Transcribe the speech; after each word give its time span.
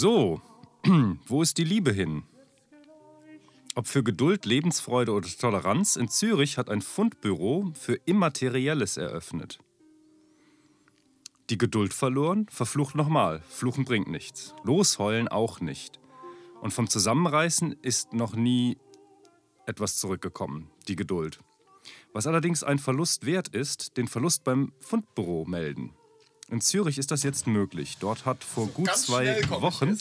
So, 0.00 0.40
wo 1.26 1.42
ist 1.42 1.58
die 1.58 1.64
Liebe 1.64 1.92
hin? 1.92 2.22
Ob 3.74 3.86
für 3.86 4.02
Geduld, 4.02 4.46
Lebensfreude 4.46 5.12
oder 5.12 5.28
Toleranz, 5.28 5.96
in 5.96 6.08
Zürich 6.08 6.56
hat 6.56 6.70
ein 6.70 6.80
Fundbüro 6.80 7.70
für 7.74 7.96
Immaterielles 8.06 8.96
eröffnet. 8.96 9.58
Die 11.50 11.58
Geduld 11.58 11.92
verloren, 11.92 12.46
verflucht 12.48 12.94
nochmal. 12.94 13.42
Fluchen 13.50 13.84
bringt 13.84 14.08
nichts. 14.08 14.54
Losheulen 14.64 15.28
auch 15.28 15.60
nicht. 15.60 16.00
Und 16.62 16.72
vom 16.72 16.88
Zusammenreißen 16.88 17.76
ist 17.82 18.14
noch 18.14 18.34
nie 18.34 18.78
etwas 19.66 19.98
zurückgekommen, 19.98 20.70
die 20.88 20.96
Geduld. 20.96 21.40
Was 22.14 22.26
allerdings 22.26 22.64
ein 22.64 22.78
Verlust 22.78 23.26
wert 23.26 23.48
ist, 23.48 23.98
den 23.98 24.08
Verlust 24.08 24.44
beim 24.44 24.72
Fundbüro 24.80 25.44
melden. 25.44 25.92
In 26.50 26.60
Zürich 26.60 26.98
ist 26.98 27.10
das 27.10 27.22
jetzt 27.22 27.46
möglich. 27.46 27.96
Dort 28.00 28.26
hat 28.26 28.42
vor 28.42 28.66
gut 28.68 28.86
Ganz 28.86 29.02
zwei 29.06 29.40
Wochen 29.48 29.96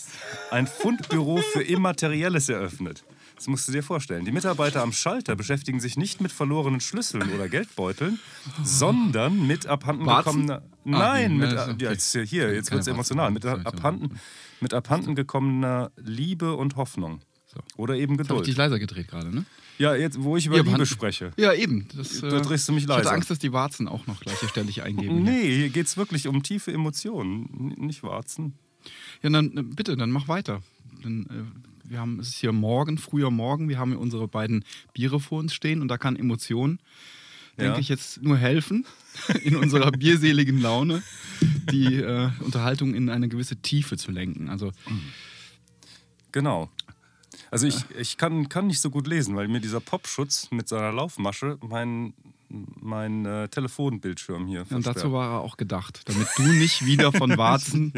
ein 0.52 0.68
Fundbüro 0.82 1.38
für 1.38 1.62
Immaterielles 1.64 2.50
eröffnet. 2.50 3.04
Das 3.36 3.48
musst 3.48 3.68
du 3.68 3.72
dir 3.72 3.84
vorstellen. 3.84 4.26
Die 4.26 4.32
Mitarbeiter 4.32 4.82
am 4.82 4.92
Schalter 4.92 5.36
beschäftigen 5.36 5.80
sich 5.80 5.96
nicht 5.96 6.20
mit 6.20 6.32
verlorenen 6.32 6.82
Schlüsseln 6.82 7.32
oder 7.34 7.48
Geldbeuteln, 7.48 8.20
sondern 8.64 9.48
mit 9.48 9.68
abhanden 9.68 10.06
Warzen? 10.06 10.48
gekommener. 10.48 10.62
Nein, 10.84 11.38
mit, 11.38 11.52
das 11.52 11.68
ist 11.68 11.74
okay. 11.76 11.84
ja, 11.86 11.92
jetzt 11.92 12.12
hier, 12.30 12.54
jetzt 12.54 12.72
wird 12.72 12.82
es 12.82 12.88
emotional. 12.88 13.32
Mit 13.32 13.46
abhanden, 13.46 14.20
mit 14.60 14.74
abhanden 14.74 15.16
gekommener 15.16 15.92
Liebe 15.96 16.56
und 16.56 16.76
Hoffnung. 16.76 17.22
So. 17.46 17.60
Oder 17.78 17.96
eben 17.96 18.18
Jetzt 18.18 18.30
habe 18.30 18.40
ich 18.40 18.46
dich 18.46 18.56
Geduld. 18.56 18.58
leiser 18.58 18.80
gedreht 18.80 19.08
gerade, 19.08 19.34
ne? 19.34 19.46
Ja, 19.80 19.96
jetzt, 19.96 20.22
wo 20.22 20.36
ich 20.38 20.46
über 20.46 20.58
Ja, 20.58 20.64
Liebe 20.64 20.86
spreche. 20.86 21.32
Ja, 21.38 21.54
eben. 21.54 21.88
Das, 21.96 22.20
Da 22.20 22.42
drehst 22.42 22.68
du 22.68 22.74
mich 22.74 22.84
Ich 22.84 22.90
hatte. 22.90 23.10
Angst, 23.12 23.30
dass 23.32 23.40
die 23.40 23.54
Warzen 23.54 23.88
auch 23.88 24.06
noch 24.08 24.20
gleiche 24.20 24.48
Stelle 24.50 24.70
eingeben. 24.84 25.24
Nee, 25.24 25.56
hier 25.56 25.70
geht 25.70 25.88
es 25.88 25.96
wirklich 25.98 26.28
um 26.28 26.44
tiefe 26.44 26.72
Emotionen, 26.74 27.74
nicht 27.78 28.04
Warzen. 28.04 28.54
Ja, 29.24 29.30
dann 29.30 29.58
äh, 29.58 29.64
bitte, 29.64 29.96
dann 29.98 30.12
mach 30.12 30.28
weiter. 30.28 30.62
Dann, 31.02 31.24
äh, 31.26 31.90
wir 31.90 32.00
haben, 32.00 32.20
es 32.20 32.30
ist 32.30 32.36
hier 32.40 32.52
morgen, 32.52 32.98
früher 32.98 33.32
Morgen, 33.32 33.70
wir 33.70 33.80
haben 33.80 33.92
hier 33.92 34.00
unsere 34.00 34.28
beiden 34.28 34.64
Biere 34.94 35.20
vor 35.20 35.40
uns 35.40 35.54
stehen 35.54 35.82
und 35.82 35.88
da 35.88 35.98
kann 35.98 36.16
Emotion, 36.18 36.80
denke 37.58 37.74
Ja. 37.76 37.80
ich, 37.80 37.88
jetzt 37.90 38.22
nur 38.22 38.38
helfen, 38.38 38.86
in 39.44 39.56
unserer 39.56 39.92
bierseligen 39.92 40.60
Laune, 40.62 41.02
die 41.72 41.96
äh, 41.96 42.30
Unterhaltung 42.42 42.94
in 42.94 43.10
eine 43.10 43.28
gewisse 43.30 43.56
Tiefe 43.56 43.96
zu 43.98 44.12
lenken. 44.12 44.50
Also, 44.50 44.72
Genau. 46.32 46.70
Also 47.52 47.68
ich, 47.68 47.78
ich 48.00 48.18
kann, 48.18 48.48
kann 48.50 48.68
nicht 48.68 48.80
so 48.82 48.90
gut 48.90 49.08
lesen, 49.08 49.36
weil 49.36 49.48
mir 49.48 49.60
dieser 49.60 49.80
Popschutz 49.80 50.50
mit 50.52 50.68
seiner 50.68 50.92
Laufmasche 50.92 51.58
mein, 51.68 52.14
mein 52.50 53.26
äh, 53.26 53.48
Telefonbildschirm 53.48 54.48
hier 54.48 54.62
und 54.62 54.72
dazu 54.72 54.84
versperrt. 54.84 55.12
war 55.14 55.32
er 55.34 55.40
auch 55.42 55.58
gedacht, 55.58 56.02
damit 56.06 56.28
du 56.38 56.44
nicht 56.44 56.86
wieder 56.86 57.12
von 57.12 57.38
Warzen 57.38 57.94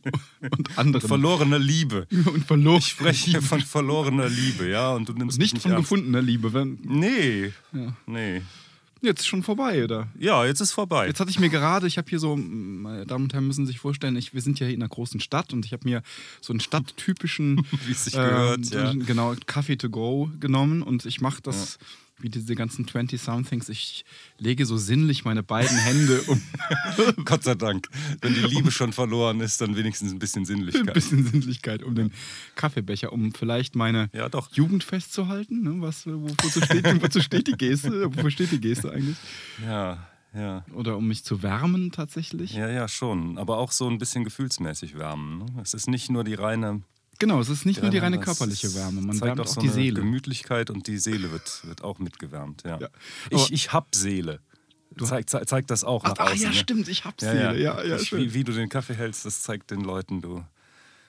und 0.50 0.78
anderen 0.78 1.06
Verlorene 1.06 1.58
Liebe. 1.58 2.06
und 2.10 2.44
verloren. 2.44 2.78
Ich 2.78 2.88
spreche 2.88 3.30
hier 3.32 3.42
von 3.42 3.60
verlorener 3.60 4.28
Liebe, 4.28 4.68
ja, 4.68 4.92
und 4.94 5.08
du 5.08 5.12
nimmst 5.12 5.38
mich 5.38 5.52
nicht 5.52 5.62
von 5.62 5.72
ernst. 5.72 5.84
gefundener 5.90 6.22
Liebe. 6.22 6.52
Wenn, 6.52 6.78
Nee, 6.82 7.52
Ja. 7.72 7.94
nee. 8.06 8.42
Jetzt 9.04 9.20
ist 9.20 9.26
schon 9.26 9.42
vorbei, 9.42 9.84
oder? 9.84 10.08
Ja, 10.18 10.44
jetzt 10.44 10.60
ist 10.60 10.72
vorbei. 10.72 11.06
Jetzt 11.06 11.20
hatte 11.20 11.30
ich 11.30 11.38
mir 11.38 11.50
gerade, 11.50 11.86
ich 11.86 11.98
habe 11.98 12.08
hier 12.08 12.18
so, 12.18 12.36
meine 12.36 13.06
Damen 13.06 13.24
und 13.24 13.32
Herren 13.32 13.46
müssen 13.46 13.66
sich 13.66 13.78
vorstellen, 13.78 14.16
ich, 14.16 14.34
wir 14.34 14.40
sind 14.40 14.60
ja 14.60 14.66
hier 14.66 14.74
in 14.74 14.82
einer 14.82 14.88
großen 14.88 15.20
Stadt 15.20 15.52
und 15.52 15.64
ich 15.64 15.72
habe 15.72 15.88
mir 15.88 16.02
so 16.40 16.52
einen 16.52 16.60
stadttypischen 16.60 17.66
Wie 17.86 17.92
es 17.92 18.04
sich 18.04 18.14
gehört, 18.14 18.64
so 18.66 18.78
ja. 18.78 18.92
genau, 18.92 19.34
Kaffee 19.46 19.76
to 19.76 19.90
go 19.90 20.30
genommen 20.40 20.82
und 20.82 21.06
ich 21.06 21.20
mache 21.20 21.42
das 21.42 21.78
wie 22.20 22.28
diese 22.28 22.54
ganzen 22.54 22.86
20-somethings. 22.86 23.68
Ich 23.68 24.04
lege 24.38 24.66
so 24.66 24.76
sinnlich 24.76 25.24
meine 25.24 25.42
beiden 25.42 25.76
Hände 25.76 26.22
um 26.28 26.40
Gott 27.24 27.42
sei 27.42 27.54
Dank. 27.54 27.88
Wenn 28.20 28.34
die 28.34 28.40
Liebe 28.40 28.70
schon 28.70 28.92
verloren 28.92 29.40
ist, 29.40 29.60
dann 29.60 29.76
wenigstens 29.76 30.12
ein 30.12 30.18
bisschen 30.18 30.42
ein 30.42 30.46
Sinnlichkeit. 30.46 30.94
bisschen 30.94 31.26
Sinnlichkeit 31.26 31.82
um 31.82 31.94
den 31.94 32.12
Kaffeebecher, 32.54 33.12
um 33.12 33.32
vielleicht 33.34 33.74
meine 33.74 34.10
Ja, 34.12 34.28
doch. 34.28 34.52
Jugend 34.52 34.84
festzuhalten. 34.84 35.62
Ne? 35.62 35.74
Was, 35.80 36.06
wo, 36.06 36.28
wozu, 36.28 36.60
steht, 36.62 37.02
wozu 37.02 37.20
steht 37.20 37.46
die 37.48 37.52
Geste? 37.52 38.14
Wofür 38.14 38.30
steht 38.30 38.52
die 38.52 38.60
Geste 38.60 38.90
eigentlich? 38.92 39.16
Ja, 39.64 40.08
ja. 40.34 40.64
Oder 40.72 40.96
um 40.96 41.06
mich 41.08 41.24
zu 41.24 41.42
wärmen 41.42 41.92
tatsächlich? 41.92 42.54
Ja, 42.54 42.68
ja, 42.68 42.88
schon. 42.88 43.38
Aber 43.38 43.58
auch 43.58 43.70
so 43.72 43.88
ein 43.88 43.98
bisschen 43.98 44.24
gefühlsmäßig 44.24 44.96
wärmen. 44.96 45.38
Ne? 45.38 45.46
Es 45.62 45.74
ist 45.74 45.88
nicht 45.88 46.10
nur 46.10 46.24
die 46.24 46.34
reine 46.34 46.82
Genau, 47.18 47.40
es 47.40 47.48
ist 47.48 47.64
nicht 47.64 47.80
nur 47.80 47.90
die 47.90 47.98
reine 47.98 48.18
körperliche 48.20 48.74
Wärme, 48.74 49.00
man 49.00 49.16
zeigt 49.16 49.22
wärmt 49.36 49.40
auch 49.40 49.44
auch 49.44 49.54
so 49.54 49.60
die 49.60 49.68
eine 49.68 49.74
Seele. 49.74 50.00
Gemütlichkeit 50.00 50.70
und 50.70 50.86
die 50.86 50.98
Seele 50.98 51.30
wird, 51.30 51.66
wird 51.66 51.82
auch 51.82 51.98
mitgewärmt. 51.98 52.62
Ja. 52.64 52.78
Ja. 52.80 52.88
Ich, 53.30 53.52
ich 53.52 53.72
hab 53.72 53.94
Seele. 53.94 54.40
Zeig, 55.02 55.28
zeig, 55.28 55.48
zeig 55.48 55.66
das 55.66 55.82
auch 55.82 56.04
nach 56.04 56.14
Ach, 56.18 56.30
außen. 56.32 56.40
ja, 56.42 56.48
ne? 56.50 56.54
stimmt, 56.54 56.88
ich 56.88 57.04
hab's 57.04 57.24
Ja, 57.24 57.30
Seele. 57.32 57.60
ja. 57.60 57.82
Ja, 57.82 57.84
ja, 57.84 57.96
ich, 57.96 58.12
wie, 58.12 58.32
wie 58.34 58.44
du 58.44 58.52
den 58.52 58.68
Kaffee 58.68 58.94
hältst, 58.94 59.24
das 59.24 59.42
zeigt 59.42 59.70
den 59.72 59.80
Leuten, 59.80 60.20
du, 60.22 60.44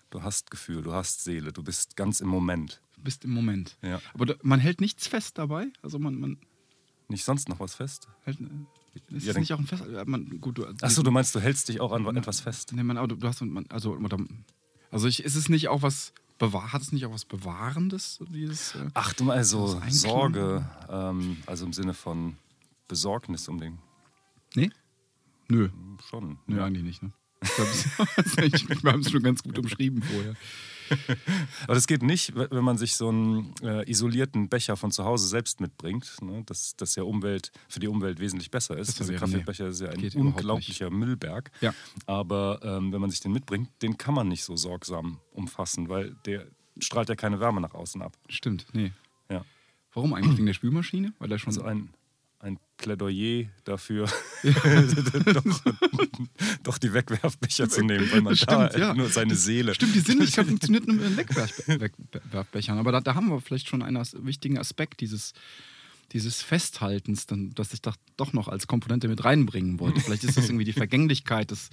du 0.09 0.23
hast 0.23 0.49
Gefühl, 0.49 0.81
du 0.81 0.93
hast 0.93 1.23
Seele, 1.23 1.51
du 1.53 1.61
bist 1.63 1.95
ganz 1.95 2.19
im 2.19 2.27
Moment. 2.29 2.81
Du 2.95 3.01
bist 3.01 3.23
im 3.25 3.31
Moment. 3.31 3.77
Ja. 3.83 4.01
Aber 4.13 4.25
da, 4.25 4.33
man 4.41 4.59
hält 4.59 4.81
nichts 4.81 5.07
fest 5.07 5.37
dabei. 5.37 5.67
Also 5.83 5.99
man, 5.99 6.15
man 6.19 6.37
Nicht 7.09 7.25
sonst 7.25 7.47
noch 7.49 7.59
was 7.59 7.75
fest? 7.75 8.07
hält. 8.23 8.39
äh, 8.41 9.15
Ist 9.15 9.25
Ja, 9.27 9.37
nicht 9.37 9.53
auch 9.53 9.59
ein 9.59 9.67
Fest? 9.67 9.83
äh, 9.85 10.03
Man, 10.05 10.41
gut, 10.41 10.57
du, 10.57 10.65
Achso, 10.81 11.03
du 11.03 11.11
meinst, 11.11 11.35
du 11.35 11.39
hältst 11.39 11.69
dich 11.69 11.79
auch 11.79 11.91
an 11.91 12.15
etwas 12.17 12.39
fest? 12.39 12.71
Nee, 12.73 12.81
man, 12.83 12.95
du, 13.07 13.15
du 13.15 13.27
hast, 13.27 13.41
man, 13.41 13.65
also, 13.69 13.91
oder, 13.95 14.17
also 14.95 15.07
ich, 15.07 15.23
ist 15.23 15.35
es 15.35 15.49
nicht 15.49 15.67
auch 15.67 15.81
was 15.81 16.13
hat 16.41 16.81
es 16.81 16.91
nicht 16.91 17.05
auch 17.05 17.13
was 17.13 17.23
Bewahrendes? 17.25 18.19
Dieses, 18.29 18.75
äh, 18.75 18.87
Ach, 18.93 19.13
du 19.13 19.23
meinst 19.23 19.51
so 19.51 19.65
Das 19.67 19.75
Einklemmen? 19.75 19.93
Sorge, 19.93 20.69
ähm, 20.89 21.37
also 21.45 21.65
im 21.65 21.71
Sinne 21.73 21.93
von 21.93 22.35
Besorgnis 22.87 23.47
um 23.47 23.59
den. 23.59 23.77
nee? 24.55 24.69
Nö. 25.47 25.69
Schon. 26.09 26.39
Nö, 26.47 26.61
eigentlich 26.63 26.83
nicht. 26.83 27.03
Ne? 27.03 27.11
Ich 27.41 27.51
glaub, 27.55 27.67
das 28.15 28.25
ist 28.25 28.39
eigentlich- 28.39 28.83
Wir 28.83 28.91
haben 28.91 28.99
es 29.01 29.11
schon 29.11 29.23
ganz 29.23 29.43
gut 29.43 29.57
umschrieben 29.59 30.01
vorher. 30.01 30.35
Aber 31.63 31.75
das 31.75 31.87
geht 31.87 32.03
nicht, 32.03 32.35
wenn 32.35 32.63
man 32.63 32.77
sich 32.77 32.95
so 32.95 33.09
einen 33.09 33.53
äh, 33.61 33.89
isolierten 33.89 34.49
Becher 34.49 34.77
von 34.77 34.91
zu 34.91 35.05
Hause 35.05 35.27
selbst 35.27 35.61
mitbringt, 35.61 36.21
ne? 36.21 36.43
dass 36.45 36.75
das 36.75 36.95
ja 36.95 37.03
Umwelt, 37.03 37.51
für 37.67 37.79
die 37.79 37.87
Umwelt 37.87 38.19
wesentlich 38.19 38.51
besser 38.51 38.77
ist. 38.77 38.99
Das 38.99 39.09
Also 39.09 39.19
Kaffeebecher 39.19 39.67
ist 39.67 39.81
ja 39.81 39.89
ein 39.89 39.99
geht 39.99 40.15
unglaublicher 40.15 40.89
Müllberg. 40.89 41.51
Ja. 41.61 41.73
Aber 42.05 42.59
ähm, 42.63 42.91
wenn 42.91 43.01
man 43.01 43.09
sich 43.09 43.19
den 43.19 43.31
mitbringt, 43.31 43.69
den 43.81 43.97
kann 43.97 44.13
man 44.13 44.27
nicht 44.27 44.43
so 44.43 44.55
sorgsam 44.55 45.19
umfassen, 45.31 45.89
weil 45.89 46.15
der 46.25 46.47
strahlt 46.79 47.09
ja 47.09 47.15
keine 47.15 47.39
Wärme 47.39 47.61
nach 47.61 47.73
außen 47.73 48.01
ab. 48.01 48.17
Stimmt, 48.29 48.67
nee. 48.73 48.91
Ja. 49.29 49.45
Warum 49.93 50.13
eigentlich? 50.13 50.37
Wegen 50.37 50.45
der 50.45 50.53
Spülmaschine? 50.53 51.13
Weil 51.19 51.29
da 51.29 51.37
schon. 51.37 51.49
Also 51.49 51.63
ein, 51.63 51.89
ein 52.45 52.59
Plädoyer 52.77 53.45
dafür, 53.63 54.07
doch, 54.43 55.43
doch 56.63 56.77
die 56.77 56.93
Wegwerfbecher 56.93 57.67
zu 57.69 57.83
nehmen, 57.83 58.09
weil 58.11 58.21
man 58.21 58.33
Das 58.33 58.41
da 58.45 58.69
stimmt, 58.69 58.81
ja. 58.81 58.93
nur 58.93 59.09
seine 59.09 59.35
Seele. 59.35 59.73
Stimmt, 59.73 59.95
die 59.95 59.99
Sinnlichkeit 59.99 60.45
funktioniert 60.47 60.85
nur 60.87 60.95
mit 60.95 61.05
den 61.05 61.17
Wegwerf- 61.17 61.67
Wegwerfbechern. 61.67 62.77
Aber 62.77 62.91
da, 62.91 63.01
da 63.01 63.15
haben 63.15 63.29
wir 63.29 63.41
vielleicht 63.41 63.67
schon 63.67 63.81
einen 63.81 63.97
wichtigen 64.25 64.57
Aspekt 64.59 65.01
dieses, 65.01 65.33
dieses 66.11 66.41
Festhaltens, 66.43 67.25
dann, 67.25 67.51
das 67.55 67.73
ich 67.73 67.81
doch, 67.81 67.95
doch 68.15 68.33
noch 68.33 68.47
als 68.47 68.67
Komponente 68.67 69.07
mit 69.07 69.25
reinbringen 69.25 69.79
wollte. 69.79 69.99
Vielleicht 70.01 70.23
ist 70.23 70.37
das 70.37 70.45
irgendwie 70.49 70.65
die 70.65 70.73
Vergänglichkeit 70.73 71.49
des 71.51 71.69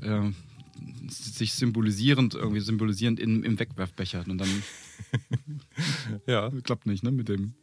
äh, 0.00 0.30
sich 1.08 1.52
symbolisierend, 1.54 2.34
irgendwie 2.34 2.60
symbolisierend 2.60 3.20
in, 3.20 3.42
im 3.44 3.58
Wegwerfbecher. 3.58 4.24
Und 4.26 4.38
dann 4.38 4.62
Ja. 6.26 6.50
klappt 6.62 6.86
nicht, 6.86 7.02
ne, 7.02 7.10
mit 7.10 7.28
dem 7.28 7.54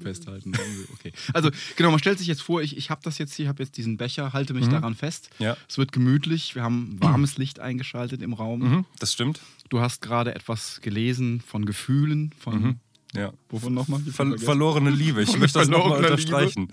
Festhalten. 0.00 0.52
Okay. 0.94 1.12
Also 1.32 1.50
genau, 1.76 1.90
man 1.90 1.98
stellt 1.98 2.18
sich 2.18 2.26
jetzt 2.26 2.42
vor, 2.42 2.62
ich, 2.62 2.76
ich 2.76 2.90
habe 2.90 3.00
das 3.04 3.18
jetzt 3.18 3.34
hier, 3.34 3.44
ich 3.44 3.48
habe 3.48 3.62
jetzt 3.62 3.76
diesen 3.76 3.96
Becher, 3.96 4.32
halte 4.32 4.54
mich 4.54 4.68
daran 4.68 4.94
fest. 4.94 5.30
Ja. 5.38 5.56
Es 5.68 5.78
wird 5.78 5.92
gemütlich, 5.92 6.54
wir 6.54 6.62
haben 6.62 6.96
warmes 7.00 7.38
Licht 7.38 7.60
eingeschaltet 7.60 8.22
im 8.22 8.32
Raum. 8.32 8.60
Mhm, 8.60 8.84
das 8.98 9.12
stimmt. 9.12 9.40
Du 9.68 9.80
hast 9.80 10.02
gerade 10.02 10.34
etwas 10.34 10.80
gelesen 10.80 11.40
von 11.46 11.64
Gefühlen, 11.64 12.32
von 12.38 12.80
Ja. 13.14 13.32
wovon 13.48 13.74
nochmal? 13.74 14.00
Ver 14.00 14.38
verlorene 14.38 14.90
Liebe. 14.90 15.22
Ich 15.22 15.38
möchte 15.38 15.58
das 15.60 15.68
nochmal 15.68 15.98
unterstreichen. 15.98 16.68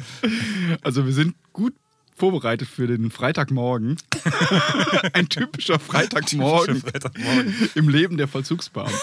Also 0.82 1.06
wir 1.06 1.14
sind 1.14 1.36
gut 1.54 1.74
vorbereitet 2.16 2.68
für 2.68 2.88
den 2.88 3.12
Freitagmorgen. 3.12 3.98
Ein 5.14 5.30
typischer 5.30 5.78
Freitagmorgen 5.80 6.82
Freitagmorgen. 6.82 7.54
im 7.76 7.90
Leben 7.90 8.18
der 8.18 8.28
Vollzugsbeamten. 8.28 8.98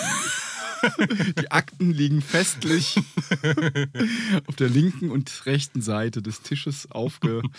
Die 1.41 1.51
Akten 1.51 1.91
liegen 1.93 2.21
festlich 2.23 2.97
auf 4.47 4.57
der 4.57 4.69
linken 4.69 5.11
und 5.11 5.47
rechten 5.47 5.81
Seite 5.83 6.23
des 6.23 6.43
Tisches 6.43 6.91
aufgetürmt. 6.91 7.51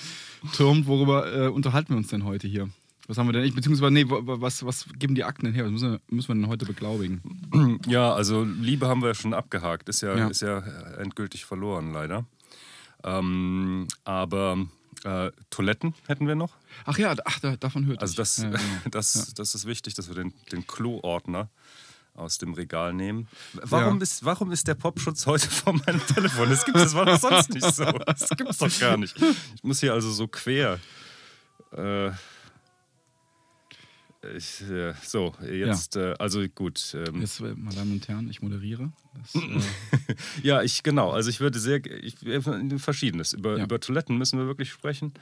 Worüber 0.60 1.34
äh, 1.34 1.48
unterhalten 1.50 1.90
wir 1.90 1.98
uns 1.98 2.08
denn 2.10 2.24
heute 2.26 2.48
hier? 2.48 2.70
Was 3.08 3.18
haben 3.20 3.28
wir 3.28 3.34
denn? 3.34 3.54
Beziehungsweise, 3.54 3.94
nee, 3.94 4.10
wa- 4.10 4.26
wa- 4.26 4.42
was, 4.42 4.66
was 4.66 4.88
geben 4.98 5.14
die 5.14 5.24
Akten 5.24 5.46
denn 5.46 5.54
her? 5.54 5.66
Was 5.66 5.72
müssen 5.72 5.92
wir, 5.92 6.02
müssen 6.10 6.28
wir 6.30 6.36
denn 6.36 6.48
heute 6.48 6.66
beglaubigen? 6.66 7.22
Ja, 7.88 8.14
also 8.14 8.44
Liebe 8.44 8.88
haben 8.88 9.02
wir 9.02 9.10
ja 9.10 9.14
schon 9.16 9.34
abgehakt. 9.34 9.90
Ist 9.90 10.02
ja, 10.02 10.16
Ja. 10.18 10.28
Ist 10.28 10.42
ja 10.42 10.60
äh, 10.60 11.02
endgültig 11.02 11.46
verloren, 11.46 11.94
leider. 11.94 12.26
Ähm, 13.04 13.88
aber 14.04 14.66
äh, 15.04 15.30
Toiletten 15.52 15.94
hätten 16.08 16.28
wir 16.28 16.34
noch. 16.36 16.54
Ach 16.86 16.98
ja, 16.98 17.14
ach, 17.26 17.40
da, 17.40 17.56
davon 17.58 17.86
hört 17.86 18.02
Also 18.02 18.16
das, 18.16 18.38
Ja, 18.38 18.50
genau. 18.50 18.60
das, 18.92 19.34
das 19.36 19.54
ist 19.54 19.66
wichtig, 19.68 19.94
dass 19.94 20.08
wir 20.08 20.16
den, 20.16 20.34
den 20.52 20.66
Klo-Ordner 20.66 21.50
aus 22.16 22.38
dem 22.38 22.54
Regal 22.54 22.94
nehmen. 22.94 23.28
Warum, 23.54 23.98
Ja. 23.98 24.04
ist, 24.04 24.24
warum 24.26 24.52
ist 24.52 24.68
der 24.68 24.76
Popschutz 24.76 25.26
heute 25.26 25.50
vor 25.50 25.74
meinem 25.74 26.06
Telefon? 26.08 26.50
Das 26.50 26.66
gibt 26.66 26.78
das 26.78 26.94
war 26.96 27.06
doch 27.06 27.20
sonst 27.20 27.54
nicht 27.54 27.74
so. 27.76 27.84
Das 27.86 28.30
gibt 28.30 28.50
es 28.50 28.58
doch 28.58 28.80
gar 28.80 28.98
nicht. 28.98 29.16
Ich 29.56 29.64
muss 29.64 29.80
hier 29.82 29.94
also 29.94 30.10
so 30.12 30.28
quer. 30.28 30.80
Äh, 31.76 32.12
ich, 34.36 34.62
äh, 34.62 34.94
so, 35.04 35.36
jetzt, 35.52 35.98
äh, 35.98 36.16
also 36.18 36.44
gut. 36.48 36.96
Ähm, 36.98 37.22
Jetzt, 37.22 37.42
äh, 37.42 37.54
meine 37.56 37.76
Damen 37.76 37.92
und 37.94 38.08
Herren, 38.08 38.28
ich 38.30 38.42
moderiere. 38.42 38.92
Das, 39.14 39.36
äh, 39.36 39.60
ja, 40.42 40.64
ich, 40.64 40.82
genau. 40.82 41.12
Also 41.12 41.30
ich 41.30 41.40
würde 41.42 41.60
sehr, 41.60 41.86
ich, 41.86 42.16
verschiedenes. 42.82 43.34
Über, 43.34 43.58
Ja. 43.58 43.66
über 43.66 43.80
Toiletten 43.80 44.18
müssen 44.18 44.40
wir 44.40 44.48
wirklich 44.48 44.72
sprechen. 44.72 45.14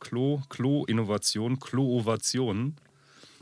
Klo, 0.00 0.42
Klo-Innovation, 0.50 1.60
Klo-Ovation. 1.60 2.76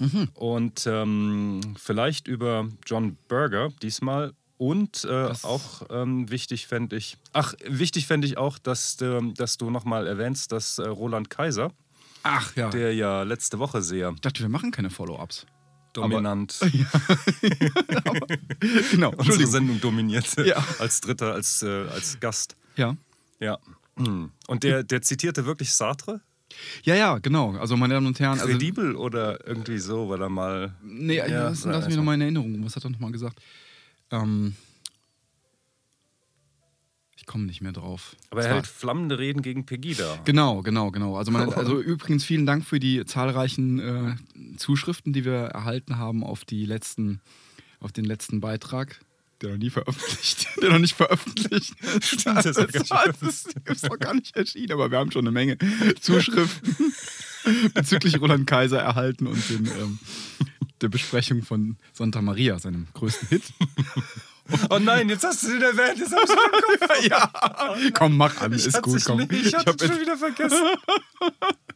Mhm. 0.01 0.29
Und 0.35 0.87
ähm, 0.87 1.61
vielleicht 1.79 2.27
über 2.27 2.67
John 2.87 3.17
Berger 3.29 3.69
diesmal. 3.83 4.33
Und 4.57 5.05
äh, 5.05 5.33
auch 5.43 5.83
ähm, 5.89 6.31
wichtig 6.31 6.67
fände 6.67 6.97
ich, 6.97 7.17
ach, 7.33 7.55
wichtig 7.67 8.07
fände 8.07 8.27
ich 8.27 8.37
auch, 8.37 8.59
dass, 8.59 8.99
ähm, 9.01 9.33
dass 9.35 9.57
du 9.57 9.71
nochmal 9.71 10.07
erwähnst, 10.07 10.53
dass 10.53 10.79
äh, 10.79 10.87
Roland 10.87 11.31
Kaiser, 11.31 11.73
ach 12.25 12.55
ja. 12.57 12.69
der 12.69 12.95
ja 12.95 13.23
letzte 13.23 13.59
Woche 13.59 13.81
sehr 13.81 14.11
ich 14.15 14.21
dachte, 14.21 14.43
wir 14.43 14.51
machen 14.51 14.71
keine 14.71 14.91
Follow-ups. 14.91 15.47
dominant 15.95 16.61
Genau, 18.91 19.13
unsere. 19.17 19.47
Sendung 19.47 19.81
dominierte, 19.81 20.47
Ja. 20.47 20.63
als 20.79 21.01
Dritter, 21.01 21.33
als, 21.33 21.63
äh, 21.63 21.87
als 21.89 22.21
Gast. 22.21 22.57
Ja. 22.77 22.97
Ja. 23.39 23.59
Und 24.47 24.63
der, 24.63 24.83
der 24.83 25.03
zitierte 25.03 25.47
wirklich 25.47 25.73
Sartre? 25.73 26.21
Ja, 26.85 26.95
ja, 26.95 27.19
genau. 27.19 27.57
Also, 27.57 27.77
meine 27.77 27.95
Damen 27.95 28.07
und 28.07 28.19
Herren. 28.21 28.39
Also, 28.39 28.47
Kredibel 28.47 28.95
oder 28.97 29.47
irgendwie 29.47 29.79
so, 29.79 30.09
weil 30.09 30.21
er 30.23 30.29
mal. 30.29 30.75
nee, 30.83 31.17
Ja, 31.17 31.27
lass, 31.27 31.63
sag 31.63 31.73
lass 31.73 31.87
mich 31.87 31.97
nochmal 31.97 32.15
in 32.17 32.21
Erinnerung. 32.23 32.65
Was 32.65 32.77
hat 32.77 32.85
er 32.85 32.91
nochmal 32.91 33.13
gesagt? 33.13 33.41
Ähm, 34.11 34.55
ich 37.17 37.27
komme 37.27 37.45
nicht 37.45 37.61
mehr 37.61 37.73
drauf. 37.73 38.17
Aber 38.31 38.41
Es 38.41 38.47
er 38.47 38.55
hält 38.55 38.67
flammende 38.67 39.19
Reden 39.19 39.43
gegen 39.43 39.67
Pegida. 39.67 40.19
Genau, 40.25 40.63
genau, 40.63 40.91
genau. 40.91 41.17
Also, 41.17 41.31
meine, 41.31 41.55
also 41.57 41.81
übrigens 41.81 42.25
vielen 42.25 42.47
Dank 42.47 42.65
für 42.65 42.81
die 42.81 43.05
zahlreichen 43.05 43.79
äh, 43.79 44.57
Zuschriften, 44.57 45.13
die 45.13 45.25
wir 45.25 45.33
erhalten 45.35 45.99
haben 45.99 46.25
auf 46.25 46.45
die 46.45 46.65
letzten, 46.65 47.21
auf 47.79 47.93
den 47.93 48.05
letzten 48.05 48.41
Beitrag, 48.41 49.01
der 49.43 49.51
noch 49.51 49.59
nie 49.59 49.71
veröffentlicht, 49.71 50.47
der 50.63 50.71
noch 50.71 50.79
nicht 50.79 50.95
veröffentlicht. 50.95 51.75
Stimmt, 52.03 52.37
das 52.37 52.47
ist 52.47 52.59
das, 52.59 52.75
noch 52.75 52.89
gar 52.89 53.07
nicht 53.07 53.23
das, 53.23 53.45
das 53.65 53.77
ist 53.77 53.91
noch 53.91 53.99
gar 53.99 54.15
nicht 54.15 54.37
erschienen, 54.37 54.73
aber 54.73 54.91
wir 54.91 54.99
haben 54.99 55.11
schon 55.11 55.27
eine 55.27 55.33
Menge 55.33 55.57
Zuschriften 56.01 56.95
bezüglich 57.75 58.21
Roland 58.21 58.47
Kaiser 58.47 58.81
erhalten 58.81 59.27
und 59.27 59.49
den, 59.49 59.67
ähm, 59.67 59.99
der 60.81 60.89
Besprechung 60.89 61.43
von 61.43 61.77
Santa 61.93 62.23
Maria, 62.23 62.59
seinem 62.59 62.89
größten 62.95 63.29
Hit. 63.29 63.43
Oh 64.71 64.79
nein, 64.79 65.09
jetzt 65.09 65.25
hast 65.25 65.43
du 65.43 65.49
den 65.49 65.63
erwähnt. 65.63 65.99
Jetzt 65.99 66.15
hab 66.15 66.99
ich 67.01 67.07
ja, 67.09 67.31
komm, 67.95 68.17
mach 68.17 68.41
an, 68.41 68.53
ich 68.53 68.67
ist 68.67 68.83
gut, 68.83 69.05
komm. 69.05 69.19
nicht. 69.19 69.33
Ich 69.33 69.55
hab 69.55 69.81
schon 69.81 70.01
wieder 70.01 70.17
vergessen. 70.17 70.59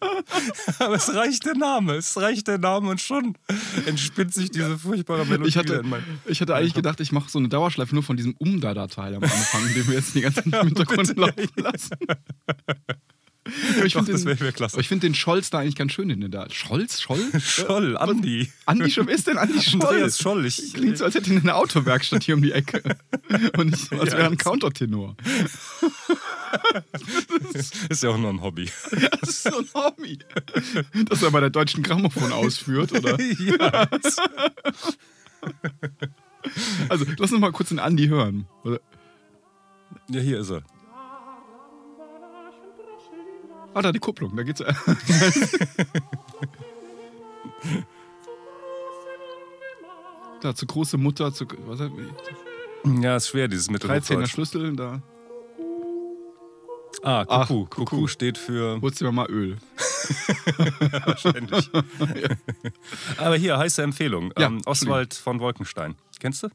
Aber 0.79 0.95
es 0.95 1.15
reicht 1.15 1.47
der 1.47 1.57
Name. 1.57 1.95
Es 1.95 2.17
reicht 2.17 2.49
der 2.49 2.59
Name 2.59 2.91
und 2.91 3.01
schon 3.01 3.37
entspinnt 3.87 4.35
sich 4.35 4.51
diese 4.51 4.79
furchtbare 4.79 5.25
Melodie 5.25 5.49
Ich 5.49 5.57
hatte, 5.57 5.83
ich 6.27 6.41
hatte 6.41 6.55
eigentlich 6.55 6.75
gedacht, 6.75 7.01
ich 7.01 7.13
mache 7.13 7.31
so 7.31 7.39
eine 7.39 7.49
Dauerschleife 7.49 7.95
nur 7.95 8.03
von 8.03 8.17
diesem 8.17 8.35
Umda-Datei 8.39 9.17
am 9.17 9.23
Anfang, 9.23 9.73
den 9.75 9.87
wir 9.87 9.95
jetzt 9.95 10.15
die 10.15 10.21
ganze 10.21 10.43
Zeit 10.43 10.53
im 10.63 10.69
Hintergrund 10.69 11.17
laufen 11.17 11.49
lassen. 11.57 11.97
Ich 13.85 13.93
finde 13.93 14.13
das 14.13 14.25
den, 14.25 14.41
wär- 14.41 14.53
klasse. 14.53 14.81
ich 14.81 14.89
find 14.89 15.03
den 15.03 15.15
Scholz 15.15 15.51
da 15.51 15.59
eigentlich 15.59 15.77
ganz 15.77 15.93
schön, 15.93 16.09
den 16.09 16.21
der 16.21 16.31
da. 16.31 16.47
Scholz? 16.51 17.03
Scholl? 17.03 17.21
Scholl, 17.41 17.97
Andi. 17.99 18.51
Andi 18.65 18.91
wer 19.07 19.15
ist 19.15 19.27
denn 19.27 19.37
Andi 19.37 19.61
Scholl? 19.61 19.83
Andreas 19.83 20.19
Scholl. 20.19 20.47
Ich, 20.47 20.73
Klingt 20.73 20.97
so, 20.97 21.05
als 21.05 21.15
hätte 21.15 21.31
ihn 21.31 21.41
eine 21.41 21.55
Autowerkstatt 21.55 22.23
hier 22.25 22.37
um 22.37 22.43
die 22.43 22.53
Ecke. 22.53 22.83
Und 23.59 23.71
nicht 23.73 23.93
als 23.93 24.13
Ja, 24.13 24.19
wäre 24.19 24.31
ein 24.31 24.37
das- 24.39 24.45
Countertenor. 24.45 25.15
ist 27.91 28.03
ja 28.03 28.11
auch 28.11 28.17
nur 28.19 28.31
ein 28.31 28.41
Hobby. 28.41 28.71
Das 29.21 29.29
ist 29.29 29.43
so 29.43 29.59
ein 29.59 29.67
Hobby. 29.75 30.19
Das 31.09 31.23
er 31.23 31.31
bei 31.31 31.41
der 31.41 31.51
Deutschen 31.51 31.83
Grammophon 31.83 32.33
ausführt, 32.33 32.93
oder? 32.93 33.21
ja. 33.21 33.89
Also, 36.89 37.05
lass 37.19 37.33
uns 37.33 37.41
mal 37.41 37.53
kurz 37.53 37.69
den 37.71 37.79
Andi 37.79 38.07
hören. 38.09 38.47
Oder? 38.65 38.81
ja, 40.09 40.21
hier 40.21 40.41
ist 40.41 40.51
er. 40.51 40.63
Ah, 43.75 43.83
da 43.83 43.93
die 43.93 43.99
Kupplung, 43.99 44.35
da 44.37 44.43
geht's. 44.45 44.63
da 50.41 50.55
zu 50.55 50.67
große 50.67 50.97
Mutter, 50.99 51.33
zu 51.33 51.47
was, 51.67 51.81
hat- 51.81 51.91
Ja, 53.01 53.17
ist 53.17 53.29
schwer, 53.29 53.49
dieses 53.49 53.69
13er 53.69 53.73
Mittelhochdeutsch. 53.73 54.31
Schlüssel, 54.31 54.77
da 54.77 55.03
Ah, 57.03 57.25
Ach, 57.29 57.49
Kuku. 57.49 57.67
Kuku. 57.67 57.85
Kuku 57.85 58.07
steht 58.07 58.39
für 58.39 58.81
holst 58.81 59.01
du 59.01 59.05
mir 59.05 59.13
mal 59.13 59.27
Öl. 59.31 59.59
wahrscheinlich. 61.05 61.71
Aber 63.19 63.37
hier, 63.37 63.59
heiße 63.59 63.83
Empfehlung. 63.83 64.33
Ja, 64.39 64.47
ähm, 64.47 64.63
Oswald 64.65 65.13
von 65.13 65.39
Wolkenstein. 65.41 65.97
Kennst 66.19 66.45
du? 66.45 66.49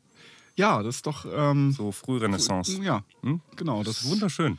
Ja, 0.55 0.81
das 0.81 0.95
ist 0.97 1.05
doch. 1.05 1.25
Ähm, 1.31 1.71
So 1.71 1.91
Frührenaissance. 1.91 2.81
Ja, 2.81 3.03
Hm? 3.21 3.41
genau. 3.57 3.83
Das 3.83 3.97
Das 3.97 4.05
ist 4.05 4.09
wunderschön. 4.11 4.57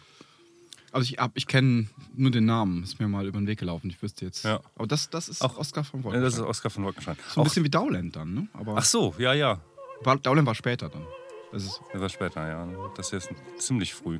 Also 0.92 1.04
ich, 1.12 1.18
hab- 1.18 1.36
ich 1.36 1.46
kenne 1.46 1.86
nur 2.14 2.30
den 2.30 2.46
Namen, 2.46 2.82
ist 2.82 2.98
mir 2.98 3.06
mal 3.08 3.26
über 3.26 3.38
den 3.38 3.46
Weg 3.46 3.58
gelaufen. 3.60 3.88
Ich 3.90 4.02
wüsste 4.02 4.24
jetzt. 4.24 4.44
Ja. 4.44 4.60
Aber 4.74 4.86
das, 4.88 5.08
das 5.10 5.28
ist 5.28 5.40
Auch- 5.42 5.56
Oscar 5.58 5.84
von 5.84 6.02
Wolkenstein. 6.02 6.22
das 6.24 6.34
ist 6.34 6.40
Oskar 6.40 6.70
von 6.70 6.84
Wolkenstein. 6.84 7.16
so 7.28 7.40
ein 7.40 7.42
Auch, 7.42 7.44
bisschen 7.44 7.64
wie 7.64 7.70
Dowland 7.70 8.16
dann, 8.16 8.34
ne? 8.34 8.48
Aber 8.54 8.76
ach 8.76 8.84
so, 8.84 9.14
ja, 9.18 9.32
ja. 9.32 9.60
Dowland 10.02 10.46
war 10.46 10.54
später 10.54 10.88
dann. 10.88 11.06
Das 11.52 11.64
ist, 11.64 11.80
Das 11.92 12.00
war 12.00 12.08
später, 12.08 12.48
ja. 12.48 12.68
Das 12.96 13.12
ist 13.12 13.28
jetzt 13.30 13.62
ziemlich 13.62 13.94
früh. 13.94 14.18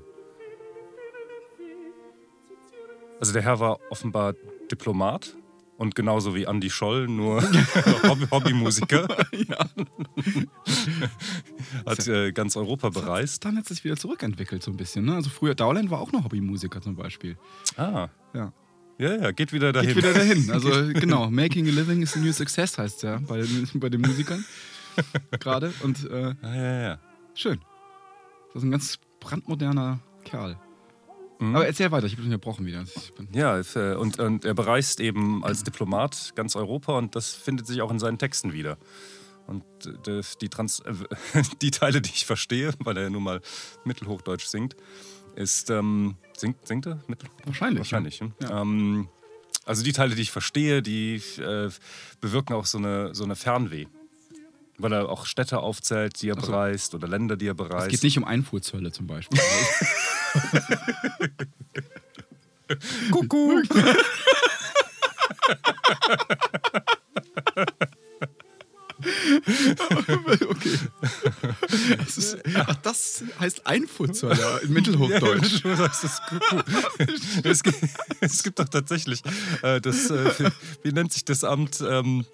Also 3.19 3.33
der 3.33 3.43
Herr 3.43 3.61
war 3.61 3.79
offenbar 3.91 4.35
Diplomat 4.71 5.37
und 5.81 5.95
genauso 5.95 6.35
wie 6.35 6.45
Andy 6.45 6.69
Scholl, 6.69 7.09
nur 7.09 7.43
Hobby 8.09 8.27
Hobbymusiker. 8.31 9.09
Hat 11.87 12.07
äh, 12.07 12.33
ganz 12.33 12.57
Europa 12.57 12.91
bereist. 12.91 13.45
dann 13.45 13.57
hat 13.57 13.63
es 13.65 13.69
sich 13.71 13.85
wieder 13.85 13.97
zurückentwickelt 13.97 14.63
so 14.63 14.71
ein 14.71 14.77
bisschen. 14.77 15.05
Ne? 15.07 15.15
Also 15.15 15.31
früher, 15.31 15.55
Dowland 15.55 15.91
war 15.91 16.01
auch 16.01 16.13
noch 16.13 16.25
Hobbymusiker 16.25 16.81
zum 16.81 16.97
Beispiel. 16.97 17.37
Ah, 17.77 18.09
Ja. 18.35 18.53
ja, 18.99 19.17
ja, 19.17 19.31
geht 19.33 19.53
wieder 19.53 19.73
dahin. 19.73 19.89
Geht 19.95 19.97
wieder 19.99 20.13
dahin. 20.13 20.51
Also 20.51 20.71
genau, 20.93 21.31
Making 21.31 21.67
a 21.69 21.71
Living 21.71 22.03
is 22.03 22.15
a 22.17 22.21
New 22.21 22.33
Success 22.33 22.77
heißt 22.79 23.03
ja 23.03 23.19
bei, 23.27 23.43
bei 23.75 23.89
den 23.89 24.03
Musikern 24.03 24.45
gerade. 25.39 25.73
Und 25.83 26.09
äh, 26.11 26.35
Ah, 26.43 26.55
ja, 26.55 26.81
ja. 26.83 26.99
schön. 27.35 27.59
Das 28.53 28.63
ist 28.63 28.65
ein 28.69 28.71
ganz 28.71 28.99
brandmoderner 29.21 30.01
Kerl. 30.25 30.57
Mhm. 31.41 31.57
Aber 31.57 31.67
erzähl 31.67 31.91
weiter, 31.91 32.07
ich 32.07 32.17
bin 32.17 32.27
unterbrochen 32.27 32.67
wieder. 32.67 32.85
Ja, 33.33 33.59
äh, 33.59 33.95
und, 33.95 34.19
und 34.21 34.45
er 34.45 34.55
bereist 34.55 35.01
eben 35.01 35.43
als 35.45 35.65
Diplomat 35.65 36.33
ganz 36.37 36.55
Europa 36.55 36.97
und 36.99 37.17
das 37.17 37.33
findet 37.35 37.67
sich 37.67 37.81
auch 37.83 37.91
in 37.91 37.99
seinen 37.99 38.19
Texten 38.19 38.53
wieder. 38.53 38.77
Und 39.47 39.65
äh, 39.87 39.93
das- 40.05 40.39
die, 40.39 40.49
Trans 40.49 40.81
äh, 40.81 40.95
die 41.63 41.71
Teile, 41.71 42.01
die 42.01 42.11
ich 42.11 42.27
verstehe, 42.27 42.73
weil 42.81 42.97
er 42.99 43.11
nun 43.11 43.23
mal 43.23 43.41
Mittelhochdeutsch 43.85 44.45
singt, 44.47 44.77
ist. 45.35 45.71
Ähm, 45.71 46.17
singt, 46.37 46.67
singt 46.67 46.87
er? 46.87 47.01
Wahrscheinlich. 47.45 47.79
Wahrscheinlich. 47.81 48.21
hm? 48.21 48.33
Ja. 48.43 48.61
Ähm, 48.63 49.09
also 49.65 49.83
die 49.83 49.93
Teile, 49.93 50.15
die 50.15 50.23
ich 50.23 50.31
verstehe, 50.33 50.83
die 50.83 51.17
äh, 51.39 51.71
bewirken 52.21 52.55
auch 52.55 52.67
so 52.67 52.79
eine, 52.79 53.15
so 53.15 53.25
eine 53.25 53.37
Fernweh. 53.37 53.87
Weil 54.83 54.93
er 54.93 55.09
auch 55.09 55.27
Städte 55.27 55.59
aufzählt, 55.59 56.21
die 56.23 56.29
er 56.31 56.37
Ach 56.39 56.45
so. 56.45 56.53
bereist 56.53 56.95
oder 56.95 57.09
Länder, 57.09 57.37
die 57.37 57.47
er 57.49 57.53
Es 57.53 57.57
bereist. 57.57 57.89
geht 57.91 58.03
nicht 58.03 58.17
um 58.19 58.25
Einfuhrzölle 58.25 58.93
zum 58.93 59.07
Beispiel. 59.07 59.41
Kuckuck! 63.11 63.65
okay. 70.49 70.79
Das, 71.99 72.19
ist, 72.19 72.39
ach, 72.55 72.77
das 72.77 73.25
heißt 73.39 73.67
Einfuhrzölle 73.67 74.61
in 74.63 74.73
Mittelhochdeutsch. 74.73 75.65
Ja, 75.65 75.77
das 75.77 76.21
Kuckuck. 76.29 76.65
es, 77.45 77.63
gibt, 77.63 77.79
es 78.21 78.43
gibt 78.43 78.59
doch 78.59 78.69
tatsächlich 78.69 79.23
das, 79.63 80.11
äh, 80.11 80.51
wie 80.83 80.93
nennt 80.93 81.13
sich 81.13 81.25
das 81.25 81.45
Amt, 81.45 81.81
ähm, 81.81 82.25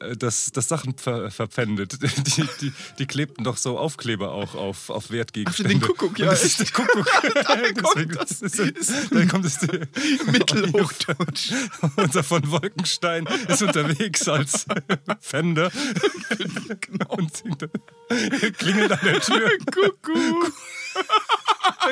äh, 0.00 0.16
das, 0.16 0.50
das 0.52 0.68
Sachen 0.68 0.96
ver, 0.96 1.30
verpfändet. 1.30 1.98
Die, 2.02 2.48
die, 2.60 2.72
die 2.98 3.06
klebten 3.06 3.44
doch 3.44 3.56
so 3.56 3.78
Aufkleber 3.78 4.32
auch 4.32 4.54
auf, 4.54 4.90
auf 4.90 5.10
Wertgegenstände. 5.10 5.74
Ach, 5.74 5.80
den 5.80 5.86
Kuckuck, 5.86 6.18
ja, 6.18 6.26
Das 6.26 6.44
ist 6.44 6.60
der 6.60 6.66
Kuckuck. 6.66 7.06
Deswegen, 7.22 7.80
kommt 7.82 8.16
das 8.16 8.42
ist, 8.42 8.58
da 9.10 9.26
kommt 9.26 9.44
es. 9.44 9.58
Mittelhochdeutsch. 10.26 11.52
Unser 11.96 12.22
von 12.22 12.50
Wolkenstein 12.50 13.26
ist 13.48 13.62
unterwegs 13.62 14.28
als 14.28 14.66
Pfänder 15.20 15.70
und 17.08 17.36
singt, 17.36 17.68
klingelt 18.58 18.92
an 18.92 18.98
der 19.04 19.20
Tür. 19.20 19.50
Kuckuck. 19.72 20.52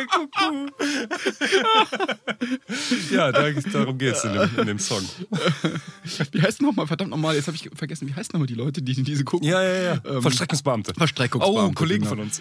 Kuckuck. 0.06 0.72
ja, 3.10 3.32
da, 3.32 3.50
darum 3.50 3.98
geht 3.98 4.14
es 4.14 4.24
in, 4.24 4.32
dem- 4.34 4.58
in 4.58 4.66
dem 4.66 4.78
Song. 4.78 5.02
Wie 6.32 6.42
heißt 6.42 6.60
nochmal, 6.62 6.86
verdammt 6.86 7.10
nochmal, 7.10 7.34
jetzt 7.36 7.46
habe 7.46 7.56
ich 7.56 7.70
vergessen, 7.74 8.08
wie 8.08 8.14
heißen 8.14 8.30
nochmal 8.32 8.46
die 8.46 8.54
Leute, 8.54 8.82
die 8.82 8.94
diese 9.02 9.24
gucken? 9.24 9.48
Ja, 9.48 9.62
ja, 9.62 9.82
ja. 9.94 10.00
Ähm, 10.04 10.22
Vollstreckungsbeamte. 10.22 10.94
Verstreckungsbeamte, 10.94 11.70
Oh, 11.70 11.72
Kollegen 11.72 12.04
genau. 12.04 12.16
von 12.16 12.20
uns. 12.24 12.40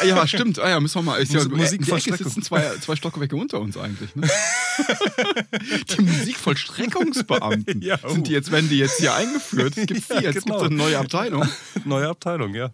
Ah, 0.00 0.04
Ja, 0.04 0.26
stimmt. 0.26 0.58
Ah 0.58 0.68
ja, 0.70 0.80
müssen 0.80 0.96
wir 0.96 1.02
mal. 1.02 1.16
Ist 1.20 1.32
ja, 1.32 1.44
Musik- 1.44 1.84
sitzen 1.84 2.42
zwei, 2.42 2.76
zwei 2.80 2.96
Stockwerke 2.96 3.36
unter 3.36 3.60
uns 3.60 3.76
eigentlich. 3.76 4.14
Ne? 4.16 4.28
die 5.96 6.02
Musikvollstreckungsbeamten. 6.02 7.82
Ja, 7.82 7.98
oh. 8.02 8.08
Sind 8.10 8.26
die 8.28 8.32
jetzt, 8.32 8.50
werden 8.50 8.68
die 8.68 8.78
jetzt 8.78 8.98
hier 8.98 9.14
eingeführt? 9.14 9.74
Gibt 9.76 9.90
es 9.92 10.08
die 10.08 10.14
Ja, 10.14 10.20
jetzt? 10.20 10.44
genau. 10.44 10.58
Gibt 10.60 10.70
eine 10.72 10.76
neue 10.82 10.98
Abteilung? 10.98 11.48
Neue 11.84 12.08
Abteilung, 12.08 12.54
ja. 12.54 12.70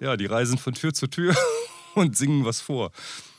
Ja, 0.00 0.16
die 0.16 0.26
reisen 0.26 0.58
von 0.58 0.74
Tür 0.74 0.92
zu 0.92 1.06
Tür 1.06 1.34
und 1.94 2.16
singen 2.16 2.44
was 2.44 2.60
vor. 2.60 2.90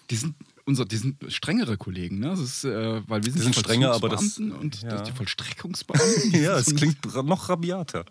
Die 0.09 0.15
sind, 0.15 0.35
unser, 0.65 0.85
die 0.85 0.97
sind 0.97 1.23
strengere 1.29 1.77
Kollegen, 1.77 2.19
ne? 2.19 2.27
Das 2.29 2.39
ist, 2.39 2.63
äh, 2.65 3.01
weil 3.07 3.23
wir 3.23 3.31
sind, 3.31 3.39
Die 3.39 3.43
sind 3.43 3.55
strenger, 3.55 3.91
aber 3.91 4.09
das- 4.09 4.37
und 4.37 4.81
ja. 4.81 4.89
das 4.89 5.03
die 5.03 5.11
Vollstreckungsbeamten. 5.11 6.31
die 6.31 6.39
Ja, 6.39 6.57
es 6.57 6.73
klingt 6.75 7.05
noch 7.05 7.49
rabiater. 7.49 8.05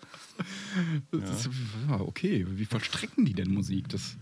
Das, 1.10 1.48
ja, 1.88 2.00
okay. 2.00 2.46
Wie 2.48 2.64
vollstrecken 2.64 3.24
die 3.24 3.34
denn 3.34 3.52
Musik? 3.52 3.88
Das 3.88 4.16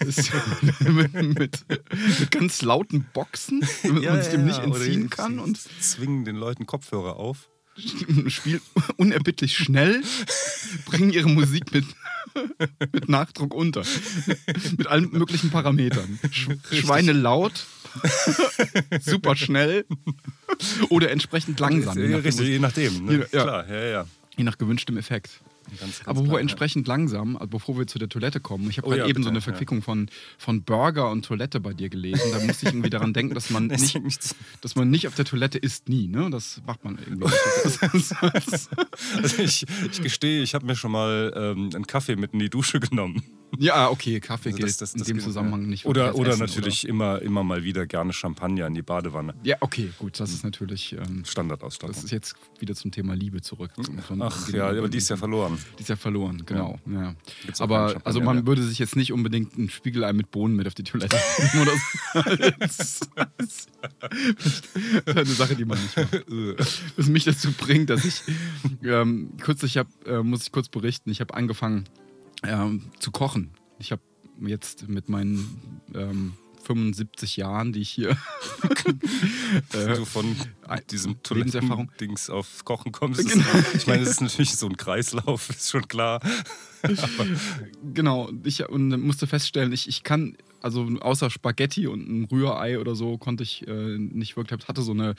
ist 0.00 0.30
mit, 0.82 1.12
mit, 1.14 1.64
mit 1.68 2.30
ganz 2.30 2.62
lauten 2.62 3.06
Boxen, 3.12 3.64
damit 3.82 4.04
man 4.04 4.22
sich 4.22 4.32
dem 4.32 4.44
nicht 4.44 4.58
entziehen 4.58 5.10
kann 5.10 5.38
und 5.38 5.58
zwingen 5.58 6.24
den 6.24 6.36
Leuten 6.36 6.66
Kopfhörer 6.66 7.16
auf. 7.16 7.48
spielen 8.28 8.60
unerbittlich 8.96 9.56
schnell, 9.56 10.02
bringen 10.86 11.12
ihre 11.12 11.28
Musik 11.28 11.72
mit, 11.72 11.84
mit 12.92 13.08
Nachdruck 13.08 13.54
unter. 13.54 13.82
Mit 14.76 14.86
allen 14.86 15.10
möglichen 15.12 15.50
Parametern. 15.50 16.18
Sch 16.30 16.48
Schweine 16.72 17.12
laut, 17.12 17.66
super 19.00 19.36
schnell 19.36 19.84
oder 20.88 21.10
entsprechend 21.10 21.60
langsam. 21.60 21.98
Je 21.98 22.04
Ja, 22.04 22.16
nach, 22.16 22.24
richtig, 22.24 22.48
je 22.48 22.58
nachdem. 22.58 23.04
Ne? 23.04 23.26
Ja. 23.32 23.42
Klar, 23.42 23.68
ja, 23.68 23.84
ja. 23.84 24.06
je 24.36 24.44
nach 24.44 24.58
gewünschtem 24.58 24.96
Effekt. 24.96 25.40
Ganz, 25.78 25.98
ganz 25.98 26.08
Aber 26.08 26.20
wo 26.20 26.24
klar, 26.24 26.40
entsprechend 26.40 26.86
langsam, 26.88 27.36
also 27.36 27.48
bevor 27.48 27.78
wir 27.78 27.86
zu 27.86 27.98
der 27.98 28.08
Toilette 28.08 28.40
kommen, 28.40 28.68
ich 28.70 28.78
habe 28.78 28.86
Oh 28.86 28.90
gerade 28.90 29.02
ja, 29.02 29.06
eben 29.08 29.22
so 29.22 29.28
bitte, 29.28 29.30
eine 29.30 29.40
Verquickung 29.40 29.82
von, 29.82 30.08
von 30.38 30.62
Burger 30.62 31.10
und 31.10 31.24
Toilette 31.24 31.60
bei 31.60 31.72
dir 31.74 31.88
gelesen. 31.88 32.30
Da 32.32 32.38
musste 32.44 32.66
ich 32.66 32.72
irgendwie 32.72 32.90
daran 32.90 33.12
denken, 33.12 33.34
dass 33.34 33.50
man 33.50 33.68
ja. 33.70 33.76
nicht, 33.76 34.34
dass 34.60 34.74
man 34.76 34.90
nicht 34.90 35.06
auf 35.08 35.14
der 35.14 35.24
Toilette 35.24 35.58
isst 35.58 35.88
nie, 35.88 36.08
ne? 36.08 36.28
Das 36.30 36.60
macht 36.66 36.84
man 36.84 36.98
irgendwie. 36.98 37.26
nicht. 37.94 38.10
Also 39.22 39.42
ich, 39.42 39.66
ich 39.90 40.02
gestehe, 40.02 40.42
ich 40.42 40.54
habe 40.54 40.66
mir 40.66 40.76
schon 40.76 40.92
mal 40.92 41.32
ähm, 41.36 41.70
einen 41.74 41.86
Kaffee 41.86 42.16
mit 42.16 42.32
in 42.32 42.38
die 42.38 42.50
Dusche 42.50 42.80
genommen. 42.80 43.22
ja, 43.58 43.90
okay, 43.90 44.20
Kaffee 44.20 44.50
Also 44.50 44.58
gilt 44.58 44.68
das- 44.80 44.92
das- 44.92 44.94
in 44.94 45.02
dem 45.04 45.20
Zusammenhang 45.20 45.62
ja. 45.62 45.66
nicht. 45.68 45.86
Oder, 45.86 46.14
oder 46.14 46.30
Essen, 46.30 46.40
natürlich 46.40 46.86
Immer, 46.86 47.20
immer 47.22 47.42
mal 47.44 47.64
wieder 47.64 47.86
gerne 47.86 48.12
Champagner 48.12 48.66
in 48.66 48.74
die 48.74 48.82
Badewanne. 48.82 49.34
Ja, 49.42 49.56
okay, 49.60 49.90
gut, 49.98 50.18
das 50.20 50.30
ist 50.32 50.44
natürlich. 50.44 50.92
Ähm, 50.92 51.24
Standardausstattung. 51.24 51.94
das 51.94 52.04
ist 52.04 52.10
jetzt 52.10 52.34
wieder 52.58 52.74
zum 52.74 52.90
Thema 52.90 53.14
Liebe 53.14 53.40
zurück. 53.42 53.70
Ach 54.20 54.48
ja, 54.50 54.68
aber 54.68 54.88
die 54.88 54.98
ist 54.98 55.08
ja 55.10 55.16
verloren. 55.16 55.58
Die 55.78 55.82
ist 55.82 55.88
ja 55.88 55.96
verloren, 55.96 56.42
genau. 56.46 56.78
Ja. 56.86 56.92
Keinen 56.92 57.16
Aber 57.58 58.00
also 58.04 58.20
man 58.20 58.46
würde 58.46 58.62
sich 58.62 58.78
jetzt 58.78 58.96
nicht 58.96 59.12
unbedingt 59.12 59.56
ein 59.58 59.70
Spiegelei 59.70 60.12
mit 60.12 60.30
Bohnen 60.30 60.56
mit 60.56 60.66
auf 60.66 60.74
die 60.74 60.82
Toilette 60.82 61.16
nehmen 61.38 61.62
oder 61.62 61.72
so. 61.72 62.58
Das 62.58 63.00
ist 63.38 63.78
eine 65.06 65.24
Sache, 65.24 65.56
die 65.56 65.64
man 65.64 65.78
nicht 65.80 65.96
macht. 65.96 66.24
Was 66.96 67.08
mich 67.08 67.24
dazu 67.24 67.52
bringt, 67.52 67.90
dass 67.90 68.04
ich 68.04 68.22
ähm, 68.82 69.32
kürzlich 69.40 69.76
hab, 69.78 69.88
äh, 70.06 70.22
muss 70.22 70.42
ich 70.42 70.52
kurz 70.52 70.68
berichten, 70.68 71.10
ich 71.10 71.20
habe 71.20 71.34
angefangen 71.34 71.84
ähm, 72.42 72.90
zu 72.98 73.10
kochen. 73.10 73.50
Ich 73.78 73.92
habe 73.92 74.02
jetzt 74.40 74.88
mit 74.88 75.08
meinen 75.08 75.82
ähm, 75.94 76.34
75 76.62 77.36
Jahren, 77.36 77.72
die 77.72 77.80
ich 77.80 77.90
hier 77.90 78.10
äh, 79.72 79.94
du 79.94 80.04
von 80.04 80.36
diesem. 80.90 81.22
Toiletten-Dings 81.22 82.30
auf 82.30 82.64
Kochen 82.64 82.92
kommst. 82.92 83.28
Genau. 83.28 83.44
Ich 83.74 83.86
meine, 83.86 84.02
es 84.02 84.10
ist 84.10 84.20
natürlich 84.20 84.56
so 84.56 84.66
ein 84.66 84.76
Kreislauf, 84.76 85.50
ist 85.50 85.70
schon 85.70 85.88
klar. 85.88 86.20
Genau, 87.92 88.30
ich 88.42 88.66
und 88.66 88.88
musste 89.02 89.26
feststellen, 89.26 89.70
ich, 89.70 89.86
ich 89.86 90.02
kann, 90.02 90.38
also 90.62 90.88
außer 91.00 91.28
Spaghetti 91.28 91.86
und 91.86 92.08
ein 92.08 92.24
Rührei 92.24 92.78
oder 92.78 92.94
so, 92.94 93.18
konnte 93.18 93.42
ich 93.42 93.68
äh, 93.68 93.98
nicht 93.98 94.36
wirklich, 94.38 94.66
hatte 94.66 94.80
so 94.80 94.92
eine 94.92 95.14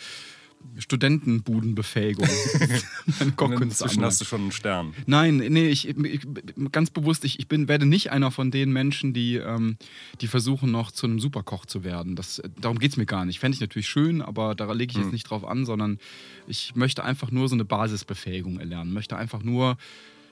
Studentenbudenbefähigung. 0.77 2.27
Inzwischen 3.61 4.03
hast 4.03 4.21
du 4.21 4.25
schon 4.25 4.41
einen 4.41 4.51
Stern. 4.51 4.93
Nein, 5.05 5.37
nee, 5.37 5.67
ich, 5.69 5.87
ich 5.87 6.27
ganz 6.71 6.89
bewusst, 6.89 7.25
ich, 7.25 7.39
ich 7.39 7.47
bin, 7.47 7.67
werde 7.67 7.85
nicht 7.85 8.11
einer 8.11 8.31
von 8.31 8.51
den 8.51 8.71
Menschen, 8.71 9.13
die, 9.13 9.35
ähm, 9.35 9.77
die 10.21 10.27
versuchen, 10.27 10.71
noch 10.71 10.91
zu 10.91 11.07
einem 11.07 11.19
Superkoch 11.19 11.65
zu 11.65 11.83
werden. 11.83 12.15
Das, 12.15 12.41
darum 12.59 12.79
geht 12.79 12.91
es 12.91 12.97
mir 12.97 13.05
gar 13.05 13.25
nicht. 13.25 13.39
Fände 13.39 13.55
ich 13.55 13.61
natürlich 13.61 13.87
schön, 13.87 14.21
aber 14.21 14.55
da 14.55 14.71
lege 14.71 14.91
ich 14.91 14.97
Hm. 14.97 15.03
jetzt 15.03 15.13
nicht 15.13 15.29
drauf 15.29 15.45
an, 15.45 15.65
sondern 15.65 15.99
ich 16.47 16.75
möchte 16.75 17.03
einfach 17.03 17.31
nur 17.31 17.47
so 17.47 17.55
eine 17.55 17.65
Basisbefähigung 17.65 18.59
erlernen. 18.59 18.93
Möchte 18.93 19.15
einfach 19.17 19.43
nur 19.43 19.77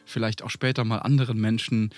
vielleicht 0.05 0.41
auch 0.41 0.49
später 0.49 0.83
mal 0.83 0.99
anderen 0.99 1.39
Menschen 1.39 1.91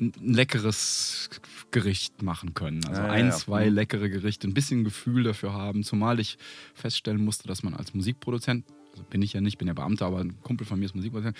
ein 0.00 0.12
leckeres 0.22 1.30
Gericht 1.70 2.22
machen 2.22 2.54
können. 2.54 2.84
Also 2.86 3.00
Ja, 3.00 3.06
ja, 3.08 3.12
ein, 3.12 3.26
ja. 3.26 3.32
zwei 3.32 3.68
Mhm. 3.68 3.74
leckere 3.74 4.08
Gerichte, 4.08 4.46
ein 4.48 4.54
bisschen 4.54 4.84
Gefühl 4.84 5.22
dafür 5.24 5.52
haben. 5.52 5.82
Zumal 5.84 6.20
ich 6.20 6.38
feststellen 6.74 7.22
musste, 7.24 7.48
dass 7.48 7.62
man 7.62 7.74
als 7.74 7.94
Musikproduzent, 7.94 8.64
also 8.92 9.02
bin 9.10 9.20
ich 9.22 9.32
ja 9.32 9.40
nicht, 9.40 9.58
bin 9.58 9.68
ja 9.68 9.74
Beamter, 9.74 10.06
aber 10.06 10.20
ein 10.20 10.40
Kumpel 10.42 10.66
von 10.66 10.78
mir 10.78 10.86
ist 10.86 10.94
Musikproduzent 10.94 11.36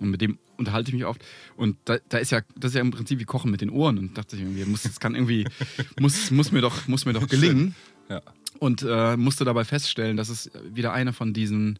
und 0.00 0.10
mit 0.10 0.20
dem 0.20 0.38
unterhalte 0.58 0.90
ich 0.90 0.94
mich 0.94 1.04
oft. 1.04 1.24
Und 1.56 1.76
da, 1.84 1.98
da 2.08 2.18
ist 2.18 2.30
ja, 2.32 2.40
das 2.56 2.72
ist 2.72 2.74
ja 2.74 2.80
im 2.80 2.90
Prinzip 2.90 3.18
wie 3.20 3.24
Kochen 3.24 3.50
mit 3.50 3.60
den 3.60 3.70
Ohren. 3.70 3.98
Und 3.98 4.18
dachte 4.18 4.36
ich 4.36 4.42
irgendwie, 4.42 4.64
muss, 4.64 4.82
das 4.82 5.00
kann 5.00 5.14
irgendwie, 5.14 5.46
muss, 6.00 6.30
muss 6.30 6.52
mir 6.52 6.60
doch, 6.60 6.86
muss 6.88 7.06
mir 7.06 7.12
doch 7.12 7.28
gelingen. 7.28 7.74
Ja. 8.08 8.20
Und 8.58 8.84
äh, 8.86 9.16
musste 9.16 9.44
dabei 9.44 9.64
feststellen, 9.64 10.16
dass 10.16 10.28
es 10.28 10.50
wieder 10.74 10.92
eine 10.92 11.12
von 11.12 11.32
diesen 11.32 11.78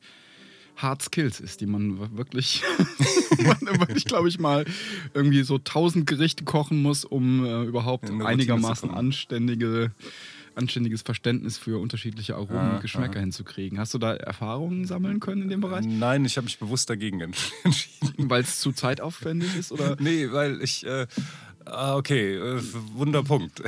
Hard 0.77 1.03
Skills 1.03 1.41
ist, 1.41 1.61
die 1.61 1.67
man 1.67 2.17
wirklich, 2.17 2.63
man 3.39 3.81
wirklich, 3.81 4.05
glaube 4.07 4.29
ich, 4.29 4.39
mal 4.39 4.65
irgendwie 5.15 5.43
so 5.43 5.59
tausend 5.59 6.07
Gerichte 6.07 6.45
kochen 6.45 6.81
muss, 6.83 7.05
um 7.05 7.45
äh, 7.45 7.65
überhaupt 7.65 8.11
einigermaßen 8.11 8.91
anständige, 8.91 9.93
anständiges 10.55 11.03
Verständnis 11.03 11.59
für 11.59 11.79
unterschiedliche 11.81 12.35
Aromen 12.37 12.57
Ah, 12.59 12.75
und 12.77 12.81
Geschmäcker 12.83 13.17
aha. 13.17 13.21
hinzukriegen. 13.21 13.79
Hast 13.79 13.93
du 13.95 13.99
da 13.99 14.15
Erfahrungen 14.15 14.85
sammeln 14.87 15.21
können 15.21 15.43
in 15.43 15.49
dem 15.49 15.61
Bereich? 15.61 15.85
Nein, 15.87 16.25
ich 16.25 16.37
habe 16.37 16.47
mich 16.47 16.59
bewusst 16.59 16.89
dagegen 16.89 17.21
entschieden. 17.65 18.31
Weil 18.31 18.43
es 18.43 18.61
zu 18.61 18.73
zeitaufwendig 18.73 19.55
ist? 19.57 19.73
Oder? 19.73 19.97
Nee, 20.01 20.31
weil 20.33 20.61
ich. 20.63 20.85
Äh, 20.87 21.07
ah, 21.67 21.97
okay, 21.97 22.37
äh, 22.37 22.61
Wunderpunkt. 22.95 23.63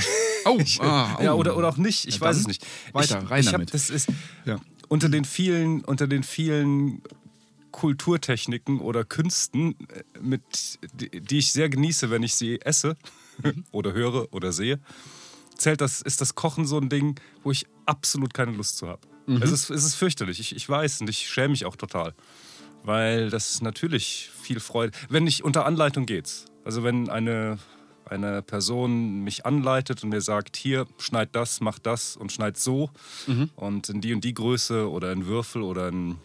Oh, 0.46 0.58
Ich, 0.60 0.80
äh, 0.80 0.84
ah, 0.84 1.16
oh. 1.18 1.22
Ja, 1.22 1.32
oder, 1.34 1.56
oder 1.56 1.68
auch 1.68 1.76
nicht, 1.76 2.06
ich 2.08 2.16
Ja, 2.16 2.20
weiß 2.22 2.38
es 2.38 2.46
nicht. 2.48 2.66
weiter, 2.92 3.22
ich, 3.22 3.30
rein 3.30 3.40
ich 3.40 3.46
hab, 3.48 3.52
damit. 3.52 3.74
Das 3.74 3.90
ist 3.90 4.08
Ja. 4.44 4.60
Unter 4.92 5.08
den 5.08 5.24
vielen, 5.24 5.82
unter 5.86 6.06
den 6.06 6.22
vielen 6.22 7.00
Kulturtechniken 7.70 8.78
oder 8.78 9.04
Künsten, 9.06 9.74
äh, 9.88 10.02
mit, 10.20 10.78
die, 10.92 11.08
die 11.18 11.38
ich 11.38 11.50
sehr 11.50 11.70
genieße, 11.70 12.10
wenn 12.10 12.22
ich 12.22 12.34
sie 12.34 12.60
esse 12.60 12.96
Mhm. 13.42 13.64
oder 13.70 13.94
höre 13.94 14.30
oder 14.34 14.52
sehe, 14.52 14.78
zählt 15.56 15.80
das, 15.80 16.02
ist 16.02 16.20
das 16.20 16.34
Kochen 16.34 16.66
so 16.66 16.76
ein 16.78 16.90
Ding, 16.90 17.18
wo 17.42 17.50
ich 17.50 17.64
absolut 17.86 18.34
keine 18.34 18.52
Lust 18.52 18.76
zu 18.76 18.86
habe. 18.86 19.00
Mhm. 19.26 19.40
Es, 19.40 19.50
ist, 19.50 19.70
es 19.70 19.84
ist 19.84 19.94
fürchterlich, 19.94 20.38
ich, 20.38 20.54
ich 20.54 20.68
weiß 20.68 21.00
und 21.00 21.08
ich 21.08 21.26
schäme 21.26 21.48
mich 21.48 21.64
auch 21.64 21.76
total. 21.76 22.12
Weil 22.84 23.30
das 23.30 23.62
natürlich 23.62 24.30
viel 24.42 24.60
Freude. 24.60 24.92
Wenn 25.08 25.24
nicht 25.24 25.42
unter 25.42 25.64
Anleitung 25.64 26.04
geht's. 26.04 26.44
Also 26.66 26.82
wenn 26.82 27.08
eine, 27.08 27.58
eine 28.12 28.42
Person 28.42 29.24
mich 29.24 29.46
anleitet 29.46 30.02
und 30.04 30.10
mir 30.10 30.20
sagt, 30.20 30.56
hier, 30.56 30.86
schneid 30.98 31.30
das, 31.32 31.60
mach 31.60 31.78
das 31.78 32.16
und 32.16 32.30
schneid 32.32 32.56
so 32.56 32.90
und 33.56 33.88
in 33.88 34.00
die 34.00 34.14
und 34.14 34.24
die 34.24 34.34
Größe 34.34 34.90
oder 34.90 35.12
in 35.12 35.26
Würfel 35.26 35.62
oder 35.62 35.88
in 35.88 36.18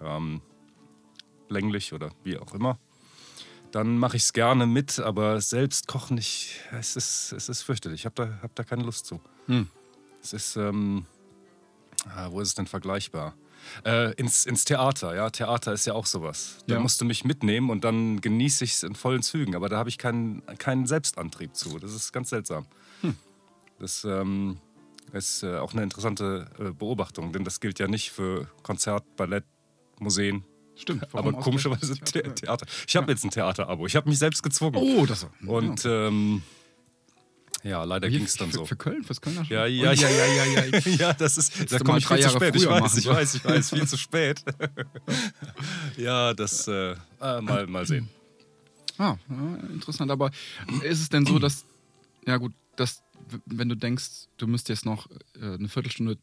ähm, 0.00 0.40
länglich 1.48 1.92
oder 1.92 2.10
wie 2.24 2.38
auch 2.38 2.54
immer, 2.54 2.78
dann 3.72 3.98
mache 3.98 4.16
ich 4.16 4.24
es 4.24 4.32
gerne 4.32 4.66
mit, 4.66 4.98
aber 4.98 5.40
selbst 5.40 5.86
kochen, 5.86 6.18
ich, 6.18 6.60
es, 6.72 6.96
ist, 6.96 7.32
es 7.32 7.48
ist 7.48 7.62
fürchterlich. 7.62 8.00
Ich 8.00 8.06
habe 8.06 8.14
da, 8.14 8.38
hab 8.42 8.54
da 8.54 8.64
keine 8.64 8.82
Lust 8.82 9.06
zu. 9.06 9.20
Hm. 9.46 9.68
Es 10.22 10.32
ist, 10.32 10.56
ähm, 10.56 11.06
ah, 12.08 12.28
wo 12.30 12.40
ist 12.40 12.48
es 12.48 12.54
denn 12.54 12.66
vergleichbar? 12.66 13.34
Äh, 13.84 14.12
ins, 14.14 14.46
ins 14.46 14.64
Theater, 14.64 15.14
ja. 15.14 15.30
Theater 15.30 15.72
ist 15.72 15.86
ja 15.86 15.94
auch 15.94 16.06
sowas. 16.06 16.58
Da 16.66 16.74
Ja. 16.74 16.80
musst 16.80 17.00
du 17.00 17.04
mich 17.04 17.24
mitnehmen 17.24 17.70
und 17.70 17.84
dann 17.84 18.20
genieße 18.20 18.64
ich 18.64 18.72
es 18.74 18.82
in 18.82 18.94
vollen 18.94 19.22
Zügen. 19.22 19.54
Aber 19.54 19.68
da 19.68 19.76
habe 19.78 19.88
ich 19.88 19.98
keinen, 19.98 20.42
keinen 20.58 20.86
Selbstantrieb 20.86 21.54
zu. 21.56 21.78
Das 21.78 21.92
ist 21.94 22.12
ganz 22.12 22.30
seltsam. 22.30 22.66
Das 23.78 24.04
ähm, 24.04 24.58
ist 25.12 25.42
äh, 25.42 25.56
auch 25.58 25.72
eine 25.74 25.82
interessante 25.82 26.46
äh, 26.58 26.70
Beobachtung, 26.72 27.32
denn 27.32 27.44
das 27.44 27.60
gilt 27.60 27.78
ja 27.78 27.88
nicht 27.88 28.10
für 28.10 28.48
Konzert, 28.62 29.04
Ballett, 29.16 29.44
Museen, 29.98 30.44
Stimmt. 30.76 31.06
aber 31.14 31.32
komischerweise 31.34 31.94
Theater. 31.98 32.66
Ich 32.88 32.96
habe 32.96 33.12
jetzt 33.12 33.24
ein 33.24 33.30
Theaterabo. 33.30 33.86
Ich 33.86 33.94
habe 33.96 34.08
mich 34.08 34.18
selbst 34.18 34.42
gezwungen. 34.42 34.76
Oh, 34.76 35.04
das 35.06 35.26
Und 35.46 35.84
ähm, 35.84 36.42
ja, 37.66 37.84
leider 37.84 38.08
ging 38.08 38.22
es 38.22 38.34
dann 38.34 38.50
für, 38.50 38.58
so. 38.58 38.66
Für 38.66 38.76
Köln, 38.76 39.04
fürs 39.04 39.20
Kölner 39.20 39.44
Ja, 39.48 39.62
Oh, 39.62 39.66
ja, 39.66 39.92
ja, 39.92 40.08
ja, 40.08 40.26
ja, 40.26 40.44
ja, 40.44 40.64
ja. 40.64 40.78
ja, 40.90 41.12
das 41.12 41.36
ist. 41.38 41.72
Da 41.72 41.78
komme 41.78 41.98
ich 41.98 42.06
viel 42.06 42.16
zu 42.18 42.22
Jahre 42.22 42.36
spät. 42.36 42.56
Ich 42.56 42.66
weiß, 42.66 42.80
machen 42.80 42.98
ich 42.98 43.06
weiß, 43.06 43.34
ich 43.34 43.44
weiß, 43.44 43.70
viel 43.70 43.88
zu 43.88 43.96
spät. 43.96 44.42
ja, 45.96 46.32
das 46.34 46.68
äh, 46.68 46.92
äh, 47.20 47.40
mal, 47.40 47.66
mal 47.66 47.86
sehen. 47.86 48.08
Ah, 48.98 49.18
interessant. 49.74 50.10
Aber 50.10 50.30
ist 50.82 51.02
es 51.02 51.10
denn 51.10 51.26
so, 51.26 51.38
dass, 51.38 51.66
ja 52.26 52.38
gut, 52.38 52.54
dass, 52.76 53.02
wenn 53.44 53.68
du 53.68 53.74
denkst, 53.74 54.28
du 54.38 54.46
müsst 54.46 54.70
jetzt 54.70 54.86
noch 54.86 55.10
äh, 55.38 55.54
eine 55.54 55.68
Viertelstunde 55.68 56.16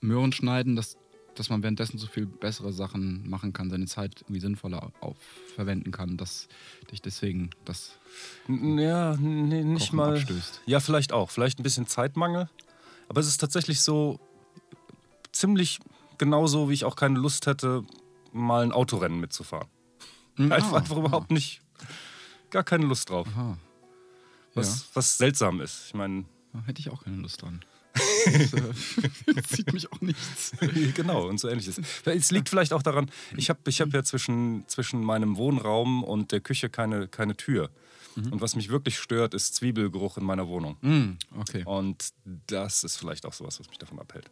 Möhren 0.00 0.30
schneiden, 0.32 0.76
dass, 0.76 0.96
dass 1.38 1.48
man 1.50 1.62
währenddessen 1.62 1.98
so 1.98 2.06
viel 2.06 2.26
bessere 2.26 2.72
Sachen 2.72 3.28
machen 3.28 3.52
kann, 3.52 3.70
seine 3.70 3.86
Zeit 3.86 4.22
irgendwie 4.22 4.40
sinnvoller 4.40 4.92
auf, 5.00 5.16
verwenden 5.54 5.92
kann, 5.92 6.16
dass 6.16 6.48
dich 6.90 7.00
deswegen 7.02 7.50
das 7.64 7.98
Ja, 8.48 9.16
nee, 9.16 9.62
nicht 9.64 9.86
Kochen 9.88 9.96
mal. 9.96 10.16
abstößt. 10.16 10.62
Ja, 10.66 10.80
vielleicht 10.80 11.12
auch. 11.12 11.30
Vielleicht 11.30 11.58
ein 11.60 11.62
bisschen 11.62 11.86
Zeitmangel. 11.86 12.48
Aber 13.08 13.20
es 13.20 13.26
ist 13.28 13.38
tatsächlich 13.38 13.80
so, 13.82 14.18
ziemlich 15.32 15.78
genauso, 16.18 16.68
wie 16.70 16.74
ich 16.74 16.84
auch 16.84 16.96
keine 16.96 17.18
Lust 17.18 17.46
hätte, 17.46 17.84
mal 18.32 18.62
ein 18.62 18.72
Autorennen 18.72 19.20
mitzufahren. 19.20 19.68
Hm, 20.36 20.50
Einfach, 20.52 20.72
ah, 20.72 20.76
einfach 20.78 20.96
überhaupt 20.96 21.30
nicht, 21.30 21.60
gar 22.50 22.64
keine 22.64 22.86
Lust 22.86 23.10
drauf. 23.10 23.26
Was, 24.54 24.86
was 24.94 25.18
seltsam 25.18 25.60
ist. 25.60 25.84
Ich 25.88 25.94
meine, 25.94 26.24
Ja, 26.54 26.60
hätte 26.62 26.80
ich 26.80 26.90
auch 26.90 27.04
keine 27.04 27.16
Lust 27.18 27.42
dran. 27.42 27.62
Das 28.26 28.52
äh, 29.36 29.42
zieht 29.48 29.72
mich 29.72 29.90
auch 29.92 30.00
nichts. 30.00 30.52
genau, 30.94 31.26
und 31.28 31.38
so 31.38 31.48
ähnliches. 31.48 31.80
Es 32.04 32.30
liegt 32.30 32.48
vielleicht 32.48 32.72
auch 32.72 32.82
daran, 32.82 33.10
ich 33.36 33.48
habe 33.50 33.60
ich 33.68 33.80
hab 33.80 33.92
ja 33.92 34.02
zwischen, 34.02 34.64
zwischen 34.66 35.02
meinem 35.02 35.36
Wohnraum 35.36 36.02
und 36.04 36.32
der 36.32 36.40
Küche 36.40 36.68
keine, 36.68 37.08
keine 37.08 37.36
Tür. 37.36 37.70
Und 38.16 38.40
was 38.40 38.56
mich 38.56 38.70
wirklich 38.70 38.98
stört, 38.98 39.34
ist 39.34 39.54
Zwiebelgeruch 39.56 40.16
in 40.16 40.24
meiner 40.24 40.48
Wohnung. 40.48 40.78
Hm, 40.80 41.18
okay, 41.38 41.62
Und 41.66 42.14
das 42.46 42.82
ist 42.82 42.96
vielleicht 42.96 43.26
auch 43.26 43.34
sowas, 43.34 43.60
was 43.60 43.68
mich 43.68 43.76
davon 43.78 43.98
abhält. 43.98 44.30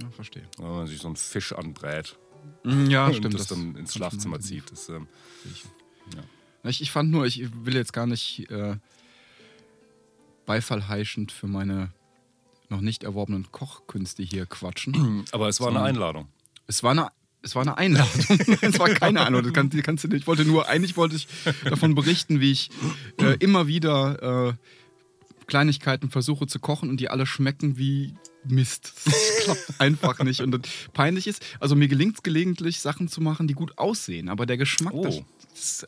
ja, 0.00 0.10
verstehe. 0.10 0.42
Wenn 0.58 0.66
man 0.72 0.86
sich 0.88 0.98
so 1.00 1.06
einen 1.06 1.16
Fisch 1.16 1.52
anbrät 1.52 2.16
Hm, 2.64 2.90
Ja, 2.90 3.06
und 3.06 3.14
stimmt. 3.14 3.34
das, 3.34 3.46
dann 3.46 3.76
ins 3.76 3.94
Schlafzimmer 3.94 4.40
zieht. 4.40 4.64
Das, 4.72 4.88
ähm, 4.88 5.06
Na, 6.64 6.68
Ich, 6.70 6.80
ich 6.82 6.90
fand 6.90 7.12
nur, 7.12 7.24
ich 7.24 7.48
will 7.64 7.76
jetzt 7.76 7.92
gar 7.92 8.06
nicht 8.08 8.50
äh, 8.50 8.74
beifallheischend 10.46 11.30
für 11.32 11.46
meine 11.46 11.92
noch 12.72 12.80
nicht 12.80 13.04
erworbenen 13.04 13.52
Kochkünste 13.52 14.22
hier 14.22 14.46
quatschen. 14.46 15.24
aber 15.32 15.48
es 15.48 15.60
war 15.60 15.68
eine 15.68 15.82
Einladung. 15.82 16.26
Es 16.66 16.82
war 16.82 16.90
eine, 16.90 17.08
es 17.42 17.54
war 17.54 17.62
eine 17.62 17.78
Einladung. 17.78 18.10
es 18.60 18.78
war 18.80 18.88
keine 18.88 19.24
Einladung. 19.24 19.70
Die 19.70 19.82
kannst 19.82 20.02
du 20.02 20.08
nicht. 20.08 20.22
Ich 20.22 20.26
wollte 20.26 20.44
nur, 20.44 20.68
eigentlich 20.68 20.96
wollte 20.96 21.14
ich 21.14 21.28
davon 21.64 21.94
berichten, 21.94 22.40
wie 22.40 22.50
ich 22.50 22.70
äh, 23.20 23.36
immer 23.38 23.68
wieder 23.68 24.48
äh, 24.48 24.52
Kleinigkeiten 25.46 26.10
versuche 26.10 26.46
zu 26.46 26.58
kochen 26.58 26.88
und 26.88 26.98
die 26.98 27.08
alle 27.08 27.26
schmecken 27.26 27.76
wie 27.76 28.14
Mist. 28.44 28.92
Das 29.04 29.44
klappt 29.44 29.80
einfach 29.80 30.18
nicht. 30.22 30.40
Und 30.40 30.52
das 30.52 30.60
peinlich 30.92 31.26
ist, 31.26 31.42
also 31.58 31.74
mir 31.74 31.88
gelingt 31.88 32.16
es 32.16 32.22
gelegentlich, 32.22 32.80
Sachen 32.80 33.08
zu 33.08 33.20
machen, 33.20 33.48
die 33.48 33.54
gut 33.54 33.76
aussehen, 33.76 34.28
aber 34.28 34.46
der 34.46 34.56
Geschmack, 34.56 34.92
Oh. 34.94 35.02
das, 35.04 35.20
das 35.52 35.86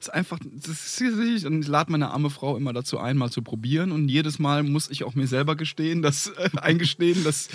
ist 0.00 0.12
einfach, 0.14 0.38
das 0.42 1.00
ist, 1.00 1.44
und 1.44 1.62
ich 1.62 1.68
lade 1.68 1.90
meine 1.90 2.10
arme 2.10 2.30
Frau 2.30 2.56
immer 2.56 2.72
dazu 2.72 2.98
ein, 2.98 3.16
mal 3.16 3.30
zu 3.30 3.42
probieren. 3.42 3.90
Und 3.92 4.08
jedes 4.08 4.38
Mal 4.38 4.62
muss 4.62 4.88
ich 4.88 5.04
auch 5.04 5.14
mir 5.14 5.26
selber 5.26 5.56
gestehen, 5.56 6.00
dass, 6.02 6.28
äh, 6.28 6.50
eingestehen, 6.56 7.24
dass 7.24 7.48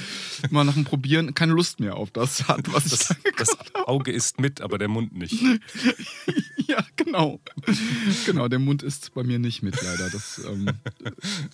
man 0.49 0.67
nach 0.67 0.73
dem 0.73 0.83
Probieren 0.83 1.33
keine 1.33 1.53
Lust 1.53 1.79
mehr 1.79 1.95
auf 1.95 2.11
das 2.11 2.47
hat, 2.47 2.71
was 2.73 2.85
ich 2.87 2.91
Das, 2.91 3.07
da 3.07 3.55
das 3.73 3.87
Auge 3.87 4.11
isst 4.11 4.39
mit, 4.41 4.59
aber 4.61 4.77
der 4.77 4.87
Mund 4.89 5.15
nicht. 5.15 5.35
Ja, 6.67 6.85
genau. 6.95 7.41
Genau, 8.25 8.47
der 8.47 8.59
Mund 8.59 8.81
ist 8.81 9.13
bei 9.13 9.23
mir 9.23 9.39
nicht 9.39 9.61
mit, 9.61 9.75
leider. 9.81 10.09
Das 10.09 10.39
ähm, 10.45 10.69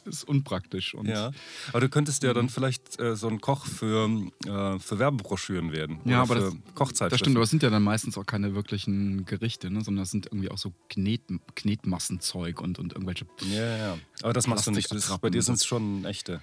ist 0.05 0.27
unpraktisch. 0.27 0.93
Und 0.93 1.07
Ja. 1.07 1.31
Aber 1.69 1.79
du 1.79 1.89
könntest 1.89 2.21
ja 2.21 2.35
dann 2.35 2.49
vielleicht 2.49 2.66
äh, 2.99 3.15
so 3.15 3.27
ein 3.27 3.41
Koch 3.41 3.65
für, 3.65 4.09
äh, 4.45 4.79
für 4.79 4.99
Werbebroschüren 4.99 5.71
werden. 5.71 5.99
Ja, 6.05 6.21
aber 6.21 6.35
das, 6.35 6.53
das 6.97 7.19
stimmt, 7.19 7.35
aber 7.35 7.43
es 7.43 7.49
sind 7.49 7.63
ja 7.63 7.69
dann 7.69 7.83
meistens 7.83 8.17
auch 8.17 8.25
keine 8.25 8.55
wirklichen 8.55 9.25
Gerichte, 9.25 9.69
ne? 9.69 9.81
sondern 9.81 10.03
es 10.03 10.11
sind 10.11 10.27
irgendwie 10.27 10.49
auch 10.49 10.57
so 10.57 10.73
Knet, 10.89 11.21
Knetmassenzeug 11.55 12.61
und, 12.61 12.79
und 12.79 12.93
irgendwelche. 12.93 13.25
Ja, 13.51 13.77
ja. 13.77 13.97
Aber 14.23 14.33
das 14.33 14.47
machst 14.47 14.67
du 14.67 14.71
nicht. 14.71 14.91
Das, 14.91 15.17
bei 15.19 15.29
dir 15.29 15.41
sind 15.41 15.55
es 15.55 15.65
schon 15.65 16.05
echte. 16.05 16.41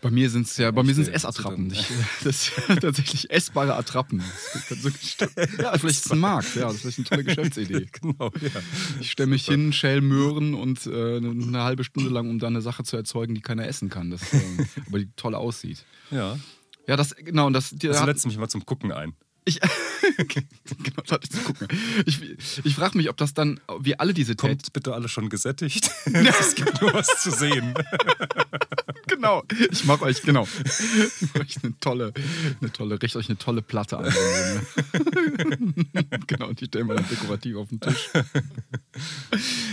Bei 0.00 0.10
mir 0.10 0.30
sind 0.30 0.46
es 0.46 0.56
ja, 0.56 0.70
bei 0.70 0.82
mir 0.82 0.94
sind 0.94 1.08
es. 1.08 1.22
Zittern. 1.22 1.70
Ich, 1.70 1.88
das 2.24 2.52
sind 2.66 2.80
tatsächlich 2.80 3.30
essbare 3.30 3.74
Attrappen. 3.74 4.22
So 4.68 4.88
ja, 5.58 5.76
vielleicht 5.78 5.84
ist 5.84 6.06
es 6.06 6.12
ein 6.12 6.18
Markt, 6.18 6.54
ja, 6.54 6.66
das 6.66 6.76
ist 6.76 6.80
vielleicht 6.82 6.98
eine 6.98 7.04
tolle 7.06 7.24
Geschäftsidee. 7.24 7.86
Genau, 8.00 8.30
ja. 8.40 8.60
Ich 9.00 9.10
stelle 9.10 9.28
mich 9.28 9.46
hin, 9.46 9.72
schäl 9.72 10.00
Möhren 10.00 10.54
und 10.54 10.86
äh, 10.86 11.16
eine 11.16 11.62
halbe 11.62 11.84
Stunde 11.84 12.10
lang, 12.10 12.28
um 12.28 12.38
da 12.38 12.46
eine 12.46 12.60
Sache 12.60 12.84
zu 12.84 12.96
erzeugen, 12.96 13.34
die 13.34 13.40
keiner 13.40 13.66
essen 13.66 13.88
kann. 13.88 14.10
Das, 14.10 14.32
ähm, 14.32 14.66
aber 14.86 14.98
die 14.98 15.10
toll 15.16 15.34
aussieht. 15.34 15.84
ja. 16.10 16.38
Ja, 16.88 16.94
das, 16.94 17.16
genau, 17.16 17.48
und 17.48 17.52
das, 17.52 17.70
die, 17.70 17.88
lädst 17.88 18.26
mich 18.26 18.38
mal 18.38 18.48
zum 18.48 18.64
Gucken 18.64 18.92
ein. 18.92 19.12
Ich, 19.46 19.60
genau, 20.18 21.02
hatte 21.10 21.28
ich 21.32 21.44
gucken. 21.44 21.68
Ich, 22.04 22.20
ich 22.64 22.74
frage 22.74 22.98
mich, 22.98 23.08
ob 23.08 23.16
das 23.16 23.32
dann, 23.32 23.60
wie 23.80 23.98
alle 23.98 24.12
diese 24.12 24.34
Kommt 24.36 24.72
bitte 24.72 24.92
alle 24.92 25.08
schon 25.08 25.28
gesättigt? 25.28 25.90
es 26.04 26.54
gibt 26.56 26.80
nur 26.82 26.92
was 26.92 27.22
zu 27.22 27.30
sehen. 27.30 27.72
genau, 29.06 29.44
ich 29.70 29.84
mache 29.84 30.04
euch, 30.04 30.20
genau, 30.22 30.48
ich 30.64 31.28
mach 31.32 31.40
euch 31.40 31.56
eine 31.62 31.78
tolle, 31.80 32.12
eine 32.60 32.72
tolle, 32.72 33.00
richte 33.00 33.18
euch 33.18 33.28
eine 33.28 33.38
tolle 33.38 33.62
Platte 33.62 33.98
an. 33.98 34.12
genau, 36.26 36.48
und 36.48 36.60
die 36.60 36.66
stellen 36.66 36.88
wir 36.88 36.96
dann 36.96 37.08
dekorativ 37.08 37.56
auf 37.56 37.68
den 37.68 37.80
Tisch. 37.80 38.10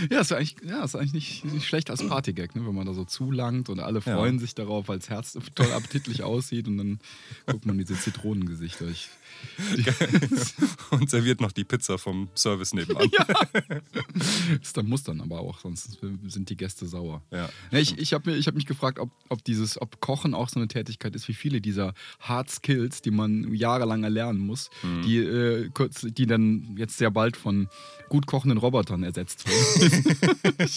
Ja, 0.10 0.22
ist 0.22 0.32
ja 0.32 0.38
eigentlich, 0.38 0.56
ja, 0.64 0.84
ist 0.84 0.96
eigentlich 0.96 1.14
nicht, 1.14 1.46
nicht 1.46 1.68
schlecht 1.68 1.90
als 1.90 2.06
Partygag, 2.08 2.56
ne? 2.56 2.66
wenn 2.66 2.76
man 2.76 2.86
da 2.86 2.94
so 2.94 3.06
zulangt 3.06 3.70
und 3.70 3.80
alle 3.80 4.02
Ja. 4.06 4.16
freuen 4.18 4.38
sich 4.40 4.54
darauf, 4.54 4.88
weil 4.88 5.00
das 5.00 5.10
Herz 5.10 5.38
toll 5.56 5.72
appetitlich 5.72 6.24
aussieht 6.24 6.68
und 6.68 6.78
dann 6.78 7.00
guckt 7.48 7.66
man 7.66 7.78
diese 7.78 7.98
Zitronengesichter. 7.98 8.88
Ich, 8.88 9.10
Und 10.92 11.10
serviert 11.10 11.42
noch 11.42 11.52
die 11.52 11.64
Pizza 11.64 11.98
vom 11.98 12.30
Service 12.36 12.74
nebenan. 12.74 13.10
das 14.60 14.74
dann 14.74 14.88
muss 14.88 15.04
dann 15.04 15.22
aber 15.22 15.40
auch, 15.40 15.60
sonst 15.60 16.00
sind 16.28 16.50
die 16.50 16.56
Gäste 16.56 16.88
sauer. 16.88 17.22
Ja, 17.32 17.50
Ja, 17.72 17.80
ich 17.80 17.98
ich 17.98 18.14
habe 18.14 18.40
hab 18.40 18.56
mich 18.56 18.66
gefragt, 18.66 19.00
ob, 19.00 19.12
ob 19.30 19.44
dieses, 19.44 19.82
ob 19.82 20.00
Kochen 20.02 20.34
auch 20.34 20.50
so 20.50 20.60
eine 20.60 20.68
Tätigkeit 20.68 21.16
ist, 21.16 21.28
wie 21.28 21.34
viele 21.34 21.62
dieser 21.62 21.94
Hard 22.20 22.50
Skills, 22.50 23.02
die 23.02 23.12
man 23.12 23.54
jahrelang 23.54 24.04
erlernen 24.04 24.40
muss, 24.40 24.70
die, 25.06 25.18
äh, 25.18 25.70
kurz, 25.74 26.02
die 26.02 26.26
dann 26.26 26.76
jetzt 26.78 26.98
sehr 26.98 27.12
bald 27.12 27.38
von 27.38 27.68
gut 28.10 28.26
kochenden 28.26 28.58
Robotern 28.58 29.04
ersetzt 29.04 29.46
werden. 29.48 30.68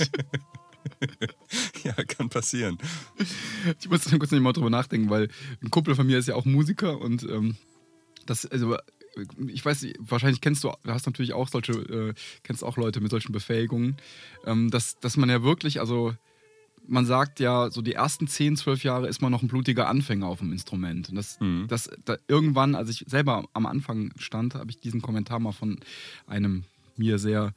ja, 1.84 1.92
kann 1.92 2.28
passieren. 2.28 2.78
ich 3.80 3.88
muss 3.88 4.04
dann 4.04 4.18
kurz 4.18 4.30
nicht 4.30 4.40
mal 4.40 4.52
drüber 4.52 4.70
nachdenken, 4.70 5.10
weil 5.10 5.28
ein 5.62 5.70
Kumpel 5.70 5.94
von 5.94 6.06
mir 6.06 6.18
ist 6.18 6.28
ja 6.28 6.34
auch 6.34 6.44
Musiker 6.44 7.00
und 7.00 7.22
ähm, 7.24 7.56
das, 8.26 8.46
also 8.46 8.76
ich 9.48 9.64
weiß, 9.64 9.82
nicht, 9.82 9.96
wahrscheinlich 9.98 10.40
kennst 10.40 10.62
du, 10.64 10.72
du 10.82 10.90
hast 10.92 11.06
natürlich 11.06 11.32
auch 11.32 11.48
solche, 11.48 11.72
äh, 11.72 12.14
kennst 12.42 12.62
auch 12.62 12.76
Leute 12.76 13.00
mit 13.00 13.10
solchen 13.10 13.32
Befähigungen, 13.32 13.96
ähm, 14.44 14.70
dass, 14.70 14.98
dass 15.00 15.16
man 15.16 15.30
ja 15.30 15.42
wirklich, 15.42 15.80
also 15.80 16.14
man 16.88 17.06
sagt 17.06 17.40
ja, 17.40 17.70
so 17.70 17.82
die 17.82 17.94
ersten 17.94 18.28
10, 18.28 18.56
12 18.56 18.84
Jahre 18.84 19.08
ist 19.08 19.20
man 19.22 19.32
noch 19.32 19.42
ein 19.42 19.48
blutiger 19.48 19.88
Anfänger 19.88 20.26
auf 20.26 20.38
dem 20.38 20.52
Instrument. 20.52 21.08
Und 21.08 21.16
das, 21.16 21.40
Mhm. 21.40 21.66
das 21.68 21.90
da 22.04 22.16
irgendwann, 22.28 22.74
als 22.74 22.90
ich 22.90 23.04
selber 23.08 23.48
am 23.54 23.66
Anfang 23.66 24.12
stand, 24.18 24.54
habe 24.54 24.70
ich 24.70 24.78
diesen 24.78 25.02
Kommentar 25.02 25.40
mal 25.40 25.52
von 25.52 25.80
einem 26.26 26.64
mir 26.96 27.18
sehr, 27.18 27.54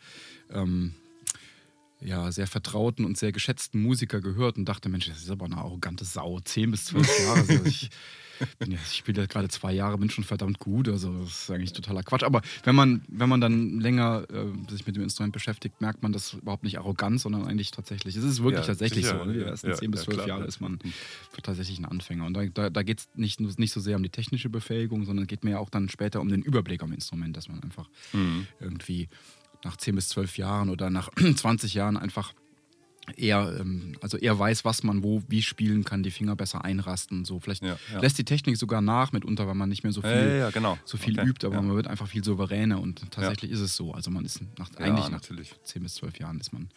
ähm, 0.51 0.95
ja, 2.01 2.31
sehr 2.31 2.47
vertrauten 2.47 3.05
und 3.05 3.17
sehr 3.17 3.31
geschätzten 3.31 3.81
Musiker 3.81 4.21
gehört 4.21 4.57
und 4.57 4.65
dachte, 4.65 4.89
Mensch, 4.89 5.07
das 5.07 5.17
ist 5.19 5.29
aber 5.29 5.45
eine 5.45 5.57
arrogante 5.57 6.05
Sau. 6.05 6.39
10 6.39 6.71
bis 6.71 6.85
12 6.85 7.19
Jahre. 7.19 7.39
Also 7.39 7.63
ich 7.65 7.89
bin 8.59 8.71
ja, 8.71 8.77
ich 8.83 8.97
spiele 8.97 9.21
ja 9.21 9.27
gerade 9.27 9.47
zwei 9.49 9.71
Jahre, 9.73 9.97
bin 9.97 10.09
schon 10.09 10.23
verdammt 10.23 10.59
gut. 10.59 10.87
Also 10.89 11.13
das 11.19 11.43
ist 11.43 11.51
eigentlich 11.51 11.73
totaler 11.73 12.03
Quatsch. 12.03 12.23
Aber 12.23 12.41
wenn 12.63 12.75
man, 12.75 13.01
wenn 13.07 13.29
man 13.29 13.41
dann 13.41 13.79
länger 13.79 14.25
äh, 14.31 14.71
sich 14.71 14.85
mit 14.85 14.95
dem 14.95 15.03
Instrument 15.03 15.33
beschäftigt, 15.33 15.81
merkt 15.81 16.03
man 16.03 16.11
das 16.11 16.33
überhaupt 16.33 16.63
nicht 16.63 16.77
arrogant, 16.77 17.19
sondern 17.19 17.45
eigentlich 17.47 17.71
tatsächlich. 17.71 18.15
Es 18.15 18.23
ist 18.23 18.41
wirklich 18.43 18.61
Ja, 18.61 18.67
tatsächlich 18.67 19.05
sicher, 19.05 19.19
so. 19.19 19.25
Ne? 19.25 19.33
Die 19.33 19.41
ersten 19.41 19.73
10 19.73 19.91
bis 19.91 20.01
ja, 20.01 20.05
12 20.05 20.17
klar, 20.17 20.27
Jahre 20.27 20.41
ja. 20.41 20.47
ist 20.47 20.61
man 20.61 20.79
tatsächlich 21.43 21.79
ein 21.79 21.85
Anfänger. 21.85 22.25
Und 22.25 22.33
da, 22.35 22.45
da, 22.45 22.69
da 22.69 22.83
geht 22.83 22.99
es 22.99 23.09
nicht, 23.15 23.39
nicht 23.39 23.71
so 23.71 23.79
sehr 23.79 23.95
um 23.97 24.03
die 24.03 24.09
technische 24.09 24.49
Befähigung, 24.49 25.05
sondern 25.05 25.27
geht 25.27 25.43
mir 25.43 25.51
ja 25.51 25.59
auch 25.59 25.69
dann 25.69 25.89
später 25.89 26.21
um 26.21 26.29
den 26.29 26.41
Überblick 26.41 26.83
am 26.83 26.91
Instrument, 26.93 27.35
dass 27.37 27.47
man 27.47 27.61
einfach 27.63 27.89
Mhm. 28.13 28.47
irgendwie 28.59 29.09
nach 29.63 29.77
10 29.77 29.95
bis 29.95 30.09
12 30.09 30.37
Jahren 30.37 30.69
oder 30.69 30.89
nach 30.89 31.09
20 31.35 31.73
Jahren 31.73 31.97
einfach 31.97 32.33
eher, 33.17 33.57
ähm, 33.59 33.95
also 34.01 34.17
eher 34.17 34.37
weiß, 34.37 34.65
was 34.65 34.83
man 34.83 35.03
wo, 35.03 35.21
wie 35.27 35.41
spielen 35.41 35.83
kann, 35.83 36.03
die 36.03 36.11
Finger 36.11 36.35
besser 36.35 36.63
einrasten. 36.63 37.25
So. 37.25 37.39
Vielleicht 37.39 37.63
Ja, 37.63 37.77
ja. 37.93 37.99
lässt 37.99 38.17
die 38.17 38.23
Technik 38.23 38.57
sogar 38.57 38.81
nach 38.81 39.11
mitunter, 39.11 39.47
weil 39.47 39.55
man 39.55 39.69
nicht 39.69 39.83
mehr 39.83 39.91
so 39.91 40.01
viel, 40.01 40.37
Ja, 40.39 40.49
genau. 40.49 40.77
so 40.85 40.97
viel 40.97 41.19
Okay, 41.19 41.27
übt, 41.29 41.45
aber 41.47 41.61
man 41.61 41.75
wird 41.75 41.87
einfach 41.87 42.07
viel 42.07 42.23
souveräner 42.23 42.79
und 42.81 43.11
tatsächlich 43.11 43.51
ist 43.51 43.59
es 43.59 43.75
so. 43.75 43.93
Also 43.93 44.11
man 44.11 44.25
ist 44.25 44.41
nach, 44.57 44.69
eigentlich 44.77 45.05
nach 45.05 45.11
natürlich. 45.11 45.53
10 45.63 45.83
bis 45.83 45.95
12 45.95 46.19
Jahren 46.19 46.39
ist 46.39 46.53
man 46.53 46.69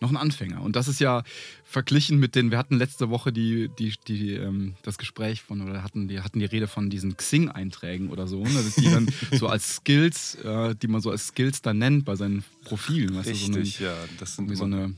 noch 0.00 0.10
ein 0.10 0.16
Anfänger. 0.16 0.60
Und 0.62 0.76
das 0.76 0.88
ist 0.88 1.00
ja 1.00 1.22
verglichen 1.64 2.18
mit 2.18 2.34
den, 2.34 2.50
wir 2.50 2.58
hatten 2.58 2.76
letzte 2.76 3.10
Woche 3.10 3.32
die, 3.32 3.70
die, 3.78 3.94
die, 4.06 4.32
ähm, 4.34 4.74
das 4.82 4.98
Gespräch 4.98 5.42
von, 5.42 5.60
oder 5.62 5.82
hatten 5.82 6.08
die, 6.08 6.20
hatten 6.20 6.38
die 6.38 6.44
Rede 6.44 6.66
von 6.66 6.90
diesen 6.90 7.16
Xing-Einträgen 7.16 8.10
oder 8.10 8.26
so, 8.26 8.42
ne, 8.42 8.72
die 8.76 8.90
dann 8.90 9.08
so 9.32 9.48
als 9.48 9.76
Skills, 9.76 10.34
äh, 10.36 10.74
die 10.74 10.88
man 10.88 11.00
so 11.00 11.10
als 11.10 11.28
Skills 11.28 11.62
dann 11.62 11.78
nennt 11.78 12.04
bei 12.04 12.16
seinen 12.16 12.44
Profilen. 12.64 13.14
Weißt 13.16 13.30
du, 13.30 13.34
so 13.34 13.46
eine, 13.46 13.56
Richtig, 13.58 13.80
ja. 13.80 13.94
Das 14.18 14.36
sind 14.36 14.54
so, 14.56 14.64
eine, 14.64 14.94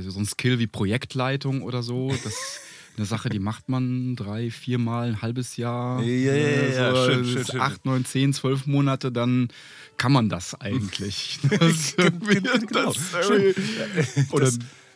ich, 0.00 0.06
so 0.06 0.18
ein 0.18 0.26
Skill 0.26 0.58
wie 0.58 0.66
Projektleitung 0.66 1.62
oder 1.62 1.82
so. 1.82 2.08
Das 2.10 2.24
ist 2.26 2.60
eine 2.96 3.06
Sache, 3.06 3.28
die 3.28 3.38
macht 3.40 3.68
man 3.68 4.14
drei, 4.16 4.50
viermal, 4.50 5.08
ein 5.08 5.22
halbes 5.22 5.56
Jahr. 5.56 6.02
Ja, 6.02 6.32
ja, 6.34 6.92
ja, 6.92 7.04
schön, 7.06 7.24
schön, 7.24 7.44
schön. 7.44 7.60
Acht, 7.60 7.84
neun, 7.84 8.04
zehn, 8.04 8.32
zwölf 8.32 8.66
Monate, 8.66 9.10
dann 9.10 9.48
kann 9.96 10.12
man 10.12 10.28
das 10.28 10.54
eigentlich. 10.60 11.38
Das 11.50 11.94
irgendwie- 11.96 12.40
genau. 12.40 12.92
das 12.92 13.28
irgendwie- 13.30 14.26
oder, 14.30 14.50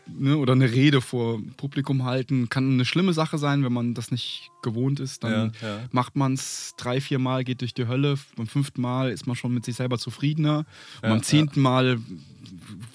ne, 0.07 0.37
oder 0.37 0.53
eine 0.53 0.71
Rede 0.71 1.01
vor 1.01 1.41
Publikum 1.57 2.05
halten. 2.05 2.49
Kann 2.49 2.73
eine 2.73 2.85
schlimme 2.85 3.13
Sache 3.13 3.39
sein, 3.39 3.65
wenn 3.65 3.73
man 3.73 3.95
das 3.95 4.11
nicht 4.11 4.51
gewohnt 4.63 5.01
ist. 5.01 5.23
Dann 5.25 5.53
Ja, 5.63 5.69
ja. 5.69 5.81
macht 5.93 6.17
man 6.17 6.35
es 6.35 6.75
drei, 6.77 7.01
vier 7.01 7.19
Mal, 7.19 7.45
geht 7.45 7.61
durch 7.61 7.75
die 7.75 7.87
Hölle. 7.87 8.17
Beim 8.37 8.47
fünften 8.47 8.81
Mal 8.81 9.11
ist 9.11 9.27
man 9.27 9.37
schon 9.37 9.53
mit 9.55 9.65
sich 9.65 9.77
selber 9.77 9.99
zufriedener. 9.99 10.59
Und 10.59 10.67
Ja, 11.03 11.09
beim 11.11 11.23
zehnten 11.23 11.61
Mal 11.61 11.99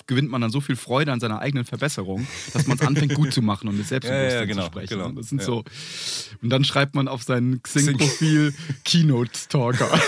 gewinnt 0.07 0.29
man 0.31 0.41
dann 0.41 0.49
so 0.51 0.61
viel 0.61 0.75
Freude 0.75 1.11
an 1.11 1.19
seiner 1.19 1.39
eigenen 1.39 1.63
Verbesserung, 1.65 2.25
dass 2.53 2.65
man 2.67 2.77
es 2.77 2.85
anfängt 2.85 3.13
gut 3.13 3.31
zu 3.33 3.41
machen 3.41 3.69
und 3.69 3.77
mit 3.77 3.87
Selbstbewusstsein 3.93 4.39
Ja, 4.39 4.45
genau, 4.45 4.61
zu 4.63 4.67
sprechen. 4.67 4.89
genau. 4.99 5.11
Das 5.11 5.29
sind 5.29 5.41
so. 5.43 5.63
Und 6.41 6.49
dann 6.49 6.63
schreibt 6.63 6.95
man 6.95 7.07
auf 7.07 7.23
sein 7.23 7.61
Xing-Profil 7.61 8.53
Keynote-Talker. 8.83 9.89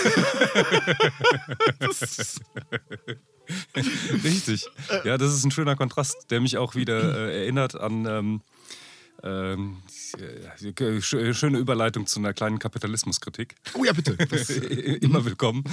Richtig. 4.24 4.66
Ja, 5.04 5.18
das 5.18 5.32
ist 5.34 5.44
ein 5.44 5.50
schöner 5.50 5.76
Kontrast, 5.76 6.30
der 6.30 6.40
mich 6.40 6.56
auch 6.58 6.74
wieder 6.74 7.28
äh, 7.28 7.42
erinnert 7.42 7.78
an 7.78 8.06
ähm, 8.06 8.40
ähm, 9.22 9.78
äh, 10.18 10.98
sch- 10.98 11.34
schöne 11.34 11.58
Überleitung 11.58 12.06
zu 12.06 12.20
einer 12.20 12.32
kleinen 12.34 12.58
Kapitalismuskritik. 12.58 13.54
oh 13.74 13.84
ja, 13.84 13.92
bitte. 13.92 14.12
Immer 15.00 15.24
willkommen. 15.24 15.64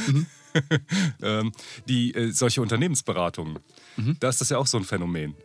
ähm, 1.21 1.51
die 1.87 2.13
äh, 2.13 2.31
solche 2.31 2.61
Unternehmensberatungen. 2.61 3.59
Da 4.19 4.29
ist 4.29 4.41
das 4.41 4.49
ja 4.49 4.57
auch 4.57 4.67
so 4.67 4.77
ein 4.77 4.83
Phänomen. 4.83 5.35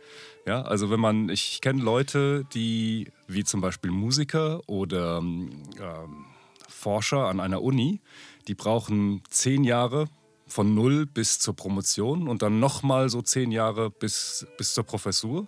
Ja, 0.45 0.61
also 0.63 0.89
wenn 0.89 0.99
man, 0.99 1.29
ich 1.29 1.61
kenne 1.61 1.81
Leute, 1.83 2.45
die 2.53 3.11
wie 3.27 3.43
zum 3.43 3.61
Beispiel 3.61 3.91
Musiker 3.91 4.61
oder 4.67 5.17
ähm, 5.19 5.65
Forscher 6.67 7.27
an 7.27 7.39
einer 7.39 7.61
Uni, 7.61 8.01
die 8.47 8.55
brauchen 8.55 9.21
zehn 9.29 9.63
Jahre 9.63 10.07
von 10.47 10.73
null 10.73 11.05
bis 11.05 11.37
zur 11.37 11.55
Promotion 11.55 12.27
und 12.27 12.41
dann 12.41 12.59
nochmal 12.59 13.09
so 13.09 13.21
zehn 13.21 13.51
Jahre 13.51 13.91
bis, 13.91 14.47
bis 14.57 14.73
zur 14.73 14.83
Professur. 14.83 15.47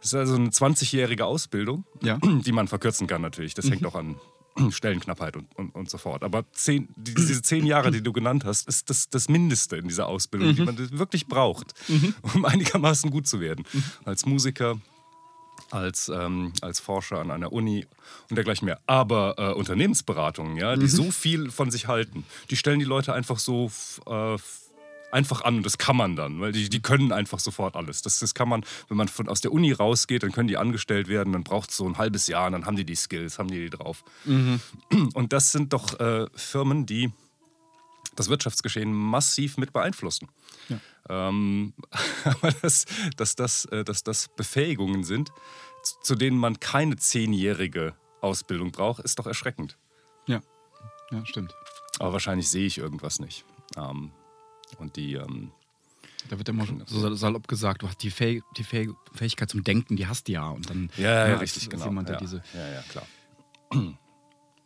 Das 0.00 0.06
ist 0.06 0.14
also 0.14 0.34
eine 0.36 0.48
20-jährige 0.50 1.24
Ausbildung, 1.26 1.84
Ja. 2.02 2.18
die 2.22 2.52
man 2.52 2.68
verkürzen 2.68 3.06
kann 3.06 3.22
natürlich. 3.22 3.54
Das 3.54 3.70
hängt 3.70 3.84
auch 3.86 3.94
an 3.94 4.16
Stellenknappheit 4.70 5.36
und, 5.36 5.46
und, 5.56 5.74
und 5.74 5.88
so 5.90 5.98
fort. 5.98 6.24
Aber 6.24 6.44
zehn, 6.52 6.88
die, 6.96 7.14
diese 7.14 7.42
zehn 7.42 7.64
Jahre, 7.66 7.90
die 7.90 8.02
du 8.02 8.12
genannt 8.12 8.44
hast, 8.44 8.66
ist 8.68 8.90
das, 8.90 9.08
das 9.08 9.28
Mindeste 9.28 9.76
in 9.76 9.86
dieser 9.88 10.06
Ausbildung, 10.08 10.54
die 10.54 10.64
man 10.64 10.98
wirklich 10.98 11.26
braucht, 11.28 11.74
um 12.34 12.44
einigermaßen 12.44 13.10
gut 13.10 13.26
zu 13.28 13.40
werden. 13.40 13.64
Als 14.04 14.26
Musiker, 14.26 14.78
als, 15.70 16.08
ähm, 16.08 16.52
als 16.60 16.80
Forscher 16.80 17.18
an 17.20 17.30
einer 17.30 17.52
Uni 17.52 17.86
und 18.30 18.36
dergleichen 18.36 18.64
mehr. 18.66 18.80
Aber 18.86 19.34
äh, 19.38 19.52
Unternehmensberatungen, 19.52 20.56
ja, 20.56 20.76
die 20.76 20.88
so 20.88 21.10
viel 21.10 21.50
von 21.50 21.70
sich 21.70 21.86
halten, 21.88 22.24
die 22.50 22.56
stellen 22.56 22.78
die 22.78 22.84
Leute 22.84 23.12
einfach 23.12 23.38
so 23.38 23.70
äh, 24.06 24.36
einfach 25.10 25.42
an 25.42 25.56
und 25.58 25.66
das 25.66 25.78
kann 25.78 25.96
man 25.96 26.16
dann, 26.16 26.40
weil 26.40 26.52
die, 26.52 26.68
die 26.68 26.80
können 26.80 27.12
einfach 27.12 27.38
sofort 27.38 27.76
alles. 27.76 28.02
Das, 28.02 28.18
das 28.18 28.34
kann 28.34 28.48
man, 28.48 28.64
wenn 28.88 28.96
man 28.96 29.08
von, 29.08 29.28
aus 29.28 29.40
der 29.40 29.52
Uni 29.52 29.72
rausgeht, 29.72 30.22
dann 30.22 30.32
können 30.32 30.48
die 30.48 30.56
angestellt 30.56 31.08
werden, 31.08 31.32
dann 31.32 31.44
braucht 31.44 31.70
es 31.70 31.76
so 31.76 31.86
ein 31.86 31.98
halbes 31.98 32.26
Jahr 32.26 32.46
und 32.46 32.52
dann 32.52 32.66
haben 32.66 32.76
die 32.76 32.84
die 32.84 32.96
Skills, 32.96 33.38
haben 33.38 33.48
die 33.48 33.60
die 33.60 33.70
drauf. 33.70 34.04
Und 35.14 35.32
das 35.32 35.52
sind 35.52 35.72
doch 35.72 35.98
äh, 36.00 36.26
Firmen, 36.34 36.86
die 36.86 37.12
das 38.16 38.28
Wirtschaftsgeschehen 38.28 38.92
massiv 38.92 39.56
mit 39.58 39.72
beeinflussen. 39.72 40.28
Ja. 40.68 40.80
Ähm, 41.08 41.72
aber 42.24 42.52
dass, 42.52 42.84
dass, 43.16 43.36
das, 43.36 43.64
äh, 43.66 43.84
dass 43.84 44.02
das 44.02 44.28
Befähigungen 44.28 45.04
sind, 45.04 45.30
zu, 45.82 45.94
zu 46.02 46.14
denen 46.16 46.36
man 46.36 46.60
keine 46.60 46.96
zehnjährige 46.96 47.94
Ausbildung 48.20 48.72
braucht, 48.72 49.04
ist 49.04 49.18
doch 49.18 49.26
erschreckend. 49.26 49.78
ja. 50.26 50.40
ja, 51.10 51.24
stimmt. 51.24 51.54
Aber 52.00 52.12
wahrscheinlich 52.12 52.48
sehe 52.48 52.66
ich 52.66 52.78
irgendwas 52.78 53.18
nicht. 53.18 53.44
Ähm, 53.76 54.12
und 54.76 54.96
die, 54.96 55.14
ähm, 55.14 55.52
Da 56.28 56.36
wird 56.38 56.48
immer 56.48 56.66
so 56.86 57.14
salopp 57.14 57.48
gesagt, 57.48 57.82
du 57.82 57.88
hast 57.88 58.02
die, 58.02 58.10
Fäh 58.10 58.42
die 58.56 58.64
Fäh 58.64 58.88
Fähigkeit 59.14 59.48
zum 59.50 59.64
Denken, 59.64 59.96
die 59.96 60.06
hast 60.06 60.28
du 60.28 60.32
ja. 60.32 60.48
Und 60.50 60.68
dann, 60.68 60.90
ja, 60.96 61.28
ja, 61.28 61.32
als- 61.34 61.40
richtig, 61.42 61.64
als 61.64 61.70
genau. 61.70 61.84
Jemand, 61.86 62.08
der 62.08 62.16
ja, 62.16 62.20
diese, 62.20 62.42
ja, 62.54 62.68
ja, 62.68 62.82
klar. 62.82 63.06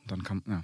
dann 0.07 0.23
kam, 0.23 0.43
ja. 0.47 0.63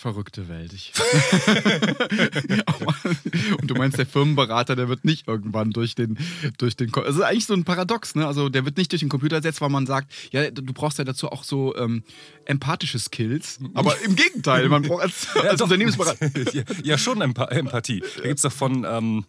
Verrückte 0.00 0.48
Welt. 0.48 0.72
Ich. 0.74 0.92
und 3.60 3.68
du 3.68 3.74
meinst, 3.74 3.98
der 3.98 4.06
Firmenberater, 4.06 4.76
der 4.76 4.88
wird 4.88 5.04
nicht 5.04 5.26
irgendwann 5.26 5.72
durch 5.72 5.96
den, 5.96 6.16
durch 6.56 6.76
den, 6.76 6.92
das 6.92 7.16
ist 7.16 7.22
eigentlich 7.22 7.46
so 7.46 7.54
ein 7.54 7.64
Paradox, 7.64 8.14
ne? 8.14 8.24
Also 8.24 8.48
der 8.48 8.64
wird 8.64 8.76
nicht 8.76 8.92
durch 8.92 9.00
den 9.00 9.08
Computer 9.08 9.34
ersetzt, 9.34 9.60
weil 9.60 9.70
man 9.70 9.86
sagt, 9.86 10.12
ja, 10.30 10.52
du 10.52 10.72
brauchst 10.72 10.98
ja 10.98 11.04
dazu 11.04 11.32
auch 11.32 11.42
so 11.42 11.74
ähm, 11.74 12.04
empathische 12.44 13.00
Skills. 13.00 13.58
Aber 13.74 14.00
im 14.02 14.14
Gegenteil, 14.14 14.68
man 14.68 14.82
braucht 14.82 15.02
als, 15.02 15.34
als 15.34 15.58
doch. 15.58 15.64
Unternehmensberater. 15.64 16.30
ja, 16.52 16.62
ja, 16.84 16.96
schon 16.96 17.20
Empa 17.20 17.46
Empathie. 17.46 18.00
Da 18.18 18.22
gibt 18.22 18.36
es 18.36 18.42
doch 18.42 18.52
von 18.52 18.86
ähm, 18.88 19.24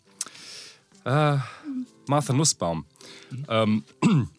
äh, 1.04 1.38
Martha 2.08 2.32
Nussbaum. 2.32 2.86
Ähm, 3.48 3.86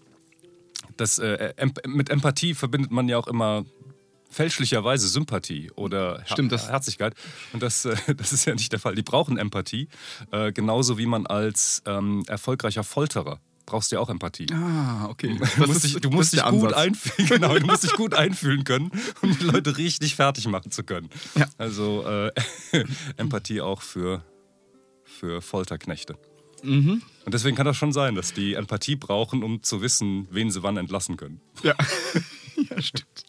das, 0.97 1.19
äh, 1.19 1.53
mit 1.89 2.09
Empathie 2.09 2.55
verbindet 2.55 2.93
man 2.93 3.09
ja 3.09 3.19
auch 3.19 3.27
immer 3.27 3.65
fälschlicherweise 4.31 5.09
Sympathie 5.09 5.71
oder 5.73 6.19
Her 6.19 6.27
Stimmt, 6.27 6.53
das- 6.53 6.69
Herzlichkeit. 6.69 7.15
Und 7.53 7.63
das, 7.63 7.85
äh, 7.85 7.97
das 8.17 8.33
ist 8.33 8.47
ja 8.47 8.55
nicht 8.55 8.73
der 8.73 8.79
Fall. 8.81 8.95
Die 8.95 9.03
brauchen 9.03 9.37
Empathie, 9.37 9.89
äh, 10.31 10.53
genauso 10.53 10.97
wie 10.99 11.07
man 11.07 11.27
als 11.27 11.83
ähm, 11.87 12.25
erfolgreicher 12.27 12.85
Folterer 12.85 13.41
brauchst 13.67 13.93
ja 13.93 14.01
auch 14.01 14.09
Empathie. 14.11 14.47
Ah, 14.53 15.07
okay. 15.09 15.39
Du 15.57 15.67
musst 15.67 15.85
dich, 15.85 15.95
du 15.95 16.11
musst 16.11 16.33
dich 16.33 16.43
gut 16.43 16.75
genau, 17.29 17.57
du 17.57 17.65
musst 17.67 17.85
dich 17.85 17.93
gut 17.93 18.15
einfühlen 18.15 18.65
können, 18.65 18.91
um 19.23 19.37
die 19.39 19.45
Leute 19.45 19.77
richtig 19.77 20.17
fertig 20.17 20.49
machen 20.49 20.73
zu 20.73 20.83
können. 20.83 21.09
Ja. 21.37 21.47
Also 21.57 22.05
äh, 22.05 22.33
Empathie 23.17 23.61
auch 23.61 23.81
für, 23.83 24.25
für 25.05 25.41
Folterknechte. 25.41 26.17
Mhm. 26.65 27.03
Und 27.25 27.35
deswegen 27.35 27.57
kann 27.57 27.65
das 27.67 27.77
schon 27.77 27.93
sein, 27.93 28.17
dass 28.17 28.33
die 28.35 28.55
Empathie 28.55 28.97
brauchen, 28.97 29.43
um 29.45 29.63
zu 29.63 29.83
wissen, 29.83 30.27
wen 30.31 30.51
sie 30.51 30.63
wann 30.65 30.77
entlassen 30.77 31.17
können. 31.17 31.41
Ja. 31.63 31.75
ja, 32.57 32.83
stimmt. 32.83 33.25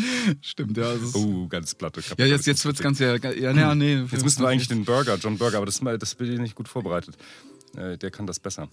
Stimmt, 0.40 0.76
ja. 0.76 0.94
Oh, 1.14 1.46
ganz 1.48 1.74
platte 1.74 2.02
ja, 2.18 2.26
jetzt, 2.26 2.46
jetzt 2.46 2.64
wird 2.64 2.76
es 2.76 2.82
ganz, 2.82 2.98
ja, 2.98 3.16
ja, 3.16 3.52
ja, 3.52 3.74
nee. 3.74 4.04
Jetzt 4.10 4.24
müssten 4.24 4.42
wir 4.42 4.48
eigentlich 4.48 4.68
den 4.68 4.84
Burger, 4.84 5.16
John 5.16 5.38
Burger, 5.38 5.58
aber 5.58 5.66
das, 5.66 5.80
das 5.80 6.14
bin 6.14 6.32
ich 6.32 6.40
nicht 6.40 6.54
gut 6.54 6.68
vorbereitet. 6.68 7.16
Äh, 7.76 7.98
der 7.98 8.10
kann 8.10 8.26
das 8.26 8.40
besser. 8.40 8.68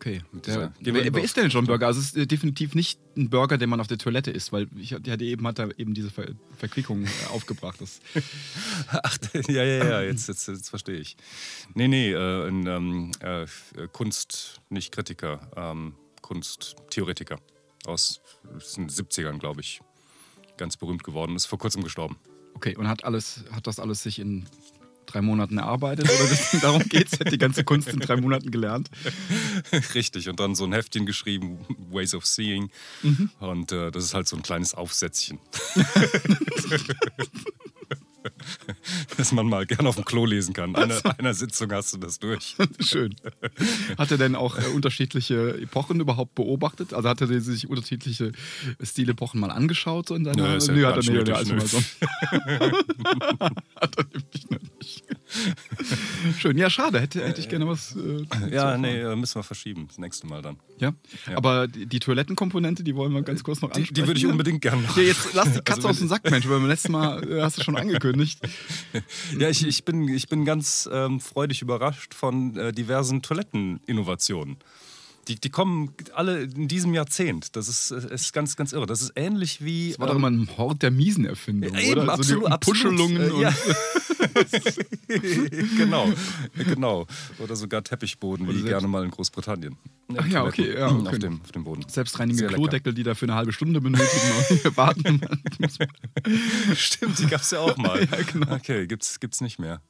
Okay. 0.00 0.22
Der, 0.46 0.72
wer, 0.80 1.12
wer 1.14 1.22
ist 1.22 1.36
denn 1.36 1.50
John 1.50 1.66
Burger? 1.66 1.86
Also 1.86 2.00
es 2.00 2.06
ist 2.06 2.16
äh, 2.16 2.26
definitiv 2.26 2.74
nicht 2.74 2.98
ein 3.18 3.28
Burger, 3.28 3.58
den 3.58 3.68
man 3.68 3.80
auf 3.80 3.86
der 3.86 3.98
Toilette 3.98 4.30
isst, 4.30 4.50
weil 4.50 4.66
ich 4.78 4.94
hatte 4.94 5.22
eben 5.22 5.46
hat 5.46 5.58
er 5.58 5.78
eben 5.78 5.92
diese 5.92 6.10
Ver 6.10 6.28
Verquickung 6.56 7.04
äh, 7.04 7.08
aufgebracht. 7.28 7.82
Das, 7.82 8.00
Ach, 8.88 9.18
ja, 9.48 9.62
ja, 9.62 9.84
ja, 9.84 10.00
jetzt, 10.00 10.26
jetzt, 10.28 10.48
jetzt 10.48 10.70
verstehe 10.70 10.96
ich. 10.96 11.18
Nee, 11.74 11.88
nee, 11.88 12.12
äh, 12.12 12.48
ein 12.48 12.66
ähm, 12.66 13.10
äh, 13.20 13.46
Kunst, 13.92 14.62
nicht 14.70 14.90
Kritiker, 14.90 15.50
ähm, 15.54 15.94
Kunsttheoretiker 16.22 17.38
aus 17.84 18.22
den 18.78 18.88
70ern, 18.88 19.38
glaube 19.38 19.60
ich. 19.60 19.82
Ganz 20.60 20.76
berühmt 20.76 21.02
geworden, 21.04 21.36
ist 21.36 21.46
vor 21.46 21.58
kurzem 21.58 21.82
gestorben. 21.82 22.18
okay, 22.52 22.76
und 22.76 22.86
hat 22.86 23.02
alles, 23.04 23.44
hat 23.50 23.66
das 23.66 23.80
alles 23.80 24.02
sich 24.02 24.18
in 24.18 24.46
drei 25.06 25.22
Monaten 25.22 25.56
erarbeitet? 25.56 26.04
Oder 26.04 26.28
das, 26.28 26.60
darum 26.60 26.86
geht's? 26.86 27.18
Hat 27.18 27.32
die 27.32 27.38
ganze 27.38 27.64
Kunst 27.64 27.88
in 27.88 27.98
drei 27.98 28.16
Monaten 28.16 28.50
gelernt? 28.50 28.90
Richtig, 29.94 30.28
und 30.28 30.38
dann 30.38 30.54
so 30.54 30.64
ein 30.64 30.74
Heftchen 30.74 31.06
geschrieben, 31.06 31.64
Ways 31.90 32.14
of 32.14 32.26
Seeing. 32.26 32.70
Und 33.38 33.72
äh, 33.72 33.90
das 33.90 34.04
ist 34.04 34.12
halt 34.12 34.28
so 34.28 34.36
ein 34.36 34.42
kleines 34.42 34.74
Aufsätzchen. 34.74 35.38
das 39.16 39.32
man 39.32 39.46
mal 39.46 39.66
gerne 39.66 39.88
auf 39.88 39.96
dem 39.96 40.04
Klo 40.04 40.26
lesen 40.26 40.52
kann. 40.54 40.74
Einer, 40.76 41.00
einer 41.18 41.34
Sitzung 41.34 41.72
hast 41.72 41.92
du 41.92 41.98
das 41.98 42.18
durch. 42.18 42.56
Schön. 42.80 43.14
Hat 43.98 44.10
er 44.10 44.18
denn 44.18 44.34
auch 44.34 44.58
äh, 44.58 44.66
unterschiedliche 44.74 45.58
Epochen 45.60 46.00
überhaupt 46.00 46.34
beobachtet? 46.34 46.94
Also 46.94 47.08
hat 47.08 47.20
er 47.20 47.40
sich 47.40 47.68
unterschiedliche 47.68 48.32
Stilepochen 48.82 49.40
mal 49.40 49.50
angeschaut 49.50 50.08
so 50.08 50.14
in 50.14 50.24
seiner 50.24 50.58
Nö, 50.58 50.58
ja 50.58 50.72
Nö, 50.72 50.86
hat 50.86 51.06
er 51.06 51.12
nicht 51.12 51.30
also 51.30 51.54
mal 51.54 51.66
so. 51.66 51.78
hat 53.80 53.96
er 53.96 54.04
nämlich 54.12 54.50
noch 54.50 54.58
nicht. 54.78 55.04
Schön, 56.38 56.58
ja, 56.58 56.68
schade. 56.70 57.00
Hätte, 57.00 57.24
hätte 57.26 57.40
ich 57.40 57.48
gerne 57.48 57.66
was. 57.68 57.96
Äh, 57.96 58.26
Ja, 58.54 58.76
nee, 58.76 59.00
äh, 59.00 59.14
müssen 59.16 59.36
wir 59.36 59.42
verschieben. 59.42 59.86
Das 59.88 59.98
nächste 59.98 60.26
Mal 60.26 60.42
dann. 60.42 60.56
Ja? 60.78 60.92
Ja. 61.28 61.36
Aber 61.36 61.68
die, 61.68 61.86
die 61.86 62.00
Toilettenkomponente, 62.00 62.82
die 62.82 62.96
wollen 62.96 63.12
wir 63.12 63.22
ganz 63.22 63.44
kurz 63.44 63.60
noch 63.60 63.70
Die, 63.70 63.80
ansprechen. 63.80 63.94
die 63.94 64.06
würde 64.08 64.18
ich 64.18 64.26
unbedingt 64.26 64.60
gerne 64.62 64.82
noch. 64.82 64.96
Ja, 64.96 65.02
jetzt 65.04 65.32
lass 65.34 65.52
die 65.52 65.60
Katze 65.60 65.72
Also 65.76 65.88
aus 65.88 65.98
dem 65.98 66.08
Sack, 66.08 66.28
Mensch, 66.30 66.48
weil 66.48 66.58
beim 66.58 66.66
letzten 66.68 66.92
Mal 66.92 67.22
äh, 67.30 67.42
hast 67.42 67.58
du 67.58 67.62
schon 67.62 67.76
angekündigt. 67.76 68.40
Ja, 69.38 69.48
ich, 69.48 69.66
ich, 69.66 69.84
bin, 69.84 70.08
ich 70.08 70.28
bin 70.28 70.44
ganz 70.44 70.88
ähm, 70.92 71.20
freudig 71.20 71.62
überrascht 71.62 72.14
von 72.14 72.56
äh, 72.56 72.72
diversen 72.72 73.22
Toiletteninnovationen. 73.22 74.56
Die, 75.30 75.40
die 75.40 75.50
kommen 75.50 75.92
alle 76.14 76.42
in 76.42 76.66
diesem 76.66 76.92
Jahrzehnt. 76.92 77.54
Das 77.54 77.68
ist, 77.68 77.92
äh, 77.92 78.12
ist 78.14 78.32
ganz, 78.32 78.56
ganz 78.56 78.72
irre. 78.72 78.86
Das 78.86 79.00
ist 79.00 79.12
ähnlich 79.14 79.64
wie. 79.64 79.90
Das 79.90 80.00
war 80.00 80.08
doch 80.08 80.16
immer 80.16 80.28
ein 80.28 80.48
Hort 80.58 80.82
der 80.82 80.90
miesen 80.90 81.24
Erfindung, 81.24 81.72
Ja, 81.74 81.80
eben, 81.80 82.00
oder? 82.00 82.12
absolut, 82.14 82.50
so. 82.50 82.58
Puschelungen 82.58 83.20
Äh, 83.22 83.30
und 83.30 83.42
ja. 83.42 83.54
genau, 85.76 86.12
genau. 86.56 87.06
Oder 87.38 87.54
sogar 87.56 87.82
Teppichboden, 87.84 88.46
wie 88.48 88.52
selbst- 88.54 88.66
gerne 88.68 88.88
mal 88.88 89.04
in 89.04 89.10
Großbritannien. 89.10 89.76
Ach 90.16 90.26
ja, 90.26 90.44
okay, 90.44 90.74
ja, 90.76 90.88
Auf, 90.88 91.06
okay. 91.06 91.18
dem, 91.20 91.40
auf 91.42 91.52
dem 91.52 91.62
Boden. 91.62 91.84
lecker. 92.42 92.54
Klodeckel, 92.54 92.92
die 92.94 93.04
dafür 93.04 93.28
eine 93.28 93.36
halbe 93.36 93.52
Stunde 93.52 93.80
benötigen. 93.80 94.10
und 94.50 94.64
wir 94.64 94.76
warten. 94.76 95.20
Stimmt, 96.74 97.18
die 97.20 97.26
gab 97.26 97.42
es 97.42 97.52
ja 97.52 97.60
auch 97.60 97.76
mal. 97.76 98.00
Ja, 98.10 98.22
genau. 98.32 98.52
Okay, 98.54 98.86
gibt's, 98.88 99.20
gibt's 99.20 99.40
nicht 99.40 99.58
mehr. 99.60 99.80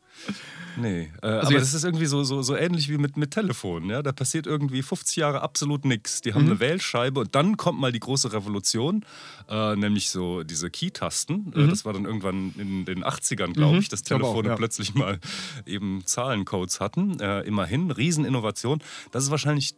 Nee, 0.76 1.10
äh, 1.22 1.26
aber 1.26 1.50
jetzt- 1.50 1.62
das 1.62 1.74
ist 1.74 1.84
irgendwie 1.84 2.06
so, 2.06 2.22
so, 2.22 2.42
so 2.42 2.54
ähnlich 2.56 2.88
wie 2.88 2.96
mit, 2.96 3.16
mit 3.16 3.32
Telefonen. 3.32 3.90
Ja? 3.90 4.02
Da 4.02 4.12
passiert 4.12 4.46
irgendwie 4.46 4.82
50 4.82 5.16
Jahre 5.16 5.42
absolut 5.42 5.84
nichts. 5.84 6.20
Die 6.20 6.32
haben 6.32 6.42
Mhm. 6.44 6.50
eine 6.52 6.60
Wählscheibe 6.60 7.20
und 7.20 7.34
dann 7.34 7.56
kommt 7.56 7.80
mal 7.80 7.90
die 7.90 7.98
große 8.00 8.32
Revolution, 8.32 9.04
äh, 9.48 9.74
nämlich 9.74 10.10
so 10.10 10.44
diese 10.44 10.70
Key-Tasten. 10.70 11.52
Äh, 11.56 11.66
das 11.68 11.84
war 11.84 11.92
dann 11.92 12.04
irgendwann 12.04 12.54
in 12.56 12.84
den 12.84 13.02
80ern, 13.04 13.52
glaube 13.52 13.78
ich, 13.78 13.88
dass 13.88 14.00
Mhm. 14.00 14.04
Ich 14.06 14.12
auch, 14.12 14.18
Telefone 14.18 14.48
ja. 14.50 14.54
plötzlich 14.56 14.94
mal 14.94 15.18
eben 15.66 16.02
Zahlencodes 16.06 16.78
hatten. 16.80 17.18
Äh, 17.18 17.40
immerhin, 17.42 17.90
Rieseninnovation. 17.90 18.80
Das 19.10 19.24
ist 19.24 19.30
wahrscheinlich 19.30 19.74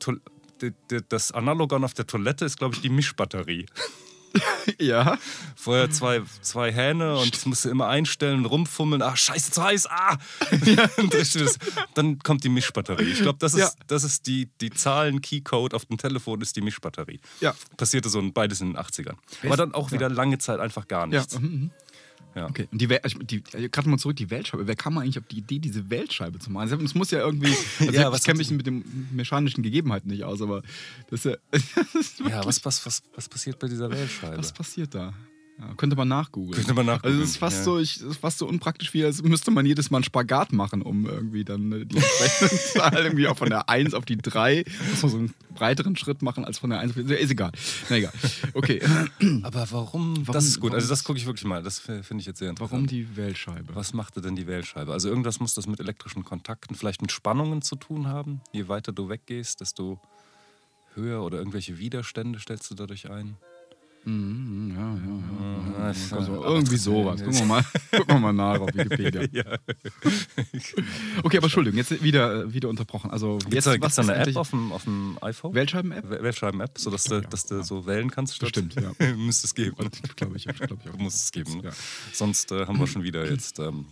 das 1.08 1.32
Analogon 1.32 1.82
auf 1.84 1.94
der 1.94 2.06
Toilette 2.06 2.44
ist, 2.44 2.58
glaube 2.58 2.74
ich, 2.74 2.82
die 2.82 2.90
Mischbatterie. 2.90 3.66
Ja. 4.78 5.18
Vorher 5.56 5.90
zwei, 5.90 6.22
zwei 6.40 6.72
Hähne 6.72 7.16
und 7.18 7.34
das 7.34 7.46
musst 7.46 7.64
du 7.64 7.68
immer 7.68 7.88
einstellen 7.88 8.44
rumfummeln. 8.46 9.02
Ah, 9.02 9.16
scheiße, 9.16 9.50
zu 9.52 9.62
heiß. 9.62 9.86
Ah! 9.90 10.16
Das. 11.10 11.58
Dann 11.94 12.18
kommt 12.20 12.44
die 12.44 12.48
Mischbatterie. 12.48 13.04
Ich 13.04 13.20
glaube, 13.22 13.38
das 13.38 13.54
ist, 13.54 13.60
Ja. 13.60 13.70
das 13.86 14.04
ist 14.04 14.26
die, 14.26 14.48
die 14.60 14.70
Zahlen-Keycode 14.70 15.74
auf 15.74 15.84
dem 15.86 15.98
Telefon 15.98 16.40
ist 16.40 16.56
die 16.56 16.60
Mischbatterie. 16.60 17.20
Ja. 17.40 17.54
Passierte 17.76 18.08
so 18.08 18.18
ein, 18.18 18.32
beides 18.32 18.60
in 18.60 18.72
den 18.72 18.76
80ern. 18.78 19.16
Aber 19.44 19.56
dann 19.56 19.74
auch 19.74 19.92
wieder 19.92 20.08
lange 20.08 20.38
Zeit 20.38 20.60
einfach 20.60 20.88
gar 20.88 21.02
Ja. 21.08 21.18
nichts. 21.20 21.38
mhm, 21.38 21.46
mhm. 21.48 21.70
Ja. 22.34 22.48
Okay. 22.48 22.66
Und 22.72 22.80
die, 22.80 22.88
ich- 23.04 23.18
die 23.26 23.42
äh, 23.52 23.68
gerade 23.68 23.88
mal 23.88 23.98
zurück, 23.98 24.16
die 24.16 24.30
Weltscheibe. 24.30 24.66
Wer 24.66 24.76
kam 24.76 24.96
eigentlich 24.98 25.18
auf 25.18 25.26
die 25.26 25.38
Idee, 25.38 25.58
diese 25.58 25.90
Weltscheibe 25.90 26.38
zu 26.38 26.50
machen? 26.50 26.84
Es 26.84 26.94
muss 26.94 27.10
ja 27.10 27.20
irgendwie. 27.20 27.54
Also 27.80 27.92
Ja, 27.92 28.08
ich 28.08 28.12
was 28.14 28.24
kenne 28.24 28.38
mich 28.38 28.50
mit 28.50 28.66
den 28.66 29.08
mechanischen 29.12 29.62
Gegebenheiten 29.62 30.08
nicht 30.10 30.24
aus, 30.24 30.40
aber 30.40 30.62
das 31.10 31.26
ist 31.26 31.38
ja. 32.20 32.28
Ja, 32.28 32.44
was, 32.44 32.64
was, 32.64 32.84
was, 32.86 33.02
was 33.14 33.28
passiert 33.28 33.58
bei 33.58 33.68
dieser 33.68 33.90
Wählscheibe? 33.90 34.38
Was 34.38 34.52
passiert 34.52 34.94
da? 34.94 35.12
Ja, 35.58 35.74
könnte 35.76 35.94
man 35.96 36.08
nachgoogeln. 36.08 36.54
Könnte 36.54 36.74
man 36.74 36.86
nachgoogeln, 36.86 37.12
Also 37.14 37.22
es 37.24 37.30
ist 37.32 37.36
fast 37.36 37.58
ja. 37.58 37.62
so, 37.64 37.78
ich, 37.78 37.96
es 37.96 38.02
ist 38.02 38.16
fast 38.16 38.38
so 38.38 38.48
unpraktisch, 38.48 38.92
wie 38.94 39.04
als 39.04 39.22
müsste 39.22 39.50
man 39.50 39.64
jedes 39.64 39.90
Mal 39.90 39.98
einen 39.98 40.04
Spagat 40.04 40.52
machen, 40.52 40.82
um 40.82 41.06
irgendwie 41.06 41.44
dann 41.44 41.70
äh, 41.72 41.86
die 41.86 41.96
entsprechende 41.98 42.56
Zahl 42.56 42.94
irgendwie 43.04 43.28
auch 43.28 43.36
von 43.36 43.48
der 43.50 43.68
1 43.68 43.94
auf 43.94 44.04
die 44.04 44.16
3. 44.16 44.64
Muss 44.90 45.02
man 45.02 45.10
so 45.10 45.18
einen 45.18 45.34
breiteren 45.54 45.94
Schritt 45.94 46.22
machen 46.22 46.44
als 46.44 46.58
von 46.58 46.70
der 46.70 46.80
1 46.80 46.96
auf 46.96 47.04
die 47.06 47.14
Ist 47.14 47.30
egal. 47.30 47.52
Na 47.90 47.96
egal. 47.96 48.12
Okay. 48.54 48.80
Aber 49.42 49.66
warum? 49.70 50.16
Warum- 50.26 50.32
Das 50.32 50.46
ist 50.46 50.58
gut. 50.58 50.74
Also, 50.74 50.88
das 50.88 51.04
gucke 51.04 51.18
ich 51.18 51.26
wirklich 51.26 51.44
mal. 51.44 51.62
Das 51.62 51.78
finde 51.78 52.16
ich 52.18 52.26
jetzt 52.26 52.38
sehr 52.38 52.48
interessant. 52.50 52.72
Warum 52.72 52.86
die 52.86 53.14
Weltscheibe? 53.16 53.74
Was 53.76 53.92
machte 53.94 54.20
denn 54.20 54.34
die 54.34 54.46
Wählscheibe? 54.46 54.92
Also 54.92 55.08
irgendwas 55.08 55.38
muss 55.38 55.54
das 55.54 55.66
mit 55.66 55.78
elektrischen 55.80 56.24
Kontakten, 56.24 56.74
vielleicht 56.74 57.02
mit 57.02 57.12
Spannungen 57.12 57.62
zu 57.62 57.76
tun 57.76 58.08
haben. 58.08 58.40
Je 58.52 58.68
weiter 58.68 58.90
du 58.92 59.08
weggehst, 59.08 59.60
desto 59.60 60.00
höher 60.94 61.22
oder 61.22 61.38
irgendwelche 61.38 61.78
Widerstände 61.78 62.38
stellst 62.40 62.70
du 62.70 62.74
dadurch 62.74 63.10
ein. 63.10 63.36
Mhm, 64.04 64.74
ja, 64.74 64.94
ja, 64.96 64.96
ja. 64.96 65.78
Ah, 65.78 65.86
Also, 66.16 66.16
aber 66.34 66.46
irgendwie 66.46 66.72
das- 66.74 66.84
sowas. 66.84 67.20
Gucken 67.22 67.38
wir 67.38 67.46
mal, 67.46 67.62
gucken 67.92 68.08
wir 68.08 68.18
mal 68.18 68.32
nach 68.32 68.60
auf 68.60 68.68
Wikipedia. 68.74 69.22
Ja. 69.32 69.44
Okay, 71.22 71.36
aber 71.38 71.44
Entschuldigung, 71.46 71.76
jetzt 71.78 72.02
wieder, 72.02 72.42
äh, 72.44 72.52
wieder 72.52 72.68
unterbrochen. 72.68 73.10
Also 73.10 73.38
jetzt 73.50 73.54
es 73.58 73.64
da, 73.64 73.76
gibt's 73.76 73.96
da 73.96 74.02
eine 74.02 74.14
App 74.16 74.36
auf 74.36 74.50
dem, 74.50 74.72
auf 74.72 74.84
dem 74.84 75.18
iPhone? 75.20 75.54
Weltscheiben-App? 75.54 76.04
Wel- 76.10 76.22
Weltscheiben-App, 76.22 76.78
sodass 76.78 77.04
du, 77.04 77.14
Ja, 77.16 77.20
dass 77.22 77.46
du 77.46 77.56
ja. 77.56 77.62
so 77.62 77.86
wählen 77.86 78.10
kannst? 78.10 78.34
Statt 78.36 78.52
Bestimmt, 78.52 78.74
ja. 78.74 79.14
Müsste 79.16 79.46
es 79.46 79.54
geben. 79.54 79.76
Glaube 80.16 80.36
ich, 80.36 80.44
glaube 80.44 80.78
ich 80.84 80.90
auch. 80.90 80.98
Muss 80.98 81.14
es 81.14 81.32
geben. 81.32 81.58
Ne? 81.58 81.64
Ja. 81.64 81.70
Sonst 82.12 82.50
äh, 82.52 82.66
haben 82.66 82.78
wir 82.78 82.86
schon 82.86 83.02
wieder 83.02 83.24
jetzt 83.30 83.58
ähm, 83.60 83.86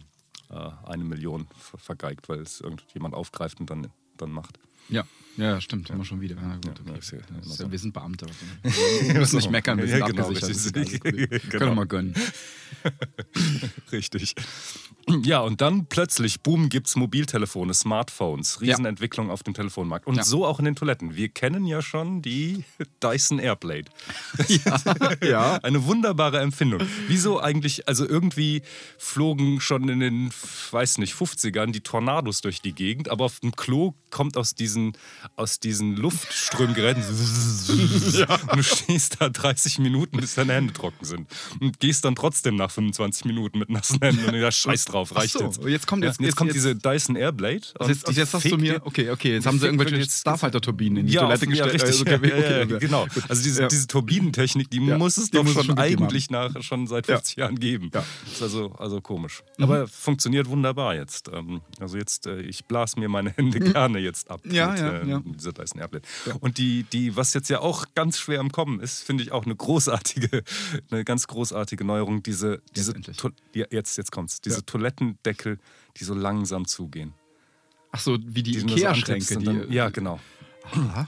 äh, 0.51 0.55
eine 0.87 1.05
Million 1.05 1.47
ver- 1.59 1.79
vergeigt, 1.79 2.29
weil 2.29 2.41
es 2.41 2.61
irgendjemand 2.61 3.15
aufgreift 3.15 3.61
und 3.61 3.71
dann, 3.71 3.89
dann 4.17 4.31
macht. 4.33 4.59
Ja, 4.89 5.05
ja, 5.37 5.61
stimmt, 5.61 5.91
haben 5.91 5.99
wir 5.99 6.05
schon 6.05 6.21
wieder. 6.21 6.37
Ja, 6.37 6.55
gut, 6.57 6.81
Ja, 6.87 6.95
okay. 6.95 7.19
ja 7.19 7.37
immer 7.45 7.55
ja, 7.55 7.71
wir 7.73 7.79
sind 7.79 7.93
Beamte. 7.95 8.27
Wir 9.03 9.15
müssen 9.15 9.37
nicht 9.37 9.51
meckern, 9.51 9.79
wir 9.79 9.87
sind 9.89 9.99
Ja, 10.01 10.07
genau, 10.07 10.29
abgesichert. 10.29 11.03
gut. 11.03 11.13
Genau. 11.13 11.39
Können 11.51 11.71
wir 11.71 11.75
mal 11.75 11.87
gönnen. 11.87 12.15
Richtig. 13.93 14.35
Ja, 15.25 15.41
und 15.41 15.61
dann 15.61 15.87
plötzlich, 15.87 16.41
boom, 16.41 16.69
gibt 16.69 16.87
es 16.87 16.95
Mobiltelefone, 16.95 17.75
Smartphones, 17.75 18.61
Riesenentwicklung 18.61 19.31
auf 19.31 19.43
dem 19.43 19.55
Telefonmarkt. 19.55 20.07
Und 20.07 20.17
Ja. 20.17 20.23
so 20.25 20.47
auch 20.47 20.59
in 20.61 20.67
den 20.67 20.77
Toiletten. 20.77 21.17
Wir 21.17 21.29
kennen 21.31 21.67
ja 21.67 21.83
schon 21.83 22.23
die 22.23 22.65
Dyson 23.03 23.39
Airblade. 23.41 23.87
Ja. 25.23 25.57
Eine 25.63 25.85
wunderbare 25.85 26.39
Empfindung. 26.41 26.83
Wieso 27.09 27.41
eigentlich, 27.41 27.89
also 27.89 28.07
irgendwie 28.07 28.63
flogen 28.99 29.61
schon 29.61 29.89
in 29.89 30.01
den, 30.01 30.31
weiß 30.71 30.99
nicht, 30.99 31.15
50ern 31.15 31.73
die 31.73 31.81
Tornados 31.81 32.41
durch 32.41 32.61
die 32.63 32.73
Gegend, 32.73 33.09
aber 33.09 33.25
auf 33.25 33.41
dem 33.41 33.57
Klo 33.57 33.95
kommt 34.11 34.37
aus 34.37 34.55
diesen, 34.55 34.93
aus 35.37 35.61
diesen 35.61 35.97
Luftströmgeräten 35.97 37.03
und 38.51 38.57
du 38.57 38.63
stehst 38.63 39.17
da 39.21 39.29
30 39.29 39.79
Minuten, 39.79 40.19
bis 40.19 40.35
deine 40.35 40.55
Hände 40.55 40.73
trocken 40.73 41.05
sind. 41.05 41.29
Und 41.61 41.81
gehst 41.81 42.05
dann 42.05 42.15
trotzdem 42.15 42.57
nach 42.57 42.71
25 42.71 43.25
Minuten 43.25 43.59
mit 43.59 43.71
nassen 43.71 43.99
Händen 44.01 44.25
und 44.27 44.35
ja, 44.35 44.51
scheiß 44.51 44.85
drauf, 44.87 45.15
reicht 45.15 45.33
so, 45.33 45.45
jetzt. 45.45 45.63
jetzt 45.65 45.87
kommt- 45.87 46.03
ja, 46.05 46.11
jetzt- 46.11 46.21
jetzt, 46.21 46.27
jetzt- 46.27 46.37
kommt 46.37 46.49
jetzt- 46.49 46.57
diese 46.57 46.77
Dyson 46.77 47.17
Airblade. 47.17 47.61
Also 47.79 47.93
jetzt, 47.93 48.07
also 48.07 48.21
jetzt 48.21 48.35
hast 48.35 48.51
du 48.51 48.57
mir, 48.57 48.81
okay, 48.85 49.11
okay, 49.11 49.35
jetzt 49.35 49.47
haben 49.47 49.59
sie 49.59 49.67
irgendwelche 49.67 49.97
jetzt- 49.97 50.21
Starfighter-Turbinen 50.21 50.99
in 50.99 51.07
die 51.07 51.13
ja, 51.15 51.23
Toilette 51.23 51.45
ja, 51.47 51.51
gestellt. 51.51 51.75
richtig. 51.75 51.91
Also, 51.91 52.03
okay, 52.03 52.29
ja, 52.29 52.37
ja, 52.37 52.43
ja, 52.59 52.63
okay, 52.65 52.75
okay. 52.75 52.87
genau. 52.87 53.07
Also 53.29 53.43
diese, 53.43 53.63
Ja. 53.63 53.69
diese 53.69 53.87
Turbinentechnik, 53.87 54.71
die 54.71 54.85
Ja, 54.87 54.99
muss 54.99 55.17
es 55.17 55.31
die 55.31 55.37
doch 55.37 55.47
schon 55.47 55.65
schon 55.65 55.79
eigentlich 55.79 56.31
nach, 56.31 56.63
schon 56.63 56.87
seit 56.87 57.07
Ja. 57.09 57.17
50 57.17 57.37
Jahren 57.37 57.59
geben. 57.59 57.91
Ja. 57.95 58.05
Ist 58.31 58.43
also, 58.43 58.73
also 58.79 59.01
komisch. 59.01 59.43
Mhm. 59.59 59.65
Aber 59.65 59.89
funktioniert 59.89 60.49
wunderbar 60.49 60.95
jetzt. 60.95 61.29
Ähm, 61.33 61.61
Also 61.79 61.97
jetzt, 61.97 62.27
äh, 62.27 62.41
ich 62.43 62.65
blas 62.67 62.97
mir 62.97 63.09
meine 63.09 63.31
Hände 63.31 63.59
gerne 63.61 63.99
jetzt 63.99 64.31
ab 64.31 64.41
Mhm. 64.45 64.53
Ja, 64.55 64.69
mit, 64.71 64.79
ja, 64.81 64.99
äh, 65.01 65.07
ja. 65.11 65.23
dieser 65.25 65.53
Dyson 65.53 65.81
Airblade. 65.81 66.07
Und 66.41 66.59
die, 66.59 66.85
die, 66.85 67.17
was 67.17 67.35
jetzt 67.35 67.49
ja 67.51 67.61
auch 67.61 67.85
ganz 67.95 68.19
schwer 68.19 68.41
im 68.41 68.51
Kommen 68.53 68.81
ist, 68.81 69.01
finde 69.03 69.23
ich 69.23 69.33
auch 69.33 69.45
eine 69.45 69.55
großartige, 69.57 70.43
eine 70.91 71.05
ganz 71.05 71.27
großartige 71.27 71.85
Neuerung, 71.85 72.23
diese, 72.23 72.63
diese. 72.77 72.95
To- 72.95 73.31
ja, 73.55 73.67
jetzt, 73.71 73.97
jetzt 73.99 74.13
kommt's, 74.13 74.41
diese 74.41 74.57
Ja. 74.57 74.63
Toilettendeckel, 74.63 75.59
die 75.97 76.05
so 76.05 76.15
langsam 76.15 76.67
zugehen. 76.67 77.15
Ach 77.93 78.01
so, 78.01 78.19
wie 78.23 78.43
die 78.43 78.53
Die 78.53 78.61
so 78.61 78.67
Ikea-Schränke. 78.69 79.67
ja, 79.71 79.91
genau. 79.91 80.21
Ah, 80.73 81.07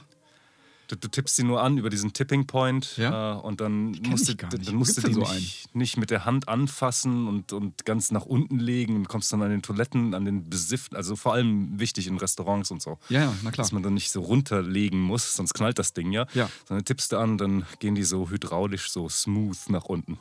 Du, 0.93 0.99
du 0.99 1.09
tippst 1.09 1.37
sie 1.37 1.43
nur 1.43 1.63
an 1.63 1.79
über 1.79 1.89
diesen 1.89 2.13
Tipping 2.13 2.47
Point 2.47 2.99
Ja. 2.99 3.39
äh, 3.39 3.41
und 3.41 3.63
dann 3.63 3.93
musst 4.07 4.29
du, 4.29 4.35
dann 4.35 4.51
nicht. 4.61 4.73
musst 4.73 4.99
du 4.99 5.01
die 5.01 5.15
so 5.15 5.21
nicht, 5.21 5.75
nicht 5.75 5.97
mit 5.97 6.11
der 6.11 6.27
Hand 6.27 6.49
anfassen 6.49 7.29
und, 7.29 7.55
und 7.55 7.87
ganz 7.87 8.11
nach 8.11 8.27
unten 8.27 8.59
legen 8.59 8.97
und 8.97 9.09
kommst 9.09 9.33
dann 9.33 9.41
an 9.43 9.49
den 9.49 9.63
Toiletten, 9.63 10.13
an 10.15 10.27
den 10.27 10.51
Besiff, 10.51 10.91
also 10.93 11.17
vor 11.17 11.33
allem 11.33 11.81
wichtig 11.81 12.09
in 12.09 12.19
Restaurants 12.19 12.71
und 12.71 12.83
so. 12.83 12.99
Ja, 13.09 13.21
ja, 13.23 13.35
na 13.43 13.51
klar. 13.51 13.65
Dass 13.65 13.73
man 13.73 13.83
dann 13.83 13.95
nicht 13.95 14.11
so 14.11 14.21
runterlegen 14.21 15.01
muss, 15.01 15.35
sonst 15.35 15.55
knallt 15.55 15.79
das 15.79 15.95
Ding 15.95 16.13
ja. 16.13 16.27
Ja. 16.35 16.51
Sondern 16.69 16.85
tippst 16.85 17.13
du 17.13 17.17
an, 17.17 17.39
dann 17.39 17.65
gehen 17.79 17.95
die 17.95 18.05
so 18.05 18.29
hydraulisch 18.29 18.91
so 18.91 19.09
smooth 19.09 19.57
nach 19.71 19.85
unten. 19.87 20.19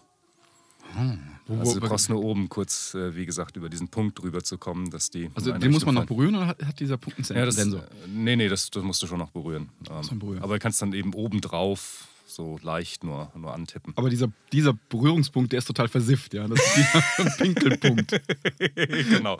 Wo- 1.47 1.59
Also 1.59 1.79
du 1.79 1.87
brauchst 1.87 2.09
nur 2.09 2.23
oben 2.23 2.47
kurz, 2.49 2.93
äh, 2.93 3.15
wie 3.15 3.25
gesagt, 3.25 3.57
über 3.57 3.69
diesen 3.69 3.87
Punkt 3.89 4.19
drüber 4.21 4.43
zu 4.43 4.57
kommen, 4.57 4.89
dass 4.89 5.09
die. 5.09 5.29
also 5.35 5.51
den 5.51 5.71
muss 5.71 5.85
man 5.85 5.95
noch 5.95 6.05
berühren 6.05 6.35
oder 6.35 6.47
hat, 6.47 6.63
hat 6.63 6.79
dieser 6.79 6.97
Punkt 6.97 7.19
einen 7.29 7.39
Ja, 7.39 7.45
das, 7.45 7.55
Sensor? 7.55 7.81
äh, 7.81 8.07
nee, 8.07 8.35
nee, 8.35 8.47
das, 8.47 8.69
das 8.69 8.83
musst 8.83 9.01
du 9.03 9.07
schon 9.07 9.19
noch 9.19 9.31
berühren. 9.31 9.69
Ähm, 9.89 10.19
berühren. 10.19 10.43
Aber 10.43 10.53
du 10.55 10.59
kannst 10.59 10.81
dann 10.81 10.93
eben 10.93 11.13
oben 11.13 11.41
drauf 11.41 12.07
so 12.27 12.57
leicht 12.63 13.03
nur, 13.03 13.29
nur 13.35 13.53
antippen. 13.53 13.91
Aber 13.97 14.09
dieser, 14.09 14.31
dieser 14.53 14.71
Berührungspunkt, 14.87 15.51
der 15.51 15.59
ist 15.59 15.65
total 15.65 15.89
versifft, 15.89 16.33
ja. 16.33 16.47
Das 16.47 16.59
ist 16.59 16.77
dieser 16.77 17.29
Pinkelpunkt. 17.37 18.21
genau. 19.09 19.37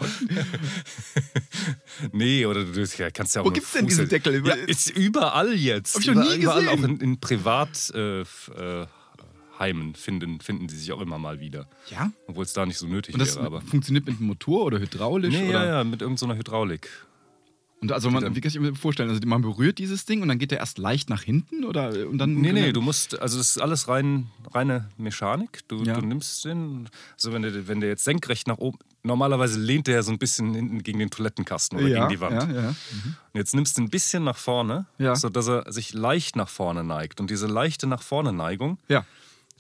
nee, 2.12 2.46
oder 2.46 2.66
du 2.66 2.86
kannst 3.14 3.36
ja 3.36 3.42
auch 3.42 3.46
Wo 3.46 3.50
mit 3.50 3.56
gibt's 3.56 3.72
denn 3.74 3.88
diesen 3.88 4.10
Deckel? 4.10 4.46
Ja, 4.46 4.54
ist 4.56 4.90
überall 4.90 5.54
jetzt. 5.54 5.96
Hab 5.96 6.02
ich 6.02 6.08
noch 6.08 6.16
überall, 6.16 6.38
nie 6.38 6.44
überall 6.44 6.62
gesehen. 6.64 6.80
auch 6.80 6.84
in, 6.90 7.00
in 7.00 7.20
Privat. 7.20 7.92
Äh, 7.96 8.22
äh, 8.22 8.26
Heimen 9.62 9.96
finden, 9.96 10.42
finden 10.42 10.68
die 10.68 10.76
sich 10.76 10.92
auch 10.92 11.00
immer 11.00 11.18
mal 11.20 11.40
wieder. 11.40 11.68
Ja? 11.90 12.12
Obwohl 12.28 12.44
es 12.44 12.52
da 12.54 12.66
nicht 12.66 12.78
so 12.78 12.88
nötig 12.88 13.14
Und 13.16 13.20
das 13.20 13.38
wäre. 13.38 13.46
Aber 13.46 13.62
funktioniert 13.62 14.06
mit 14.06 14.18
einem 14.18 14.28
Motor 14.28 14.66
oder 14.66 14.80
hydraulisch? 14.80 15.34
nee, 15.34 15.48
oder? 15.50 15.66
ja, 15.66 15.78
ja, 15.78 15.84
mit 15.86 16.02
irgendeiner 16.02 16.36
Hydraulik. 16.36 16.90
Und 17.84 17.92
also 17.92 18.12
man, 18.12 18.36
wie 18.36 18.42
kann 18.42 18.50
ich 18.50 18.60
mir 18.60 18.76
vorstellen? 18.76 19.10
Also 19.10 19.20
man 19.26 19.42
berührt 19.42 19.80
dieses 19.80 20.06
Ding 20.06 20.22
und 20.22 20.28
dann 20.28 20.38
geht 20.38 20.52
der 20.52 20.60
erst 20.60 20.78
leicht 20.78 21.10
nach 21.10 21.24
hinten 21.24 21.64
oder 21.66 21.90
und 22.08 22.20
dann. 22.20 22.36
Nee, 22.36 22.52
nee, 22.52 22.72
du 22.74 22.80
musst, 22.82 23.20
also 23.20 23.40
das 23.40 23.50
ist 23.56 23.58
alles 23.58 23.88
rein, 23.88 24.28
reine 24.54 24.90
Mechanik. 24.98 25.62
Du, 25.68 25.82
Ja. 25.84 25.96
du 26.00 26.06
nimmst 26.06 26.46
den, 26.46 26.88
also 27.16 27.34
wenn 27.34 27.42
der, 27.42 27.68
wenn 27.68 27.80
der 27.80 27.90
jetzt 27.90 28.04
senkrecht 28.04 28.46
nach 28.46 28.60
oben, 28.60 28.78
normalerweise 29.02 29.60
lehnt 29.60 29.88
der 29.88 30.04
so 30.04 30.12
ein 30.12 30.20
bisschen 30.20 30.54
hinten 30.54 30.84
gegen 30.84 31.00
den 31.00 31.10
Toilettenkasten 31.10 31.80
oder 31.80 31.88
ja, 31.88 31.98
gegen 32.06 32.10
die 32.10 32.20
Wand. 32.22 32.54
Ja, 32.54 32.62
ja. 32.62 32.68
Und 32.68 32.76
jetzt 33.34 33.56
nimmst 33.56 33.76
du 33.80 33.82
ein 33.82 33.90
bisschen 33.90 34.24
nach 34.26 34.38
vorne, 34.38 34.86
Ja. 35.00 35.16
sodass 35.16 35.48
er 35.48 35.72
sich 35.74 35.92
leicht 35.96 36.36
nach 36.36 36.50
vorne 36.50 36.84
neigt. 36.84 37.20
Und 37.20 37.32
diese 37.32 37.48
leichte 37.48 37.88
nach 37.88 38.04
vorne 38.04 38.32
Neigung, 38.32 38.78
ja. 38.90 39.06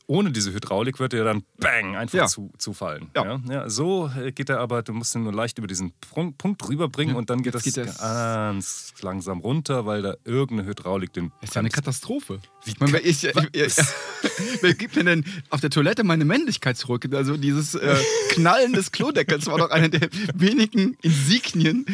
Ohne 0.08 0.32
diese 0.32 0.52
Hydraulik, 0.54 1.00
wird 1.00 1.14
er 1.14 1.24
dann 1.24 1.44
bang 1.58 1.96
einfach 1.96 2.18
Ja. 2.18 2.26
zu, 2.28 2.52
zufallen. 2.58 3.10
Ja. 3.16 3.40
Ja, 3.50 3.70
so 3.70 4.10
äh, 4.18 4.32
geht 4.32 4.50
er 4.50 4.60
aber, 4.60 4.82
du 4.84 4.94
musst 4.94 5.16
ihn 5.16 5.24
nur 5.24 5.34
leicht 5.34 5.58
über 5.58 5.68
diesen 5.68 5.94
Prunk- 6.02 6.38
Punkt 6.38 6.68
rüberbringen 6.68 7.14
Ja, 7.16 7.20
und 7.20 7.30
dann 7.30 7.42
geht 7.44 7.56
das 7.56 7.64
geht 7.64 7.78
das- 7.78 7.98
ganz 7.98 8.94
langsam 9.02 9.40
runter, 9.40 9.86
weil 9.86 10.02
da 10.02 10.16
irgendeine 10.26 10.68
Hydraulik 10.70 11.14
den 11.14 11.32
Das 11.42 11.50
ist 11.52 11.56
ja 11.56 11.60
eine. 11.60 11.70
Katastrophe. 11.70 12.40
Wie 12.66 12.74
ka- 12.74 12.98
ich, 13.04 13.24
ich, 13.24 13.36
ich, 13.54 13.76
wer 14.62 14.74
gibt 14.74 14.96
mir 14.96 15.04
denn 15.06 15.26
auf 15.50 15.62
der 15.62 15.70
Toilette 15.70 16.04
meine 16.04 16.26
Männlichkeit 16.26 16.78
zurück? 16.78 17.08
Also 17.14 17.38
dieses 17.38 17.76
äh, 17.76 17.96
Knallen 18.30 18.74
des 18.74 18.92
Klodeckels 18.92 19.48
war 19.48 19.58
doch 19.58 19.70
eine 19.72 19.90
der 19.90 20.10
wenigen 20.36 20.96
Insignien 21.02 21.86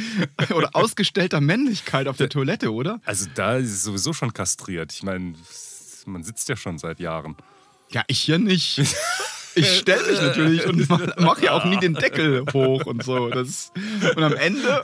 oder 0.54 0.76
ausgestellter 0.76 1.39
Männlichkeit 1.41 2.08
auf 2.08 2.17
der 2.17 2.30
Toilette, 2.30 2.74
oder? 2.74 3.00
Also 3.06 3.28
da 3.36 3.58
ist 3.58 3.70
es 3.72 3.84
sowieso 3.84 4.13
schon 4.13 4.34
kastriert. 4.34 4.91
Ich 4.93 5.04
meine, 5.04 5.36
man 6.06 6.24
sitzt 6.24 6.50
ja 6.50 6.56
schon 6.56 6.78
seit 6.78 7.00
Jahren. 7.00 7.36
Ja, 7.91 8.04
ich 8.08 8.19
hier 8.19 8.38
nicht. 8.39 8.82
Ich 9.56 9.78
stelle 9.80 10.12
mich 10.12 10.21
natürlich 10.21 10.65
und 10.67 10.88
mache 10.88 11.15
mach 11.17 11.41
ja 11.41 11.54
auch 11.54 11.65
nie 11.65 11.78
den 11.80 11.95
Deckel 11.95 12.45
hoch 12.54 12.86
und 12.86 13.04
so. 13.04 13.30
Das, 13.30 13.71
und 14.15 14.21
am 14.23 14.36
Ende, 14.36 14.84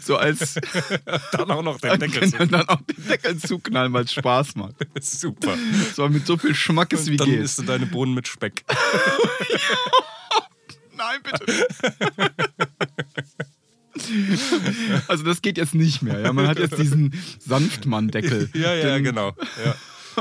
so 0.00 0.16
als 0.16 0.54
Dann 1.32 1.50
auch 1.50 1.62
noch 1.62 1.80
den 1.80 1.98
Deckel 1.98 2.30
zu. 2.30 2.38
dann, 2.38 2.48
dann 2.48 2.68
auch 2.68 2.80
den 2.82 3.08
Deckel 3.08 3.36
zuknallen, 3.38 3.92
weil 3.92 4.04
es 4.04 4.12
Spaß 4.12 4.54
macht. 4.54 4.76
Super. 5.00 5.56
So 5.94 6.08
mit 6.08 6.26
so 6.26 6.36
viel 6.36 6.54
Schmackes 6.54 7.08
wie 7.08 7.16
Dann 7.16 7.28
geht. 7.28 7.40
isst 7.40 7.58
du 7.58 7.62
deine 7.64 7.86
Bohnen 7.86 8.14
mit 8.14 8.28
Speck. 8.28 8.64
Nein, 10.96 11.20
bitte. 11.24 11.66
Also 15.08 15.24
das 15.24 15.42
geht 15.42 15.56
jetzt 15.58 15.74
nicht 15.74 16.02
mehr. 16.02 16.20
Ja? 16.20 16.32
Man 16.32 16.46
hat 16.46 16.60
jetzt 16.60 16.78
diesen 16.78 17.14
Sanftmann-Deckel. 17.40 18.50
Ja, 18.54 18.74
ja, 18.74 18.94
den, 18.94 19.02
genau. 19.04 19.32
Ja. 19.64 19.74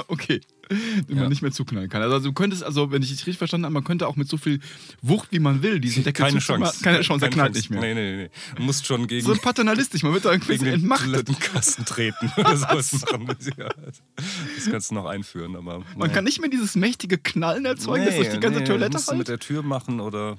Okay. 0.08 0.42
Den 1.08 1.16
Ja. 1.16 1.22
man 1.24 1.30
nicht 1.30 1.42
mehr 1.42 1.52
zuknallen 1.52 1.90
kann. 1.90 2.02
Also, 2.02 2.16
also 2.16 2.30
du 2.30 2.34
könntest, 2.34 2.64
also 2.64 2.92
wenn 2.92 3.02
ich 3.02 3.10
dich 3.10 3.20
richtig 3.20 3.38
verstanden 3.38 3.66
habe, 3.66 3.74
man 3.74 3.84
könnte 3.84 4.08
auch 4.08 4.16
mit 4.16 4.28
so 4.28 4.38
viel 4.38 4.60
Wucht, 5.02 5.30
wie 5.32 5.40
man 5.40 5.62
will, 5.64 5.80
diesen 5.80 6.04
Deckel 6.06 6.26
Keine. 6.26 6.40
Chance. 6.40 6.84
Keine 6.84 7.02
Chance, 7.02 7.22
der 7.22 7.30
knallt 7.30 7.56
nicht 7.56 7.70
mehr. 7.70 7.80
Nee, 7.82 7.94
nee, 7.94 8.16
nee. 8.24 8.30
Du 8.56 8.64
musst 8.64 8.86
schon 8.86 9.08
gegen, 9.08 9.26
So 9.26 9.34
paternalistisch, 9.36 10.04
man 10.04 10.14
wird 10.14 10.26
da 10.26 10.32
irgendwie 10.32 10.54
gegen 10.54 10.66
den 10.66 10.74
entmachtet. 10.76 11.26
Toilettenkasten 11.28 11.86
treten 11.86 12.32
oder 12.38 12.58
sowas 12.58 12.94
machen. 13.02 13.28
Das 13.28 14.70
kannst 14.72 14.92
du 14.92 14.96
noch 14.96 15.06
einführen, 15.06 15.56
aber. 15.56 15.84
Man 15.98 16.12
kann 16.12 16.24
nicht 16.24 16.40
mehr 16.40 16.50
dieses 16.50 16.76
mächtige 16.76 17.18
Knallen 17.18 17.66
erzeugen, 17.66 18.06
das 18.06 18.16
durch 18.16 18.30
die 18.30 18.40
ganze 18.40 18.64
Toilette 18.64 18.94
musst 18.98 19.10
du 19.12 19.16
mit 19.16 19.28
halt. 19.30 19.30
der 19.30 19.40
Tür 19.40 19.64
machen 19.64 20.00
oder. 20.00 20.38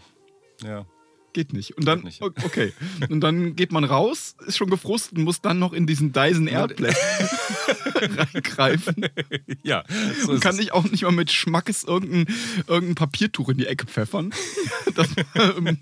Ja. 0.62 0.86
Geht 1.32 1.52
nicht. 1.52 1.76
Und 1.76 1.84
dann, 1.86 2.08
okay. 2.44 2.72
Und 3.08 3.20
dann 3.20 3.56
geht 3.56 3.72
man 3.72 3.82
raus, 3.82 4.36
ist 4.46 4.56
schon 4.56 4.70
gefrustet 4.70 5.18
und 5.18 5.24
muss 5.24 5.40
dann 5.40 5.58
noch 5.58 5.72
in 5.72 5.84
diesen 5.84 6.12
Dyson 6.12 6.46
Airblech 6.46 6.94
reingreifen. 8.04 9.06
Ja, 9.62 9.84
so 10.24 10.32
Und 10.32 10.40
kann 10.40 10.56
nicht 10.56 10.72
auch 10.72 10.84
nicht 10.84 11.02
mal 11.02 11.12
mit 11.12 11.30
Schmackes 11.32 11.84
irgendein, 11.84 12.26
irgendein 12.66 12.94
Papiertuch 12.96 13.48
in 13.48 13.58
die 13.58 13.66
Ecke 13.66 13.86
pfeffern. 13.86 14.32
Das, 14.94 15.08
ähm, 15.34 15.78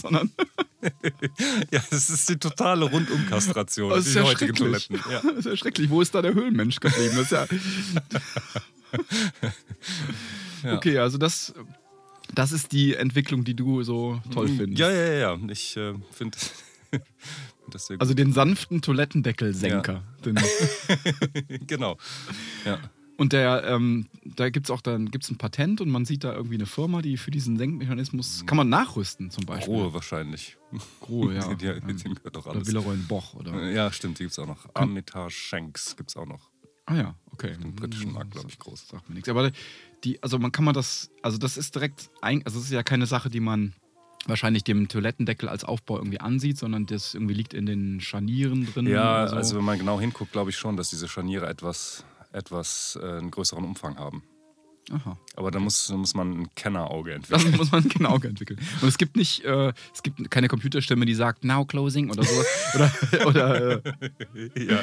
sondern 0.00 0.30
Ja, 1.70 1.82
das 1.90 2.08
ist 2.10 2.28
die 2.28 2.36
totale 2.38 2.84
Rundumkastration. 2.86 3.90
das 3.90 4.06
ist 4.06 4.14
ja 4.14 4.22
heutigen 4.22 4.56
schrecklich. 4.56 4.88
Toiletten. 4.88 5.12
Ja. 5.12 5.20
Das 5.22 5.38
ist 5.40 5.44
ja 5.46 5.56
schrecklich. 5.56 5.90
Wo 5.90 6.00
ist 6.00 6.14
da 6.14 6.22
der 6.22 6.34
Höhlenmensch 6.34 6.80
geblieben? 6.80 7.16
Das 7.16 7.24
ist 7.24 7.32
ja 7.32 7.46
Ja. 10.62 10.74
Okay, 10.76 10.98
also 10.98 11.18
das, 11.18 11.54
das 12.34 12.52
ist 12.52 12.72
die 12.72 12.94
Entwicklung, 12.94 13.44
die 13.44 13.54
du 13.54 13.82
so 13.82 14.20
toll 14.32 14.48
findest. 14.48 14.78
Mm, 14.78 14.82
Ja, 14.82 14.90
ja, 14.90 15.04
ja, 15.12 15.18
ja. 15.34 15.38
Ich 15.48 15.76
äh, 15.76 15.94
finde 16.12 16.38
Also 17.98 18.14
den 18.14 18.32
sanften 18.32 18.80
Toilettendeckelsenker. 18.82 20.02
Den, 20.24 20.38
genau. 21.66 21.96
Ja. 22.64 22.78
und 23.16 23.32
der, 23.32 23.64
ähm, 23.64 24.06
da 24.24 24.50
gibt 24.50 24.66
es 24.66 24.70
auch 24.70 24.80
dann 24.80 25.10
gibt's 25.10 25.30
ein 25.30 25.38
Patent 25.38 25.80
und 25.80 25.90
man 25.90 26.04
sieht 26.04 26.24
da 26.24 26.34
irgendwie 26.34 26.56
eine 26.56 26.66
Firma, 26.66 27.02
die 27.02 27.16
für 27.16 27.30
diesen 27.30 27.56
Senkmechanismus 27.56 28.44
kann 28.46 28.56
man 28.56 28.68
nachrüsten 28.68 29.30
zum 29.30 29.44
Beispiel. 29.46 29.74
Ruhe 29.74 29.94
wahrscheinlich. 29.94 30.56
Grohe, 31.00 31.34
ja. 31.34 31.54
Die, 31.54 31.80
die, 31.80 31.94
die, 31.94 32.14
gehört 32.14 32.36
doch 32.36 32.46
Oder 32.46 32.56
alles. 32.56 32.68
Villeroy 32.68 32.94
in 32.94 33.06
Boch, 33.06 33.34
oder? 33.34 33.70
Ja, 33.70 33.90
stimmt, 33.92 34.18
die 34.18 34.24
gibt 34.24 34.32
es 34.32 34.38
auch 34.38 34.46
noch. 34.46 34.68
Armitage 34.74 35.30
Shanks 35.30 35.96
gibt 35.96 36.10
es 36.10 36.16
auch 36.16 36.26
noch. 36.26 36.50
Ah 36.86 36.96
ja, 36.96 37.14
okay. 37.32 37.56
Im 37.60 37.74
britischen 37.74 38.12
Markt, 38.12 38.30
glaube 38.30 38.48
ich, 38.48 38.58
groß. 38.58 38.88
Sagt 38.88 39.08
mir 39.08 39.16
nichts. 39.16 39.28
Aber 39.28 39.50
die, 40.04 40.22
also 40.22 40.38
man 40.38 40.52
kann 40.52 40.64
man 40.64 40.72
das, 40.74 41.10
also 41.20 41.36
das 41.36 41.56
ist 41.56 41.74
direkt, 41.74 42.10
ein, 42.20 42.44
also 42.44 42.58
das 42.58 42.66
ist 42.66 42.72
ja 42.72 42.84
keine 42.84 43.06
Sache, 43.06 43.28
die 43.28 43.40
man 43.40 43.74
wahrscheinlich 44.28 44.64
dem 44.64 44.88
Toilettendeckel 44.88 45.48
als 45.48 45.64
Aufbau 45.64 45.98
irgendwie 45.98 46.20
ansieht, 46.20 46.58
sondern 46.58 46.86
das 46.86 47.14
irgendwie 47.14 47.34
liegt 47.34 47.54
in 47.54 47.66
den 47.66 48.00
Scharnieren 48.00 48.66
drin. 48.72 48.86
Ja, 48.86 49.28
so. 49.28 49.36
also 49.36 49.56
wenn 49.56 49.64
man 49.64 49.78
genau 49.78 50.00
hinguckt, 50.00 50.32
glaube 50.32 50.50
ich 50.50 50.56
schon, 50.56 50.76
dass 50.76 50.90
diese 50.90 51.08
Scharniere 51.08 51.46
etwas, 51.46 52.04
etwas 52.32 52.98
äh, 53.02 53.18
einen 53.18 53.30
größeren 53.30 53.64
Umfang 53.64 53.98
haben. 53.98 54.22
Aha. 54.92 55.18
Aber 55.34 55.50
da 55.50 55.58
muss, 55.58 55.88
da 55.88 55.96
muss 55.96 56.14
man 56.14 56.42
ein 56.42 56.54
Kennerauge 56.54 57.12
entwickeln. 57.14 57.56
muss 57.56 57.72
man 57.72 57.88
genau 57.88 58.16
entwickeln. 58.16 58.60
Und 58.80 58.88
es 58.88 58.98
gibt 58.98 59.16
nicht, 59.16 59.44
äh, 59.44 59.72
es 59.92 60.02
gibt 60.02 60.30
keine 60.30 60.48
Computerstimme, 60.48 61.06
die 61.06 61.14
sagt 61.14 61.44
Now 61.44 61.64
Closing 61.64 62.10
oder 62.10 62.22
so. 62.22 62.34
oder 62.74 62.92
oder 63.26 63.84
äh, 63.84 64.64
ja. 64.66 64.80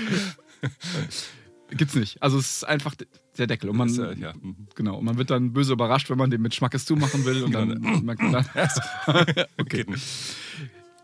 Gibt's 1.69 1.95
nicht. 1.95 2.21
Also 2.21 2.38
es 2.38 2.58
ist 2.58 2.63
einfach 2.63 2.95
der 3.38 3.47
Deckel. 3.47 3.69
Und 3.69 3.78
man, 3.78 3.89
Ist, 3.89 3.97
äh, 3.97 4.15
ja. 4.15 4.34
mhm. 4.41 4.67
genau, 4.76 4.97
und 4.97 5.06
man 5.06 5.17
wird 5.17 5.30
dann 5.30 5.54
böse 5.54 5.73
überrascht, 5.73 6.10
wenn 6.10 6.17
man 6.17 6.30
den 6.30 6.41
mit 6.41 6.54
Schmackes 6.56 6.86
zumachen 6.86 7.26
will. 7.26 7.43
Und 7.43 7.54
dann 7.54 7.80
merkt 8.04 8.21
man 8.21 8.32
dann, 8.34 8.45
okay. 9.60 9.86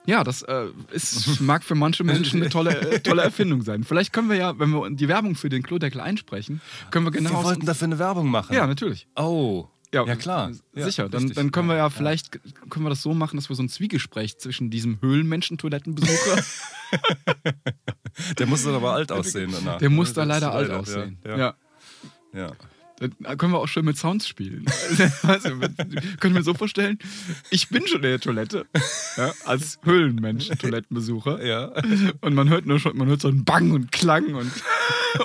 Ja, 0.05 0.23
das 0.23 0.41
äh, 0.43 0.67
ist, 0.91 1.39
mag 1.41 1.63
für 1.63 1.75
manche 1.75 2.03
Menschen 2.03 2.41
eine 2.41 2.49
tolle, 2.49 2.79
äh, 2.79 2.99
tolle 2.99 3.21
Erfindung 3.21 3.61
sein. 3.61 3.83
Vielleicht 3.83 4.11
können 4.13 4.29
wir 4.29 4.37
ja, 4.37 4.57
wenn 4.57 4.71
wir 4.71 4.89
die 4.89 5.07
Werbung 5.07 5.35
für 5.35 5.49
den 5.49 5.61
Klodeckel 5.61 6.01
einsprechen, 6.01 6.61
können 6.89 7.05
wir 7.05 7.11
genau. 7.11 7.31
Wir 7.31 7.43
wollten 7.43 7.65
dafür 7.65 7.85
eine 7.85 7.99
Werbung 7.99 8.29
machen. 8.29 8.55
ja, 8.55 8.65
natürlich. 8.65 9.07
Oh. 9.15 9.67
Ja, 9.93 10.15
klar. 10.15 10.51
Ja, 10.75 10.85
sicher. 10.85 11.09
Dann, 11.09 11.21
richtig. 11.21 11.35
dann 11.35 11.51
können 11.51 11.67
wir 11.67 11.75
ja, 11.75 11.89
vielleicht 11.89 12.39
können 12.69 12.85
wir 12.85 12.89
das 12.89 13.01
so 13.01 13.13
machen, 13.13 13.37
dass 13.37 13.49
wir 13.49 13.55
so 13.55 13.63
ein 13.63 13.69
Zwiegespräch 13.69 14.37
zwischen 14.37 14.69
diesem 14.69 14.99
Höhlenmenschen-Toilettenbesucher, 15.01 16.43
Der 18.37 18.47
muss 18.47 18.63
dann 18.63 18.75
aber 18.75 18.93
alt 18.93 19.11
aussehen 19.11 19.51
danach. 19.51 19.77
der 19.77 19.89
muss 19.89 20.13
da 20.13 20.23
leider 20.23 20.51
alt 20.51 20.71
aussehen. 20.71 21.17
Ja, 21.25 21.31
Ja. 21.31 21.55
ja. 22.33 22.39
ja. 22.39 22.51
Dann 22.99 23.37
können 23.37 23.53
wir 23.53 23.59
auch 23.59 23.67
schön 23.67 23.85
mit 23.85 23.97
Sounds 23.97 24.27
spielen. 24.27 24.65
also, 25.23 25.51
können 26.19 26.35
wir 26.35 26.43
so 26.43 26.53
vorstellen, 26.53 26.99
ich 27.49 27.69
bin 27.69 27.87
schon 27.87 28.03
in 28.03 28.09
der 28.09 28.19
Toilette, 28.19 28.65
ja, 29.15 29.31
als 29.45 29.79
Höhlenmensch-Toilettenbesucher. 29.83 31.45
Ja. 31.45 31.71
Und 32.19 32.33
man 32.33 32.49
hört 32.49 32.65
nur 32.65 32.77
schon, 32.77 32.97
man 32.97 33.07
hört 33.07 33.21
so 33.21 33.29
einen 33.29 33.45
Bang 33.45 33.71
und 33.71 33.93
Klang 33.93 34.35
und, 34.35 34.51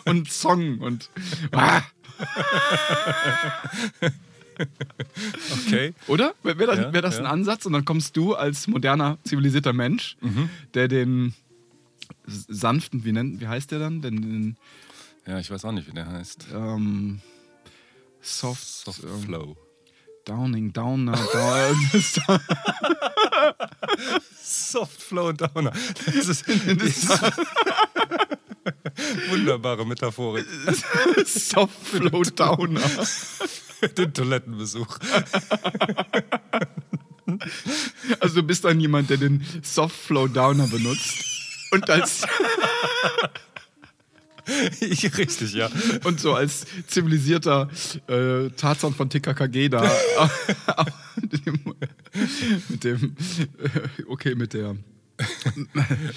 und 0.05 0.31
Song 0.31 0.79
und 0.79 1.11
ah, 1.51 1.83
Okay. 5.67 5.95
oder? 6.07 6.35
Wäre 6.43 6.59
wär 6.59 6.67
das, 6.67 6.79
Ja, 6.79 6.93
wär 6.93 7.03
das 7.03 7.19
ein 7.19 7.25
ja. 7.25 7.31
Ansatz? 7.31 7.67
Und 7.67 7.73
dann 7.73 7.85
kommst 7.85 8.17
du 8.17 8.35
als 8.35 8.67
moderner, 8.67 9.19
zivilisierter 9.25 9.73
Mensch, 9.73 10.17
Mhm. 10.21 10.49
der 10.75 10.89
den 10.89 11.35
sanften, 12.27 13.05
wie 13.05 13.13
nennt, 13.13 13.41
wie 13.41 13.47
heißt 13.49 13.71
der 13.71 13.79
dann? 13.79 14.01
Den, 14.03 14.17
den 14.23 14.57
Ja, 15.27 15.39
ich 15.39 15.51
weiß 15.51 15.65
auch 15.65 15.73
nicht, 15.73 15.89
wie 15.89 15.93
der 15.95 16.07
heißt. 16.07 16.47
ähm, 16.55 17.21
Soft, 18.21 18.63
Soft 18.63 19.03
ähm, 19.05 19.23
Flow. 19.25 19.57
Downing, 20.25 20.73
Downer, 20.73 21.19
Down, 21.35 21.77
Soft 24.43 25.03
Flow 25.03 25.33
Downer. 25.33 25.73
Das 26.07 26.15
ist, 26.29 26.49
ist 26.49 27.09
wunderbare 29.31 29.85
Metaphorik 29.87 30.47
Soft 31.27 31.77
Flow 31.89 32.23
Downer. 32.23 32.81
Den 33.89 34.13
Toilettenbesuch. 34.13 34.99
Also 38.21 38.37
du 38.37 38.43
bist 38.43 38.65
dann 38.65 38.81
jemand, 38.81 39.11
der 39.11 39.17
den 39.17 39.45
Soft 39.63 39.97
Flow 39.97 40.29
Downer 40.29 40.67
benutzt. 40.69 41.25
Und 41.71 41.89
als 41.91 42.23
Ich, 44.81 45.17
richtig, 45.17 45.55
ja. 45.55 45.71
und 46.05 46.21
so 46.21 46.35
als 46.35 46.67
zivilisierter 46.87 47.71
äh, 48.09 48.51
Tarzan 48.51 48.93
von 48.95 49.09
TKKG 49.09 49.71
da 49.71 49.83
mit 52.69 52.85
dem 52.85 53.17
äh, 53.59 54.05
okay 54.07 54.35
mit 54.35 54.53
der 54.53 54.77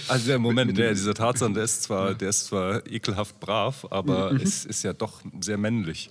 Also 0.10 0.28
der 0.28 0.40
Moment, 0.40 0.78
der, 0.78 0.94
dieser 0.94 1.14
Tarzan, 1.14 1.54
der 1.54 1.64
ist 1.64 1.84
zwar, 1.84 2.16
der 2.16 2.30
ist 2.30 2.48
zwar 2.48 2.86
ekelhaft 2.86 3.40
brav, 3.40 3.88
aber 3.92 4.34
Mhm. 4.34 4.42
es 4.42 4.66
ist 4.66 4.84
ja 4.84 4.92
doch 4.92 5.22
sehr 5.40 5.58
männlich. 5.58 6.10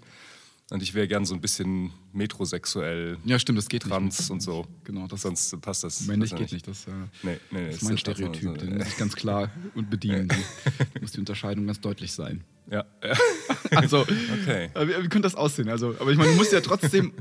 Und 0.70 0.82
ich 0.82 0.94
wäre 0.94 1.06
gern 1.06 1.24
so 1.24 1.32
ein 1.34 1.40
bisschen 1.40 1.92
metrosexuell, 2.12 3.18
ja 3.24 3.38
stimmt 3.38 3.56
das 3.58 3.68
geht 3.68 3.84
trans 3.84 4.18
nicht 4.18 4.30
und 4.30 4.40
so. 4.40 4.66
Genau, 4.82 5.06
das- 5.06 5.22
Sonst 5.22 5.60
passt 5.60 5.84
das. 5.84 6.00
männlich 6.06 6.34
geht 6.34 6.50
nicht 6.50 6.66
das, 6.66 6.88
äh, 6.88 6.90
Nee, 7.22 7.38
nee, 7.52 7.60
nee, 7.60 7.66
das 7.66 7.76
ist 7.76 7.82
mein 7.84 7.98
Stereotyp 7.98 8.48
also, 8.50 8.66
den 8.66 8.78
muss 8.78 8.88
ich 8.88 8.96
ganz 8.96 9.14
klar 9.14 9.50
und 9.76 9.90
bedienen 9.90 10.26
da 10.28 10.34
muss 11.00 11.12
die 11.12 11.20
Unterscheidung 11.20 11.66
ganz 11.66 11.80
deutlich 11.80 12.12
sein 12.12 12.42
Ja, 12.70 12.84
also 13.70 14.00
Okay. 14.00 14.70
äh, 14.74 14.88
wie, 14.88 15.04
wie 15.04 15.08
könnte 15.08 15.20
das 15.20 15.36
aussehen 15.36 15.68
also 15.68 15.94
aber 16.00 16.10
ich 16.10 16.18
meine 16.18 16.30
du 16.32 16.36
musst 16.36 16.52
ja 16.52 16.60
trotzdem 16.60 17.12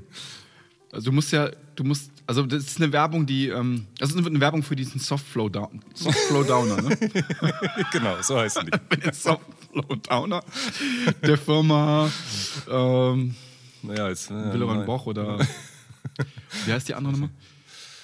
also 0.91 1.11
du 1.11 1.15
musst 1.15 1.31
ja 1.31 1.51
du 1.75 1.83
musst 1.83 2.09
also 2.25 2.47
das 2.47 2.63
ist 2.65 2.77
eine 2.81 2.91
Werbung 2.91 3.27
die 3.27 3.49
ähm, 3.49 3.85
das 3.99 4.09
ist 4.11 4.17
eine 4.25 4.39
Werbung 4.39 4.63
für 4.63 4.75
diesen 4.75 4.99
Soft 4.99 5.25
Flow 5.27 5.49
Down 5.49 5.83
Soft 5.93 6.17
Flow 6.17 6.43
Downer 6.43 6.81
ne 6.81 6.97
genau, 7.91 8.15
so 8.23 8.39
heißen 8.39 8.65
die. 8.65 9.11
Soft 9.13 9.41
Flow 9.75 9.95
Downer 9.95 10.41
der 11.21 11.37
Firma 11.37 12.09
ähm, 12.69 13.35
Naja, 13.83 14.07
jetzt, 14.09 14.31
äh, 14.31 14.53
Willeron 14.53 14.77
nein. 14.77 14.85
Boch 14.85 15.05
oder 15.05 15.37
wie 16.65 16.71
heißt 16.71 16.87
die 16.87 16.93
andere 16.93 17.11
nochmal? 17.13 17.29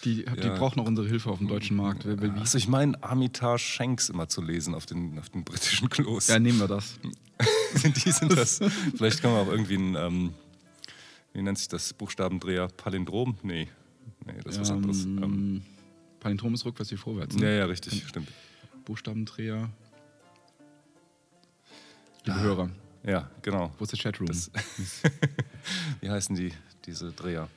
Die, 0.03 0.26
die 0.26 0.47
Ja. 0.47 0.55
braucht 0.57 0.76
noch 0.78 0.86
unsere 0.86 1.07
Hilfe 1.07 1.30
auf 1.30 1.38
dem 1.38 1.47
deutschen 1.47 1.78
Markt. 1.78 2.03
Wer 2.05 2.22
wie? 2.36 2.39
Achso, 2.39 2.57
ich 2.57 2.67
meine 2.67 3.01
Armitage 3.03 3.59
Shanks 3.59 4.09
immer 4.09 4.28
zu 4.28 4.41
lesen 4.41 4.74
auf 4.76 4.86
den, 4.86 5.17
auf 5.19 5.30
den 5.30 5.43
britischen 5.43 5.89
Klos. 5.89 6.28
Ja, 6.28 6.39
nehmen 6.39 6.59
wir 6.59 6.67
das. 6.67 6.95
die 8.05 8.11
sind 8.11 8.36
das? 8.36 8.59
Vielleicht 8.95 9.22
kann 9.22 9.32
man 9.32 9.47
auch 9.47 9.51
irgendwie 9.51 9.76
ein, 9.76 9.95
ähm, 9.95 10.34
wie 11.34 11.41
nennt 11.41 11.57
sich 11.59 11.67
das, 11.69 11.93
Buchstabendreher? 11.93 12.67
Palindrom? 12.76 13.38
Nee, 13.43 13.67
nee, 14.26 14.34
das 14.43 14.55
ist 14.55 14.61
was 14.61 14.72
anderes. 14.72 15.05
Ähm, 15.05 15.24
Ähm, 15.24 15.61
Palindrom 16.19 16.53
ist 16.55 16.65
rückwärts 16.65 16.91
wie 16.91 16.97
vorwärts. 16.97 17.36
ja, 17.36 17.41
Ne? 17.41 17.57
ja, 17.59 17.65
richtig, 17.65 18.03
stimmt. 18.07 18.28
Buchstabendreher. 18.86 19.69
Liebe 22.26 22.38
Ah. 22.38 22.41
Hörer, 22.41 22.69
Ja, 23.03 23.30
genau. 23.41 23.72
wo 23.78 23.84
ist 23.84 23.91
der 23.93 23.99
Chatroom? 23.99 24.28
Das- 24.28 24.51
Wie 26.01 26.09
heißen 26.09 26.36
die, 26.36 26.53
diese 26.86 27.11
Dreher? 27.11 27.47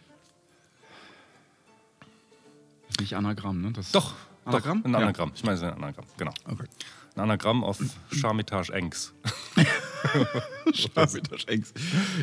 Nicht 3.01 3.15
Anagramm, 3.15 3.61
ne? 3.61 3.73
Das 3.73 3.91
Doch, 3.93 4.15
Anagramm? 4.45 4.83
Doch, 4.83 4.89
ein 4.89 4.93
Ja. 4.93 4.99
Anagramm. 5.01 5.33
Ich 5.35 5.43
meine, 5.43 5.57
es 5.57 5.63
ist 5.63 5.69
ein 5.69 5.75
Anagramm, 5.75 6.07
genau. 6.17 6.33
Okay. 6.47 6.65
Ein 7.17 7.21
Anagramm 7.23 7.63
auf 7.65 7.79
Charmitage 8.11 8.73
Engs. 8.73 9.13
Armitage 10.97 11.39
Schenks. 11.39 11.73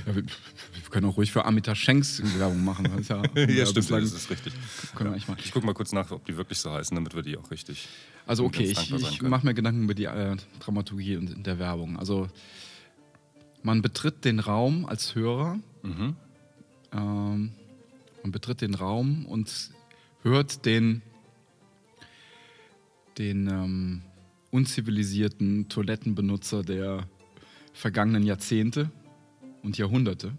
Ja, 0.05 0.15
wir, 0.15 0.23
wir 0.25 0.89
können 0.89 1.07
auch 1.07 1.17
ruhig 1.17 1.31
für 1.31 1.45
Armitage 1.45 1.77
Schenks 1.77 2.21
Werbung 2.37 2.63
machen. 2.63 2.83
Das 2.85 2.99
ist 3.01 3.09
ja, 3.09 3.17
Ja, 3.35 3.65
stimmt, 3.65 3.75
bislang- 3.75 4.01
das 4.01 4.11
ist 4.13 4.29
richtig. 4.29 4.53
Können 4.95 5.09
wir 5.09 5.13
eigentlich 5.13 5.27
mal. 5.27 5.37
Ich 5.39 5.51
gucke 5.51 5.65
mal 5.65 5.73
kurz 5.73 5.91
nach, 5.93 6.11
ob 6.11 6.25
die 6.25 6.35
wirklich 6.37 6.59
so 6.59 6.71
heißen, 6.71 6.93
damit 6.95 7.15
wir 7.15 7.21
die 7.21 7.37
auch 7.37 7.49
richtig. 7.51 7.87
Also 8.27 8.45
okay, 8.45 8.63
ich, 8.63 8.91
ich 8.93 9.21
mache 9.21 9.45
mir 9.45 9.53
Gedanken 9.53 9.83
über 9.83 9.93
die 9.93 10.05
äh, 10.05 10.35
Dramaturgie 10.59 11.17
und 11.17 11.45
der 11.45 11.59
Werbung. 11.59 11.97
Also 11.97 12.27
man 13.63 13.81
betritt 13.81 14.25
den 14.25 14.39
Raum 14.39 14.85
als 14.85 15.15
Hörer, 15.15 15.59
Mhm. 15.83 16.15
ähm, 16.93 17.51
man 18.21 18.31
betritt 18.31 18.61
den 18.61 18.75
Raum 18.75 19.25
und 19.25 19.71
hört 20.21 20.65
den, 20.65 21.01
den 23.17 23.47
ähm, 23.47 24.01
unzivilisierten 24.51 25.69
Toilettenbenutzer 25.69 26.63
der 26.63 27.07
vergangenen 27.73 28.23
Jahrzehnte 28.23 28.91
und 29.63 29.77
Jahrhunderte. 29.77 30.33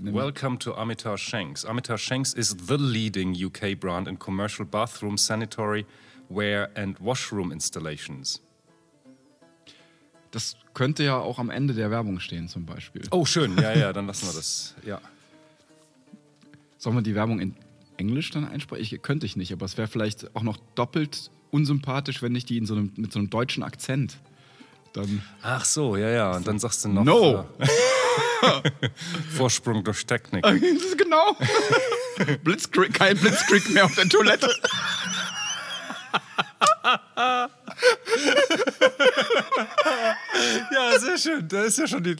Welcome 0.00 0.58
to 0.58 0.74
Armitage 0.74 1.18
Shanks. 1.18 1.64
Armitage 1.64 2.00
Shanks 2.00 2.32
is 2.34 2.56
the 2.66 2.76
leading 2.76 3.32
UK 3.32 3.78
brand 3.78 4.08
in 4.08 4.18
commercial 4.18 4.66
bathroom, 4.66 5.16
sanitary 5.16 5.86
ware 6.34 6.70
and 6.74 6.98
washroom 7.00 7.52
installations. 7.52 8.40
Das 10.30 10.56
könnte 10.74 11.04
ja 11.04 11.16
auch 11.16 11.38
am 11.38 11.50
Ende 11.50 11.74
der 11.74 11.90
Werbung 11.90 12.18
stehen 12.18 12.48
zum 12.48 12.66
Beispiel. 12.66 13.02
Oh, 13.10 13.24
schön. 13.24 13.56
Ja, 13.56 13.72
ja, 13.76 13.92
dann 13.92 14.06
lassen 14.08 14.26
wir 14.26 14.34
das. 14.34 14.74
Ja. 14.84 15.00
Sollen 16.76 16.96
wir 16.96 17.02
die 17.02 17.14
Werbung 17.14 17.40
in 17.40 17.54
Englisch 17.96 18.30
dann 18.30 18.46
einsprechen? 18.46 18.82
Ich, 18.82 19.02
könnte 19.02 19.26
ich 19.26 19.36
nicht, 19.36 19.52
aber 19.52 19.64
es 19.64 19.78
wäre 19.78 19.88
vielleicht 19.88 20.34
auch 20.34 20.42
noch 20.42 20.58
doppelt 20.74 21.30
unsympathisch, 21.50 22.20
wenn 22.20 22.34
ich 22.34 22.44
die 22.44 22.58
in 22.58 22.66
so 22.66 22.74
einem, 22.74 22.92
mit 22.96 23.12
so 23.12 23.20
einem 23.20 23.30
deutschen 23.30 23.62
Akzent 23.62 24.18
dann. 24.92 25.22
Ach 25.42 25.64
so, 25.64 25.96
ja, 25.96 26.08
ja. 26.08 26.36
Und 26.36 26.46
dann 26.46 26.58
sagst 26.58 26.84
du 26.84 26.88
noch. 26.88 27.04
No! 27.04 27.46
Äh, 27.58 28.70
Vorsprung 29.36 29.84
durch 29.84 30.04
Technik. 30.04 30.44
Ist 30.46 30.98
genau. 30.98 31.36
Blitzkrieg, 32.42 32.92
kein 32.92 33.16
Blitzkrieg 33.16 33.70
mehr 33.70 33.84
auf 33.84 33.94
der 33.94 34.08
Toilette. 34.08 34.50
Ja, 36.84 37.48
sehr 40.98 41.16
schön. 41.18 41.48
Da 41.48 41.62
ist 41.62 41.78
ja 41.78 41.86
schon 41.86 42.02
die. 42.02 42.16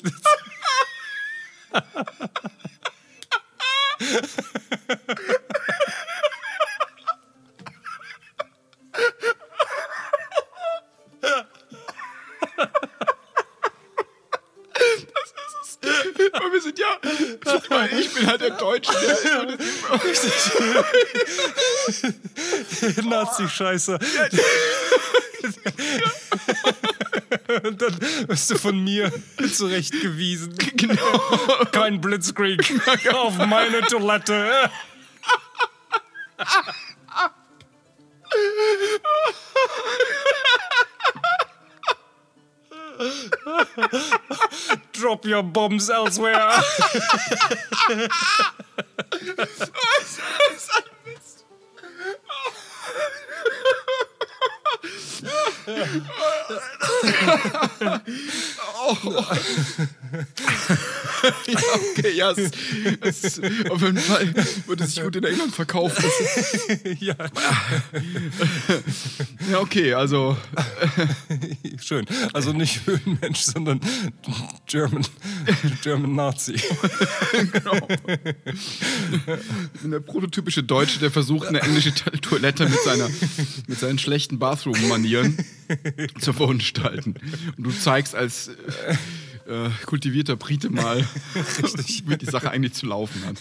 Ich 17.98 18.14
bin 18.14 18.26
halt 18.26 18.40
der 18.40 18.50
Deutsche. 18.50 18.92
Nazi-Scheiße. 23.02 23.98
Und 27.64 27.82
dann 27.82 28.00
wirst 28.28 28.50
du 28.50 28.58
von 28.58 28.82
mir 28.82 29.12
zurechtgewiesen. 29.52 30.54
genau. 30.74 31.20
Kein 31.72 32.00
Blitzkrieg 32.00 32.60
auf 33.12 33.36
meine 33.38 33.80
Toilette. 33.82 34.70
Drop 45.04 45.26
your 45.26 45.42
bombs 45.42 45.90
elsewhere. 45.90 46.48
Ja, 61.46 61.60
okay, 61.90 62.10
ja, 62.14 62.30
es, 62.32 62.50
es, 63.00 63.40
auf 63.70 63.80
jeden 63.80 63.98
Fall 63.98 64.34
würde 64.66 64.84
es 64.84 64.94
sich 64.94 65.02
gut 65.02 65.16
in 65.16 65.24
England 65.24 65.54
verkaufen. 65.54 66.04
ja, 67.00 67.14
Ja, 69.50 69.58
okay, 69.60 69.94
also 69.94 70.36
schön. 71.80 72.06
Also 72.32 72.52
nicht 72.52 72.80
Höhlenmensch, 72.86 73.40
sondern 73.40 73.80
German, 74.66 75.06
German 75.82 76.14
Nazi. 76.14 76.54
genau. 77.52 77.88
Der 79.84 80.00
prototypische 80.00 80.62
Deutsche, 80.62 80.98
der 80.98 81.10
versucht, 81.10 81.48
eine 81.48 81.60
englische 81.60 81.94
To- 81.94 82.10
Toilette 82.10 82.64
mit, 82.68 82.80
seiner, 82.84 83.08
mit 83.66 83.78
seinen 83.78 83.98
schlechten 83.98 84.38
Bathroom-Manieren 84.38 85.36
zu 86.20 86.32
verunstalten. 86.32 87.14
Und 87.56 87.64
du 87.64 87.70
zeigst 87.70 88.14
als 88.14 88.50
äh, 89.46 89.70
kultivierter 89.86 90.36
Brite 90.36 90.70
mal, 90.70 90.98
wie 92.06 92.16
die 92.16 92.26
Sache 92.26 92.50
eigentlich 92.50 92.74
zu 92.74 92.86
laufen 92.86 93.24
hat. 93.26 93.36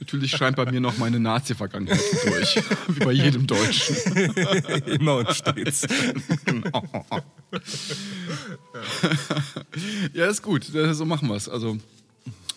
Natürlich 0.00 0.30
scheint 0.32 0.56
bei 0.56 0.70
mir 0.70 0.80
noch 0.80 0.98
meine 0.98 1.20
Nazi-Vergangenheit 1.20 2.00
durch, 2.24 2.62
wie 2.88 3.04
bei 3.04 3.12
jedem 3.12 3.46
Deutschen. 3.46 3.96
Immer 4.86 5.16
und 5.18 5.34
stets. 5.34 5.86
Ja, 10.12 10.26
ist 10.26 10.42
gut, 10.42 10.64
so 10.64 11.04
machen 11.04 11.28
wir 11.28 11.36
es. 11.36 11.48
Also, 11.48 11.78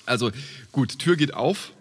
also 0.06 0.32
gut, 0.72 1.00
Tür 1.00 1.16
geht 1.16 1.34
auf. 1.34 1.72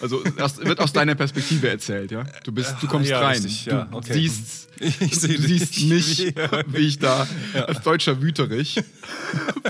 Also 0.00 0.22
das 0.36 0.58
wird 0.58 0.80
aus 0.80 0.92
deiner 0.92 1.14
Perspektive 1.14 1.68
erzählt, 1.68 2.10
ja? 2.10 2.24
Du 2.44 2.52
bist, 2.52 2.74
du 2.80 2.86
kommst 2.86 3.10
Ja, 3.10 3.20
rein. 3.20 3.32
richtig, 3.42 3.66
ja, 3.66 3.84
du 3.84 3.96
okay. 3.98 4.12
siehst, 4.14 4.68
Ich 4.80 4.98
du 4.98 5.16
siehst 5.16 5.82
mich, 5.82 6.18
Ja. 6.36 6.62
wie 6.66 6.86
ich 6.86 6.98
da 6.98 7.26
als 7.66 7.82
deutscher 7.82 8.22
Wüterich 8.22 8.80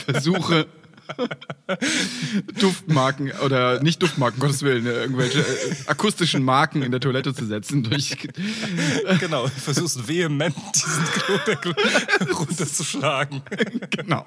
versuche 0.06 0.66
Duftmarken 2.60 3.32
oder 3.44 3.82
nicht 3.82 4.02
Duftmarken, 4.02 4.40
Gottes 4.40 4.62
Willen, 4.62 4.86
äh, 4.86 4.90
irgendwelche 4.92 5.40
äh, 5.40 5.44
akustischen 5.86 6.42
Marken 6.42 6.82
in 6.82 6.90
der 6.90 7.00
Toilette 7.00 7.32
zu 7.34 7.46
setzen 7.46 7.82
durch 7.82 8.14
Genau, 9.18 9.44
du 9.44 9.50
versuchst 9.50 10.06
vehement 10.06 10.54
diesen 10.74 11.04
Klodeckel 11.04 11.74
runterzuschlagen. 12.34 13.40
genau. 13.88 14.26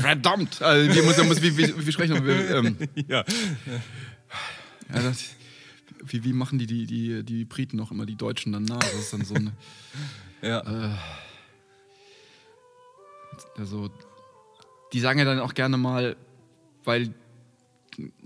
Verdammt! 0.00 0.62
Also, 0.62 0.94
wir 0.94 1.02
müssen, 1.02 1.26
muss, 1.28 1.42
wie, 1.42 1.56
wie, 1.56 1.86
wie 1.86 1.92
sprechen 1.92 2.24
wir? 2.24 2.56
Ähm, 2.56 2.76
Ja. 3.08 3.24
Ja, 4.92 5.02
das, 5.02 5.24
wie, 6.04 6.24
wie 6.24 6.32
machen 6.32 6.58
die, 6.58 6.66
die, 6.66 6.86
die, 6.86 7.22
die 7.24 7.44
Briten 7.44 7.76
noch 7.76 7.90
immer 7.90 8.06
die 8.06 8.16
Deutschen 8.16 8.52
dann 8.52 8.64
nach? 8.64 8.78
Das 8.78 8.94
ist 8.94 9.12
dann 9.12 9.24
so 9.24 9.34
eine. 9.34 9.52
ja. 10.42 10.98
Also, 13.56 13.90
die 14.92 15.00
sagen 15.00 15.18
ja 15.18 15.24
dann 15.24 15.40
auch 15.40 15.54
gerne 15.54 15.76
mal, 15.76 16.16
weil 16.84 17.14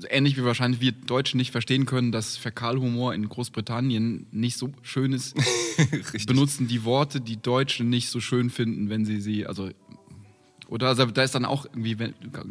ähnlich 0.09 0.37
wie 0.37 0.45
wahrscheinlich 0.45 0.81
wir 0.81 0.93
Deutschen 0.93 1.39
nicht 1.39 1.51
verstehen 1.51 1.87
können, 1.87 2.13
dass 2.13 2.37
Fäkalhumor 2.37 3.15
in 3.15 3.29
Großbritannien 3.29 4.27
nicht 4.31 4.57
so 4.57 4.73
schön 4.83 5.13
ist, 5.13 5.37
benutzen 6.27 6.69
die 6.69 6.85
Worte, 6.85 7.21
die 7.21 7.37
Deutschen 7.37 7.89
nicht 7.89 8.09
so 8.09 8.21
schön 8.21 8.51
finden, 8.51 8.89
wenn 8.89 9.05
sie 9.05 9.21
sie, 9.21 9.47
also 9.47 9.71
oder 10.69 10.89
also 10.89 11.07
da 11.07 11.23
ist 11.23 11.35
dann 11.35 11.45
auch 11.45 11.65
irgendwie 11.67 11.97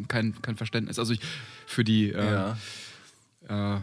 kein, 0.08 0.34
kein 0.42 0.56
Verständnis. 0.56 0.98
Also 0.98 1.12
ich, 1.12 1.20
für 1.66 1.84
die 1.84 2.10
äh, 2.12 2.54
Ja. 3.48 3.76
äh, 3.76 3.80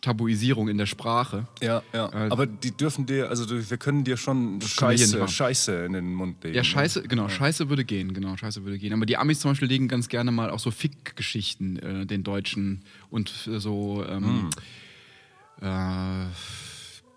Tabuisierung 0.00 0.68
in 0.68 0.78
der 0.78 0.86
Sprache. 0.86 1.46
Ja, 1.60 1.80
ja. 1.92 2.08
Äh, 2.08 2.30
Aber 2.30 2.46
die 2.46 2.72
dürfen 2.72 3.06
dir, 3.06 3.28
also 3.28 3.48
wir 3.48 3.76
können 3.76 4.02
dir 4.02 4.16
schon 4.16 4.60
Scheiße. 4.60 5.28
Scheiße 5.28 5.84
in 5.84 5.92
den 5.92 6.14
Mund 6.14 6.42
legen. 6.42 6.56
Ja, 6.56 6.62
ne? 6.62 6.64
Scheiße, 6.64 7.02
genau, 7.04 7.28
Scheiße 7.28 7.68
würde 7.68 7.84
gehen, 7.84 8.12
genau, 8.12 8.36
Scheiße 8.36 8.64
würde 8.64 8.78
gehen. 8.78 8.92
Aber 8.94 9.06
die 9.06 9.16
Amis 9.16 9.38
zum 9.40 9.52
Beispiel 9.52 9.68
legen 9.68 9.86
ganz 9.86 10.08
gerne 10.08 10.32
mal 10.32 10.50
auch 10.50 10.58
so 10.58 10.72
Fick-Geschichten 10.72 11.76
äh, 11.78 12.06
den 12.06 12.24
Deutschen 12.24 12.82
und 13.10 13.28
so 13.28 14.04
ähm, 14.08 14.50
äh, 15.60 16.24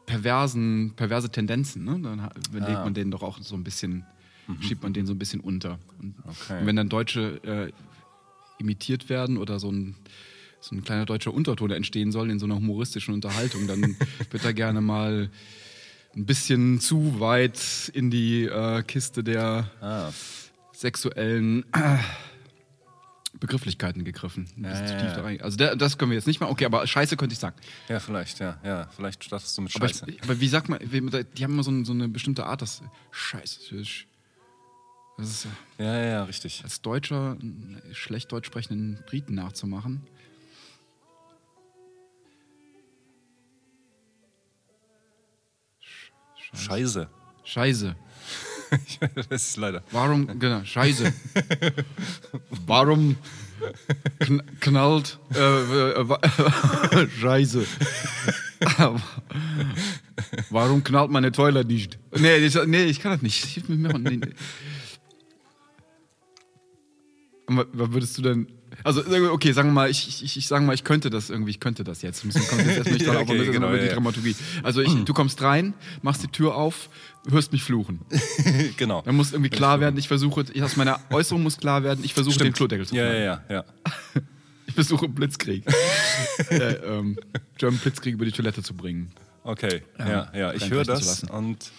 perversen, 0.05 0.93
perverse 0.95 1.29
Tendenzen, 1.31 1.83
ne? 1.85 1.99
Dann 2.03 2.29
legt 2.53 2.77
Ah. 2.77 2.83
man 2.83 2.93
denen 2.93 3.09
doch 3.09 3.23
auch 3.23 3.39
so 3.41 3.55
ein 3.55 3.63
bisschen, 3.63 4.05
schiebt 4.61 4.83
man 4.83 4.93
denen 4.93 5.07
so 5.07 5.13
ein 5.13 5.19
bisschen 5.19 5.39
unter. 5.41 5.79
Und, 6.01 6.15
Okay. 6.27 6.59
und 6.59 6.65
wenn 6.67 6.75
dann 6.75 6.89
Deutsche 6.89 7.41
äh, 7.43 7.71
imitiert 8.61 9.09
werden 9.09 9.37
oder 9.37 9.59
so 9.59 9.71
ein 9.71 9.95
so 10.61 10.75
ein 10.75 10.83
kleiner 10.83 11.05
deutscher 11.05 11.31
Unterton 11.31 11.69
entstehen 11.69 12.11
soll 12.11 12.31
in 12.31 12.39
so 12.39 12.45
einer 12.47 12.55
humoristischen 12.55 13.13
Unterhaltung, 13.13 13.67
dann 13.67 13.81
wird 14.31 14.43
da 14.43 14.51
gerne 14.51 14.81
mal 14.81 15.29
ein 16.15 16.25
bisschen 16.25 16.79
zu 16.79 17.19
weit 17.19 17.91
in 17.93 18.09
die 18.09 18.45
äh, 18.45 18.81
Kiste 18.81 19.23
der 19.23 19.69
Ah. 19.81 20.11
sexuellen 20.73 21.63
äh, 21.73 21.97
Begrifflichkeiten 23.39 24.05
gegriffen. 24.05 24.47
Ja, 24.57 24.69
ja, 24.85 25.29
ja. 25.29 25.41
Also 25.43 25.57
der, 25.57 25.75
das 25.75 25.97
können 25.97 26.11
wir 26.11 26.15
jetzt 26.15 26.25
nicht 26.25 26.39
mal. 26.39 26.47
Okay, 26.49 26.65
aber 26.65 26.87
Scheiße 26.87 27.17
könnte 27.17 27.33
ich 27.33 27.39
sagen. 27.39 27.57
Ja, 27.89 27.99
vielleicht, 27.99 28.39
ja, 28.39 28.57
ja. 28.63 28.87
Vielleicht 28.95 29.23
startest 29.25 29.57
du 29.57 29.61
mit 29.61 29.75
Aber, 29.75 29.85
ich, 29.87 29.91
Scheiße. 29.97 30.07
aber 30.23 30.39
wie 30.39 30.47
sagt 30.47 30.69
man, 30.69 30.79
die 30.79 31.43
haben 31.43 31.53
immer 31.53 31.63
so, 31.63 31.83
so 31.83 31.91
eine 31.91 32.07
bestimmte 32.07 32.45
Art, 32.45 32.61
das 32.61 32.81
Scheiße. 33.11 33.75
ist- 33.75 34.05
Das 35.17 35.29
ist 35.29 35.47
Ja, 35.77 35.85
ja, 35.85 36.05
ja, 36.05 36.23
richtig. 36.25 36.61
als 36.63 36.81
Deutscher 36.81 37.37
schlecht 37.93 38.31
deutsch 38.31 38.47
sprechenden 38.47 38.99
Briten 39.05 39.35
nachzumachen. 39.35 40.05
Scheiße. 46.53 47.07
Scheiße. 47.43 47.95
das 49.15 49.27
ist 49.27 49.57
leider. 49.57 49.83
Warum, 49.91 50.39
genau, 50.39 50.63
Scheiße. 50.63 51.13
Warum 52.65 53.15
kn 54.19 54.41
knallt, 54.59 55.19
äh, 55.33 55.91
äh, 56.01 57.07
Scheiße. 57.21 57.65
Warum 60.49 60.83
knallt 60.83 61.11
meine 61.11 61.31
Toilet 61.31 61.67
nicht? 61.67 61.99
Nee, 62.17 62.37
ich, 62.37 62.55
nee, 62.65 62.83
ich 62.85 62.99
kann 62.99 63.11
das 63.13 63.21
nicht. 63.21 63.45
Hilf 63.45 63.69
mir. 63.69 63.97
Nee. 63.99 64.19
Was 67.47 67.67
würdest 67.93 68.17
du 68.17 68.21
denn. 68.21 68.47
Also, 68.83 69.03
okay, 69.31 69.53
sagen 69.53 69.69
wir 69.69 69.73
mal, 69.73 69.89
ich, 69.89 70.21
ich, 70.23 70.37
ich 70.37 70.47
sagen 70.47 70.65
mal, 70.65 70.73
ich 70.73 70.83
könnte 70.83 71.09
das 71.09 71.29
irgendwie, 71.29 71.51
ich 71.51 71.59
könnte 71.59 71.83
das 71.83 72.01
jetzt. 72.01 72.25
Müssen 72.25 72.45
kommt 72.47 72.65
jetzt 72.65 72.77
erstmal 72.77 72.93
nicht 72.95 73.07
drauf, 73.07 73.21
okay, 73.21 73.51
genau, 73.51 73.73
die. 73.73 73.87
Dramaturgie. 73.87 74.35
Also, 74.63 74.81
ich, 74.81 74.93
du 74.93 75.13
kommst 75.13 75.41
rein, 75.41 75.73
machst 76.01 76.23
die 76.23 76.27
Tür 76.27 76.55
auf, 76.55 76.89
hörst 77.29 77.51
mich 77.51 77.63
fluchen. 77.63 78.01
genau. 78.77 79.01
Dann 79.01 79.15
muss 79.15 79.31
irgendwie 79.31 79.49
klar 79.49 79.79
werden, 79.79 79.97
ich 79.97 80.07
versuche, 80.07 80.45
ich 80.51 80.61
aus 80.63 80.75
meiner 80.75 80.99
Äußerung 81.09 81.43
muss 81.43 81.57
klar 81.57 81.83
werden, 81.83 82.03
ich 82.03 82.13
versuche 82.13 82.37
den 82.39 82.53
Klodeckel 82.53 82.85
zu 82.85 82.95
knallen. 82.95 83.13
ja, 83.23 83.23
ja, 83.23 83.43
ja. 83.49 83.65
Ich 84.67 84.73
versuche 84.73 85.07
Blitzkrieg. 85.07 85.63
äh, 86.49 86.73
ähm, 86.73 87.17
German 87.57 87.79
Blitzkrieg 87.79 88.15
über 88.15 88.25
die 88.25 88.31
Toilette 88.31 88.63
zu 88.63 88.73
bringen. 88.73 89.11
Okay, 89.43 89.83
Ja, 89.99 90.09
ja, 90.09 90.31
ja. 90.33 90.53
Ich 90.53 90.69
höre 90.71 90.83
das 90.83 91.23
und 91.23 91.71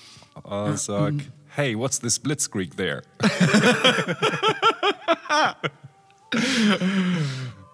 äh, 0.49 0.77
sag, 0.77 1.14
hey, 1.49 1.77
what's 1.77 1.99
this 2.01 2.19
Blitzkrieg 2.19 2.77
there? 2.77 3.03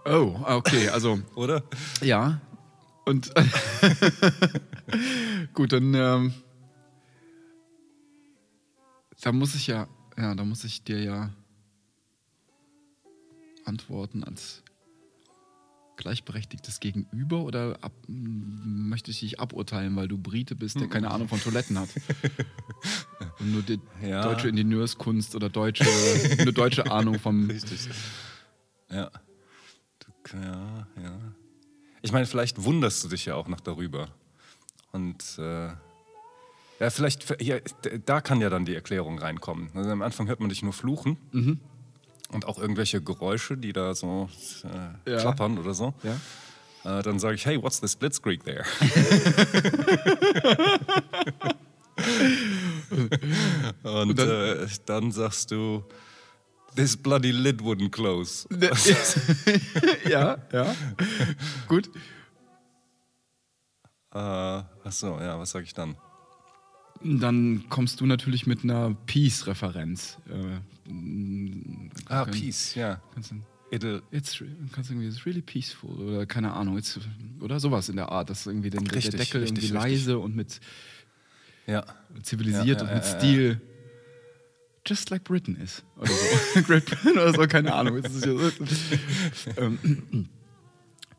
Oh, 0.04 0.34
okay, 0.44 0.88
also 0.88 1.20
Oder? 1.36 1.62
ja. 2.00 2.40
Und 3.04 3.32
gut, 5.54 5.72
dann 5.72 5.94
ähm, 5.94 6.34
da 9.20 9.30
muss 9.32 9.54
ich 9.54 9.68
ja, 9.68 9.86
ja, 10.16 10.34
da 10.34 10.44
muss 10.44 10.64
ich 10.64 10.82
dir 10.84 11.00
ja 11.02 11.30
antworten 13.64 14.24
als 14.24 14.61
gleichberechtigtes 16.02 16.80
Gegenüber 16.80 17.42
oder 17.44 17.78
ab, 17.80 17.92
m, 18.08 18.88
möchte 18.88 19.10
ich 19.10 19.20
dich 19.20 19.40
aburteilen, 19.40 19.94
weil 19.96 20.08
du 20.08 20.18
Brite 20.18 20.54
bist, 20.56 20.78
der 20.80 20.88
keine 20.88 21.10
Ahnung 21.10 21.28
von 21.28 21.40
Toiletten 21.40 21.78
hat? 21.78 21.88
Und 23.38 23.52
nur 23.52 23.62
die 23.62 23.80
Ja. 24.02 24.22
deutsche 24.22 24.48
Ingenieurskunst 24.48 25.34
oder 25.34 25.48
deutsche, 25.48 25.84
eine 26.38 26.52
deutsche 26.52 26.90
Ahnung 26.90 27.18
vom. 27.18 27.48
Richtig. 27.50 27.88
Ja. 28.90 29.10
Ja, 30.34 30.86
ja. 31.02 31.18
Ich 32.02 32.12
meine, 32.12 32.26
vielleicht 32.26 32.62
wunderst 32.64 33.02
du 33.04 33.08
dich 33.08 33.24
ja 33.26 33.34
auch 33.34 33.48
noch 33.48 33.60
darüber. 33.60 34.08
Und 34.92 35.22
äh, 35.38 35.68
ja, 36.80 36.90
vielleicht, 36.90 37.40
ja, 37.40 37.56
da 38.04 38.20
kann 38.20 38.40
ja 38.40 38.50
dann 38.50 38.64
die 38.64 38.74
Erklärung 38.74 39.18
reinkommen. 39.18 39.70
Also 39.74 39.90
am 39.90 40.02
Anfang 40.02 40.26
hört 40.26 40.40
man 40.40 40.48
dich 40.48 40.62
nur 40.62 40.72
fluchen. 40.72 41.16
Mhm. 41.32 41.60
Und 42.32 42.46
auch 42.46 42.58
irgendwelche 42.58 43.00
Geräusche, 43.02 43.56
die 43.56 43.72
da 43.72 43.94
so 43.94 44.28
äh, 45.06 45.10
Ja. 45.12 45.18
klappern 45.18 45.58
oder 45.58 45.74
so. 45.74 45.94
Ja? 46.02 46.98
Äh, 46.98 47.02
dann 47.02 47.18
sage 47.18 47.34
ich, 47.36 47.46
hey, 47.46 47.62
what's 47.62 47.80
this 47.80 47.94
Blitzkrieg 47.94 48.42
there? 48.44 48.64
Und, 53.82 54.18
dann- 54.18 54.28
äh, 54.28 54.66
dann 54.86 55.12
sagst 55.12 55.50
du, 55.50 55.84
this 56.76 56.96
bloody 56.96 57.30
lid 57.30 57.60
wouldn't 57.60 57.90
close. 57.90 58.46
ja, 60.08 60.38
ja. 60.52 60.74
Gut. 61.68 61.90
Äh, 64.14 64.18
achso, 64.18 65.18
ja, 65.20 65.38
was 65.38 65.50
sage 65.50 65.64
ich 65.64 65.74
dann? 65.74 65.96
Dann 67.04 67.64
kommst 67.68 68.00
du 68.00 68.06
natürlich 68.06 68.46
mit 68.46 68.64
einer 68.64 68.94
Peace-Referenz. 69.06 70.18
Äh, 70.28 70.58
Ah, 72.08 72.24
Peace, 72.24 72.74
ja. 72.74 73.00
It'll, 73.70 74.02
it's, 74.10 74.38
re- 74.40 74.48
kannst 74.72 74.90
irgendwie, 74.90 75.06
it's 75.08 75.24
really 75.24 75.40
peaceful 75.40 75.90
oder 75.98 76.26
keine 76.26 76.52
Ahnung, 76.52 76.76
it's, 76.76 77.00
oder 77.40 77.58
sowas 77.58 77.88
in 77.88 77.96
der 77.96 78.10
Art, 78.10 78.28
dass 78.28 78.46
irgendwie 78.46 78.68
den, 78.68 78.84
der 78.84 78.96
Richtig, 78.96 79.16
Deckel 79.16 79.40
richtig, 79.42 79.64
irgendwie 79.64 79.78
richtig. 79.78 79.92
leise 80.04 80.18
und 80.18 80.36
mit 80.36 80.60
ja. 81.66 81.82
zivilisiert 82.22 82.82
Ja, 82.82 82.86
ja, 82.86 82.90
und 82.90 82.94
mit 82.96 83.04
Stil 83.06 83.60
just 84.84 85.08
like 85.10 85.24
Britain 85.24 85.56
ist. 85.56 85.84
Oder 85.96 86.08
so. 86.10 86.62
Great 86.66 86.84
Britain 86.84 87.12
oder 87.12 87.32
so, 87.32 87.46
keine 87.46 87.72
Ahnung. 87.72 88.02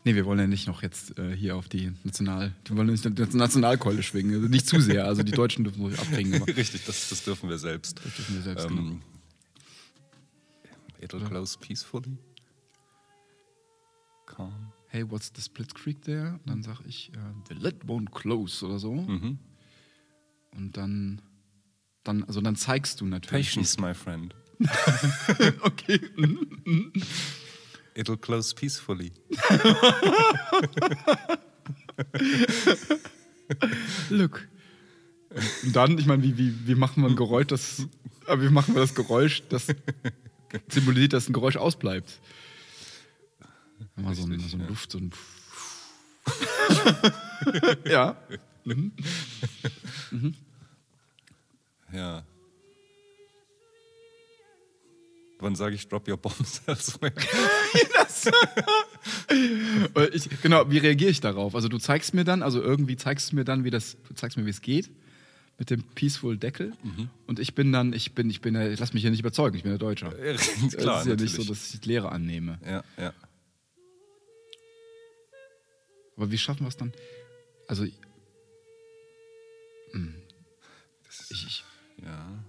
nee, 0.03 0.15
wir 0.15 0.25
wollen 0.25 0.39
ja 0.39 0.47
nicht 0.47 0.67
noch 0.67 0.81
jetzt 0.81 1.17
äh, 1.17 1.35
hier 1.35 1.55
auf 1.55 1.69
die 1.69 1.91
National, 2.03 2.53
wir 2.65 2.77
wollen 2.77 2.87
nicht 2.87 3.05
die 3.05 3.37
Nationalkeule 3.37 4.03
schwingen. 4.03 4.35
Also 4.35 4.47
nicht 4.47 4.67
zu 4.67 4.79
sehr. 4.79 5.05
Also 5.05 5.23
die 5.23 5.31
Deutschen 5.31 5.63
dürfen 5.63 5.81
ruhig 5.81 5.99
abkriegen, 5.99 6.41
Richtig, 6.43 6.85
das, 6.85 7.09
das 7.09 7.23
dürfen 7.23 7.49
wir 7.49 7.57
selbst. 7.57 7.99
das 8.03 8.15
dürfen 8.15 8.35
wir 8.35 8.41
selbst 8.41 8.67
genau. 8.67 8.81
Ähm, 8.81 9.01
it'll 11.01 11.23
close 11.27 11.57
peacefully. 11.59 12.17
Calm. 14.25 14.71
Hey, 14.87 15.09
what's 15.09 15.31
the 15.35 15.49
Blitzkrieg 15.51 16.01
there? 16.03 16.33
Und 16.33 16.49
dann 16.49 16.63
sag 16.63 16.81
ich, 16.85 17.11
äh, 17.13 17.17
the 17.49 17.55
lid 17.55 17.83
won't 17.85 18.11
close 18.11 18.65
oder 18.65 18.79
so. 18.79 18.93
Mhm. 18.93 19.39
Und 20.51 20.77
dann, 20.77 21.21
dann, 22.03 22.23
also 22.25 22.41
dann 22.41 22.55
zeigst 22.55 23.01
du 23.01 23.05
natürlich. 23.05 23.47
Patience, 23.47 23.81
my 23.81 23.93
friend. 23.93 24.35
Okay. 25.61 25.99
It'll 27.95 28.17
close 28.17 28.53
peacefully. 28.55 29.11
Look. 34.09 34.47
Und 35.63 35.75
dann, 35.75 35.97
ich 35.97 36.05
meine, 36.05 36.23
wie, 36.23 36.37
wie, 36.37 36.67
wie 36.67 36.75
machen 36.75 37.03
wir 37.03 37.09
ein 37.09 37.15
Geräusch, 37.15 37.47
das. 37.47 37.87
Aber 38.27 38.41
wie 38.41 38.49
machen 38.49 38.75
wir 38.75 38.81
das 38.81 38.95
Geräusch, 38.95 39.43
das 39.49 39.67
symbolisiert, 40.69 41.13
dass 41.13 41.27
ein 41.27 41.33
Geräusch 41.33 41.57
ausbleibt? 41.57 42.19
Mal 43.95 44.15
so, 44.15 44.23
ein, 44.23 44.39
so 44.39 44.55
eine 44.55 44.63
ja. 44.63 44.69
Luft, 44.69 44.91
so 44.91 44.97
ein. 44.99 45.11
ja. 47.85 48.17
Ja. 51.91 52.25
Wann 55.43 55.55
sage 55.55 55.75
ich 55.75 55.89
drop 55.89 56.07
your 56.07 56.15
bombs 56.15 56.61
Ich, 60.13 60.29
genau, 60.41 60.71
wie 60.71 60.77
reagiere 60.77 61.11
ich 61.11 61.19
darauf? 61.19 61.53
Also 61.53 61.67
du 61.67 61.79
zeigst 61.79 62.13
mir 62.13 62.23
dann, 62.23 62.41
also 62.41 62.61
irgendwie 62.61 62.95
zeigst 62.95 63.31
du 63.31 63.35
mir 63.35 63.43
dann, 63.43 63.65
wie 63.65 63.69
das, 63.69 63.97
du 64.07 64.13
zeigst 64.13 64.37
mir, 64.37 64.45
wie 64.45 64.51
es 64.51 64.61
geht 64.61 64.89
mit 65.59 65.69
dem 65.69 65.83
Peaceful 65.83 66.37
Deckel. 66.37 66.71
Mhm. 66.81 67.09
Und 67.27 67.39
ich 67.39 67.55
bin 67.55 67.73
dann, 67.73 67.91
ich 67.91 68.13
bin, 68.13 68.29
ich 68.29 68.39
bin, 68.39 68.55
ich 68.55 68.79
lass 68.79 68.93
mich 68.93 69.01
hier 69.01 69.11
nicht 69.11 69.19
überzeugen, 69.19 69.57
ich 69.57 69.63
bin 69.63 69.71
der 69.71 69.79
Deutscher. 69.79 70.11
Klar, 70.11 70.33
es 70.33 70.47
ist 70.47 70.73
ja 70.73 70.95
nicht 70.95 71.07
natürlich. 71.07 71.33
so, 71.33 71.43
dass 71.43 71.73
ich 71.73 71.81
die 71.81 71.89
Lehre 71.89 72.09
annehme. 72.09 72.57
Ja, 72.65 72.83
ja. 72.97 73.13
Aber 76.15 76.31
wie 76.31 76.37
schaffen 76.37 76.61
wir 76.61 76.69
es 76.69 76.77
dann? 76.77 76.93
Also 77.67 77.83
hm. 79.91 80.15
ich, 81.29 81.45
ich, 81.45 81.65
Ja. 82.01 82.45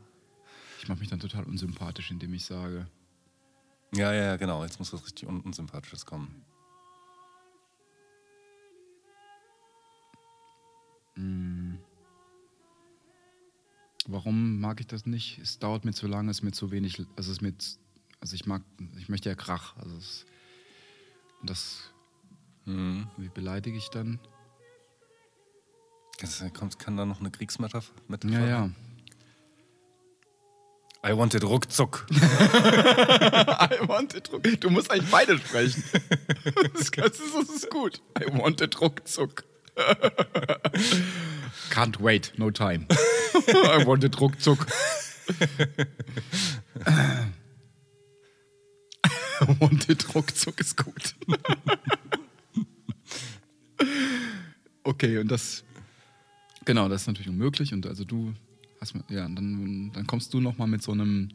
Ich 0.85 0.89
mache 0.91 1.01
mich 1.01 1.09
dann 1.09 1.18
total 1.18 1.45
unsympathisch, 1.45 2.11
indem 2.11 2.35
ich 2.35 2.45
sage, 2.45 2.87
Ja, 3.95 4.12
ja, 4.12 4.22
ja, 4.24 4.37
genau. 4.37 4.62
Jetzt 4.62 4.78
muss 4.78 4.93
was 4.93 5.03
richtig 5.05 5.26
un 5.26 5.41
Unsympathisches 5.41 6.05
kommen. 6.05 6.45
warum 14.07 14.61
mag 14.61 14.80
ich 14.80 14.87
das 14.87 15.07
nicht? 15.07 15.39
Es 15.39 15.59
dauert 15.59 15.87
mir 15.87 15.93
zu 15.95 16.07
lange, 16.07 16.30
es 16.30 16.39
ist 16.39 16.43
mir 16.43 16.53
zu 16.53 16.70
wenig, 16.70 17.01
also 17.16 17.32
es 17.32 17.39
z- 17.39 17.78
also 18.20 18.35
ich 18.35 18.45
mag, 18.47 18.62
ich 18.99 19.09
möchte 19.09 19.30
ja 19.30 19.35
Krach, 19.35 19.76
also 19.78 19.97
es, 19.97 20.26
das, 21.43 21.91
Mhm. 22.66 23.07
wie 23.16 23.28
beleidige 23.28 23.76
ich 23.78 23.89
dann? 23.89 24.18
Äh, 26.20 26.51
kommt, 26.51 26.78
kann 26.78 26.97
da 26.97 27.05
noch 27.07 27.20
eine 27.20 27.30
Kriegsmetapher 27.30 27.93
mit 28.09 28.24
Ja, 28.24 28.41
ja. 28.45 28.70
I 31.05 31.12
want 31.12 31.34
it 31.34 31.42
ruckzuck. 31.42 32.07
I 32.11 33.78
want 33.86 34.14
it 34.14 34.32
ruck. 34.32 34.42
Du 34.61 34.70
musst 34.70 34.90
eigentlich 34.90 35.11
beide 35.11 35.38
sprechen. 35.38 35.84
Das 36.72 36.80
ist, 36.80 36.96
das 36.96 37.20
ist, 37.20 37.34
das 37.34 37.48
ist 37.57 37.70
gut. 37.70 38.00
I 38.18 38.26
want 38.32 38.62
it 38.62 38.80
ruckzuck. 38.80 39.44
Can't 41.70 42.00
wait, 42.00 42.32
no 42.38 42.50
time. 42.50 42.86
I 42.90 43.84
want 43.84 44.05
it 44.05 44.18
ruckzuck. 44.20 44.66
Wanted 49.59 50.14
ruckzuck 50.14 50.61
ist 50.61 50.76
gut. 50.76 51.14
okay, 54.84 55.18
und 55.18 55.28
das, 55.28 55.64
genau, 56.64 56.88
das 56.88 57.02
ist 57.02 57.07
natürlich 57.09 57.28
unmöglich. 57.28 57.72
Und 57.72 57.86
also 57.86 58.05
du 58.05 58.34
mir- 58.93 59.05
ja, 59.09 59.22
dann, 59.28 59.91
dann 59.95 60.07
kommst 60.07 60.35
du 60.35 60.41
noch 60.41 60.59
mal 60.59 60.66
mit 60.66 60.82
so 60.82 60.93
einem 60.93 61.30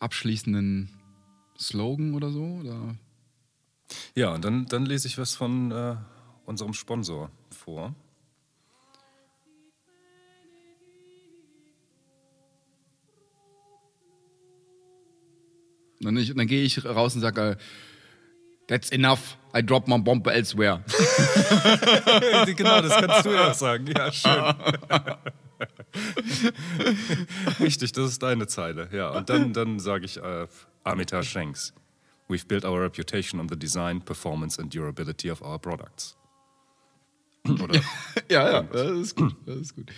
abschließenden 0.00 0.88
Slogan 1.58 2.14
oder 2.14 2.30
so? 2.30 2.42
Oder? 2.60 2.96
Ja, 4.16 4.34
und 4.34 4.44
dann, 4.44 4.66
dann 4.66 4.84
lese 4.86 5.06
ich 5.06 5.18
was 5.18 5.34
von 5.34 5.70
äh, 5.70 5.96
unserem 6.46 6.72
Sponsor 6.74 7.30
vor. 7.50 7.94
Dann, 16.00 16.16
ich, 16.16 16.34
dann 16.34 16.46
gehe 16.46 16.62
ich 16.62 16.84
raus 16.84 17.14
und 17.16 17.22
sage, 17.22 17.52
äh, 17.52 17.56
that's 18.68 18.90
enough, 18.90 19.36
I 19.56 19.62
drop 19.64 19.88
my 19.88 19.98
bomb 19.98 20.26
elsewhere. 20.28 20.84
genau, 22.56 22.80
das 22.80 22.96
kannst 23.00 23.26
du 23.26 23.30
ja 23.32 23.50
auch 23.50 23.54
sagen. 23.54 23.86
Ja, 23.96 24.12
schön. 24.12 24.54
Richtig, 27.60 27.92
das 27.92 28.10
ist 28.10 28.22
deine 28.22 28.46
Zeile. 28.46 28.88
Ja, 28.92 29.10
und 29.10 29.28
dann, 29.28 29.52
dann 29.52 29.80
sage 29.80 30.04
ich 30.04 30.18
äh, 30.18 30.46
Amita 30.84 31.22
Shanks. 31.22 31.72
We've 32.28 32.46
built 32.46 32.64
our 32.64 32.80
reputation 32.80 33.40
on 33.40 33.48
the 33.48 33.56
design, 33.56 34.02
performance 34.02 34.60
and 34.60 34.72
durability 34.72 35.30
of 35.30 35.42
our 35.42 35.58
products. 35.58 36.16
Oder? 37.48 37.80
ja, 38.28 38.50
ja, 38.50 38.62
das 38.62 38.98
ist 38.98 39.16
gut, 39.16 39.34
das 39.46 39.56
ist 39.56 39.74
gut. 39.74 39.90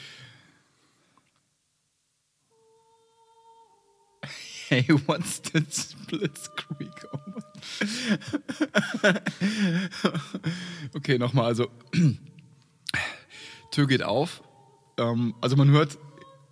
Hey, 4.68 4.82
what's 5.06 5.42
the 5.52 5.60
Mann. 9.02 9.20
okay, 10.94 11.18
nochmal, 11.18 11.46
also 11.46 11.68
Tür 13.72 13.88
geht 13.88 14.04
auf. 14.04 14.42
Ähm, 15.00 15.34
also 15.40 15.56
man 15.56 15.70
hört 15.70 15.98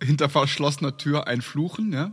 hinter 0.01 0.29
verschlossener 0.29 0.97
Tür 0.97 1.27
ein 1.27 1.41
Fluchen, 1.41 1.91
ja? 1.93 2.11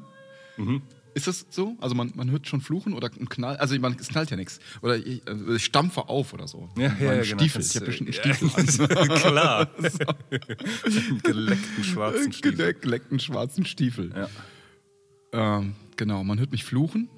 Ist 1.14 1.26
das 1.26 1.46
so? 1.50 1.76
Also 1.80 1.94
man, 1.94 2.12
man 2.14 2.30
hört 2.30 2.46
schon 2.46 2.60
Fluchen 2.60 2.92
oder 2.92 3.08
ein 3.18 3.28
Knall? 3.28 3.56
Also 3.56 3.78
man, 3.78 3.96
es 3.98 4.08
knallt 4.08 4.30
ja 4.30 4.36
nichts. 4.36 4.58
Oder 4.82 4.96
ich, 4.96 5.26
also 5.26 5.54
ich 5.54 5.64
stampfe 5.64 6.08
auf 6.08 6.32
oder 6.34 6.46
so. 6.48 6.68
Ja, 6.76 6.94
ja, 7.00 7.14
ja, 7.14 7.22
genau. 7.22 7.24
Stiefel. 7.24 7.48
Kannst 7.52 7.70
Ich 7.70 7.76
habe 7.76 7.86
bestimmt 7.86 8.14
ja. 8.14 8.34
Stiefel 8.34 8.96
an. 8.98 9.08
Klar. 9.08 9.70
Einen 9.80 11.20
geleckten 11.22 11.84
schwarzen 11.84 12.32
Stiefel. 12.32 12.74
Geleckten 12.74 13.18
schwarzen 13.20 13.64
Stiefel. 13.64 14.12
Ja. 14.14 14.28
Ähm, 15.58 15.74
genau, 15.96 16.22
man 16.24 16.38
hört 16.38 16.52
mich 16.52 16.64
fluchen, 16.64 17.08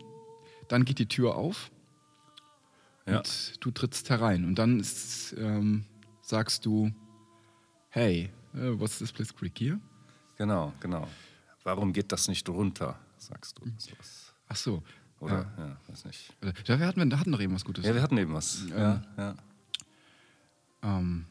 dann 0.68 0.84
geht 0.84 0.98
die 0.98 1.06
Tür 1.06 1.34
auf 1.36 1.70
Ja. 3.06 3.18
und 3.18 3.54
du 3.60 3.70
trittst 3.70 4.10
herein. 4.10 4.44
Und 4.44 4.56
dann 4.58 4.80
ist, 4.80 5.34
ähm, 5.38 5.84
sagst 6.22 6.66
du, 6.66 6.92
hey, 7.88 8.24
äh, 8.24 8.28
was 8.53 9.01
ist 9.01 9.12
Blitzkrieg 9.12 9.57
hier? 9.57 9.80
Genau, 10.36 10.72
genau. 10.80 11.07
Warum 11.64 11.92
geht 11.92 12.12
das 12.12 12.28
nicht 12.28 12.49
runter, 12.49 12.99
sagst 13.18 13.59
du. 13.59 13.64
Sowas. 13.76 14.34
Ach 14.49 14.57
so. 14.57 14.82
Oder? 15.20 15.51
Ja, 15.59 15.76
weiß 15.88 16.05
nicht. 16.05 16.32
Äh, 16.40 16.53
da, 16.64 16.78
wir 16.78 16.86
hatten, 16.86 17.11
wir 17.11 17.18
hatten 17.18 17.32
doch 17.32 17.40
eben 17.40 17.55
was 17.55 17.64
Gutes. 17.64 17.84
Ja, 17.84 17.94
wir 17.94 18.03
hatten 18.03 18.16
eben 18.18 18.32
was. 18.32 18.64
Ja, 18.70 19.03
ja. 19.16 19.34
ähm, 20.82 21.26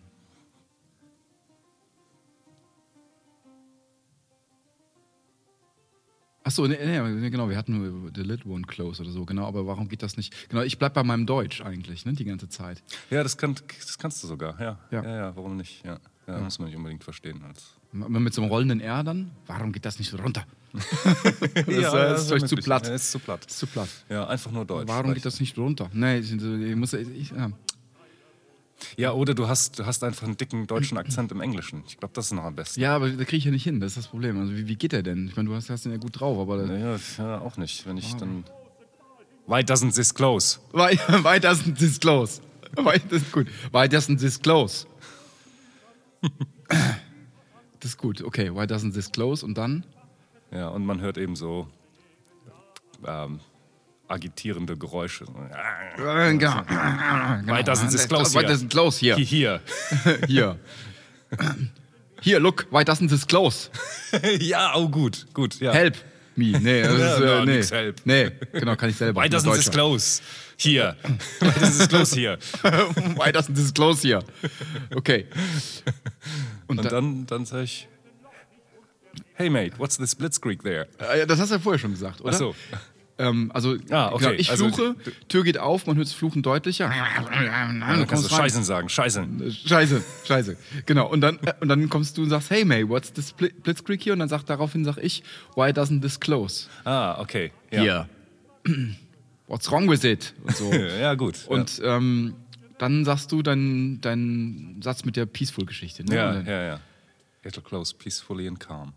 Ach 6.44 6.52
so, 6.52 6.66
nee, 6.66 6.78
nee, 6.82 7.02
nee, 7.02 7.30
genau, 7.30 7.50
wir 7.50 7.58
hatten 7.58 7.78
nur 7.78 8.10
The 8.16 8.22
Lid 8.22 8.44
Won't 8.44 8.68
Close 8.68 9.02
oder 9.02 9.12
so, 9.12 9.26
genau, 9.26 9.46
aber 9.46 9.68
warum 9.68 9.90
geht 9.90 10.02
das 10.02 10.16
nicht? 10.16 10.34
Genau, 10.50 10.62
ich 10.62 10.80
bleib 10.80 10.94
bei 10.94 11.04
meinem 11.04 11.26
Deutsch 11.26 11.60
eigentlich, 11.62 12.06
ne, 12.06 12.14
die 12.14 12.24
ganze 12.24 12.48
Zeit. 12.48 12.82
Ja, 13.10 13.22
das, 13.22 13.38
kann, 13.38 13.56
das 13.82 13.98
kannst 13.98 14.24
du 14.24 14.28
sogar. 14.28 14.58
Ja, 14.62 14.80
Ja. 14.90 15.04
ja, 15.04 15.16
ja, 15.18 15.36
warum 15.36 15.58
nicht? 15.58 15.84
Ja. 15.86 16.00
Ja, 16.28 16.40
muss 16.40 16.60
man 16.60 16.68
nicht 16.68 16.78
unbedingt 16.78 17.04
verstehen. 17.04 17.42
Als 17.48 17.74
Mit 17.92 18.34
so 18.34 18.42
einem 18.42 18.52
rollenden 18.52 18.82
R 18.82 19.04
dann, 19.04 19.32
warum 19.46 19.72
geht 19.72 19.86
das 19.86 19.98
nicht 19.98 20.14
runter? 20.14 20.46
das 20.74 21.68
ja, 21.68 22.14
ist 22.14 22.32
euch 22.32 22.46
zu 22.46 22.58
platt. 22.58 22.88
Ja, 22.88 22.94
ist 22.94 23.12
zu 23.12 23.20
platt. 23.20 23.46
ist 23.46 23.58
zu 23.58 23.68
platt. 23.68 23.88
Ja, 24.10 24.28
einfach 24.28 24.52
nur 24.52 24.66
Deutsch. 24.66 24.88
Warum 24.88 25.14
geht 25.14 25.22
sprechen. 25.22 25.24
das 25.24 25.40
nicht 25.40 25.58
runter? 25.58 25.90
Nee, 25.94 26.20
ich, 26.20 26.32
ich 26.34 26.76
muss, 26.76 26.94
ich, 26.94 27.32
ja. 27.32 27.52
Ja, 28.96 29.14
oder 29.14 29.34
du 29.34 29.48
hast, 29.48 29.80
du 29.80 29.86
hast 29.86 30.04
einfach 30.04 30.28
einen 30.28 30.38
dicken 30.38 30.68
deutschen 30.68 30.98
Akzent 30.98 31.32
im 31.32 31.42
Englischen. 31.42 31.84
Ich 31.88 31.98
glaube, 31.98 32.14
das 32.14 32.26
ist 32.28 32.34
noch 32.34 32.44
am 32.44 32.56
besten. 32.56 32.80
ja, 32.80 32.96
aber 32.96 33.10
da 33.10 33.24
kriege 33.24 33.38
ich 33.38 33.46
ja 33.46 33.52
nicht 33.52 33.64
hin, 33.64 33.80
das 33.80 33.94
ist 33.94 33.98
das 33.98 34.08
Problem. 34.08 34.40
Also 34.40 34.56
wie, 34.56 34.68
wie 34.68 34.76
geht 34.76 34.92
der 34.92 35.04
denn? 35.04 35.28
Ich 35.28 35.36
meine, 35.36 35.50
du 35.50 35.56
hast, 35.56 35.70
hast 35.70 35.86
den 35.86 35.94
ja 35.94 35.98
gut 35.98 36.20
drauf, 36.20 36.38
aber 36.38 36.58
Naja, 36.58 37.00
ja, 37.18 37.40
auch 37.40 37.58
nicht. 37.58 37.88
Wenn 37.88 37.98
ich 37.98 38.14
dann. 38.16 38.44
Why 39.48 39.62
doesn't 39.62 39.96
this 39.96 40.14
close? 40.14 40.60
why, 40.74 40.98
why 41.24 41.40
doesn't 41.40 41.78
this 41.78 42.00
close? 42.00 42.42
Why, 42.76 43.00
das 43.10 43.24
ist 43.24 43.32
gut. 43.32 43.48
Why 43.72 43.88
doesn't 43.88 44.20
this 44.20 44.40
close? 44.40 44.86
das 47.80 47.92
ist 47.92 47.98
gut. 47.98 48.22
Okay, 48.22 48.54
why 48.54 48.64
doesn't 48.64 48.94
this 48.94 49.12
close? 49.12 49.46
Und 49.46 49.58
dann? 49.58 49.86
Ja, 50.52 50.70
und 50.70 50.86
man 50.86 51.02
hört 51.02 51.18
eben 51.18 51.36
so 51.36 51.68
ähm, 53.06 53.40
agitierende 54.08 54.78
Geräusche. 54.78 55.26
Why 55.28 56.40
Why 56.40 57.62
doesn't 57.64 57.92
this 57.92 58.08
close 58.08 58.34
Why 58.34 58.46
doesn't 58.46 58.70
close 58.70 59.00
here? 59.00 59.18
Hier. 59.18 59.62
Hier. 60.28 60.58
Hier, 62.22 62.40
look, 62.40 62.68
why 62.72 62.84
doesn't 62.84 63.10
this 63.10 63.28
close? 63.28 63.70
ja, 64.40 64.74
oh 64.76 64.90
gut, 64.90 65.28
gut. 65.34 65.60
Ja. 65.60 65.74
Help 65.74 65.98
me. 66.38 66.60
Nee, 66.60 66.82
das 66.84 66.94
ist, 66.94 67.00
ja, 67.00 67.42
äh, 67.42 67.46
nee. 67.46 67.56
nix 67.58 67.72
help. 67.72 68.02
Nee, 68.06 68.32
genau, 68.52 68.76
kann 68.76 68.90
ich 68.90 68.96
selber. 68.96 69.22
Why 69.22 69.28
doesn't 69.28 69.54
this 69.56 69.70
close? 69.70 70.22
Hier. 70.58 70.96
Why 71.40 71.48
doesn't 71.50 71.78
this 71.78 71.88
close 71.88 72.16
hier? 72.16 72.38
Why 72.64 73.32
doesn't 73.32 73.56
this 73.56 73.74
close 73.74 74.02
here? 74.08 74.24
Okay. 74.96 75.28
Und, 76.68 76.80
Und 76.80 76.86
da, 76.86 76.90
dann, 76.90 77.26
dann 77.28 77.46
sag 77.46 77.64
ich, 77.64 77.88
hey 79.36 79.50
mate, 79.50 79.74
what's 79.78 79.98
this 79.98 80.16
blitzkrieg 80.16 80.64
there? 80.64 80.88
äh, 81.00 81.26
das 81.28 81.40
hast 81.40 81.50
du 81.50 81.56
ja 81.56 81.60
vorher 81.60 81.80
schon 81.80 81.92
gesagt, 81.92 82.22
oder? 82.22 82.34
Ach 82.34 82.38
so. 82.38 82.56
Ähm, 83.20 83.52
also, 83.54 83.76
Ah, 83.90 84.12
okay. 84.12 84.26
genau, 84.26 84.32
ich 84.40 84.50
Also, 84.52 84.70
fluche, 84.70 84.96
Tür 85.28 85.44
geht 85.44 85.58
auf, 85.58 85.88
man 85.88 85.96
hört 85.98 86.06
das 86.08 86.14
Fluchen 86.14 86.44
deutlicher. 86.44 86.88
Dann 86.90 87.80
Dann 87.80 88.08
kannst 88.08 88.26
du 88.30 88.36
Scheißen 88.36 88.64
sagen, 88.64 88.90
Scheißen. 88.90 89.52
Scheiße, 89.52 90.04
scheiße. 90.26 90.58
Genau. 90.86 91.08
Und 91.10 91.22
dann, 91.22 91.40
äh, 91.44 91.54
und 91.60 91.68
dann 91.70 91.90
kommst 91.90 92.18
du 92.18 92.24
und 92.24 92.30
sagst, 92.30 92.52
hey 92.52 92.64
May, 92.64 92.88
what's 92.88 93.12
this 93.14 93.34
Bli- 93.34 93.54
Blitzkrieg 93.64 94.04
here? 94.06 94.14
Und 94.14 94.20
dann 94.20 94.30
sagt 94.30 94.50
daraufhin 94.50 94.86
sag 94.86 94.98
ich, 94.98 95.24
why 95.56 95.70
doesn't 95.72 96.02
this 96.02 96.20
close? 96.20 96.68
Ah, 96.84 97.20
okay. 97.20 97.52
Ja, 97.72 97.82
Here. 97.82 98.10
What's 99.48 99.72
wrong 99.72 99.90
with 99.90 100.04
it? 100.04 100.34
Und 100.44 100.56
so. 100.58 100.72
ja 101.00 101.14
gut. 101.16 101.46
Und 101.48 101.82
ähm, 101.84 102.36
dann 102.80 103.06
sagst 103.06 103.32
du 103.32 103.42
deinen 103.42 104.02
deinen 104.02 104.82
Satz 104.82 105.06
mit 105.06 105.16
der 105.16 105.26
Peaceful-Geschichte. 105.26 106.04
Ne? 106.04 106.16
ja, 106.16 106.34
dann, 106.34 106.46
ja, 106.46 106.64
ja. 106.64 106.80
It'll 107.46 107.62
close 107.62 107.96
peacefully 107.96 108.48
and 108.48 108.60
calm. 108.60 108.94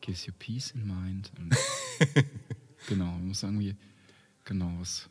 Gives 0.00 0.26
you 0.26 0.32
peace 0.36 0.72
in 0.72 0.84
mind. 0.88 1.30
Genau, 2.88 3.04
man 3.04 3.28
muss 3.28 3.42
irgendwie, 3.42 3.76
genau, 4.44 4.70
was. 4.80 5.08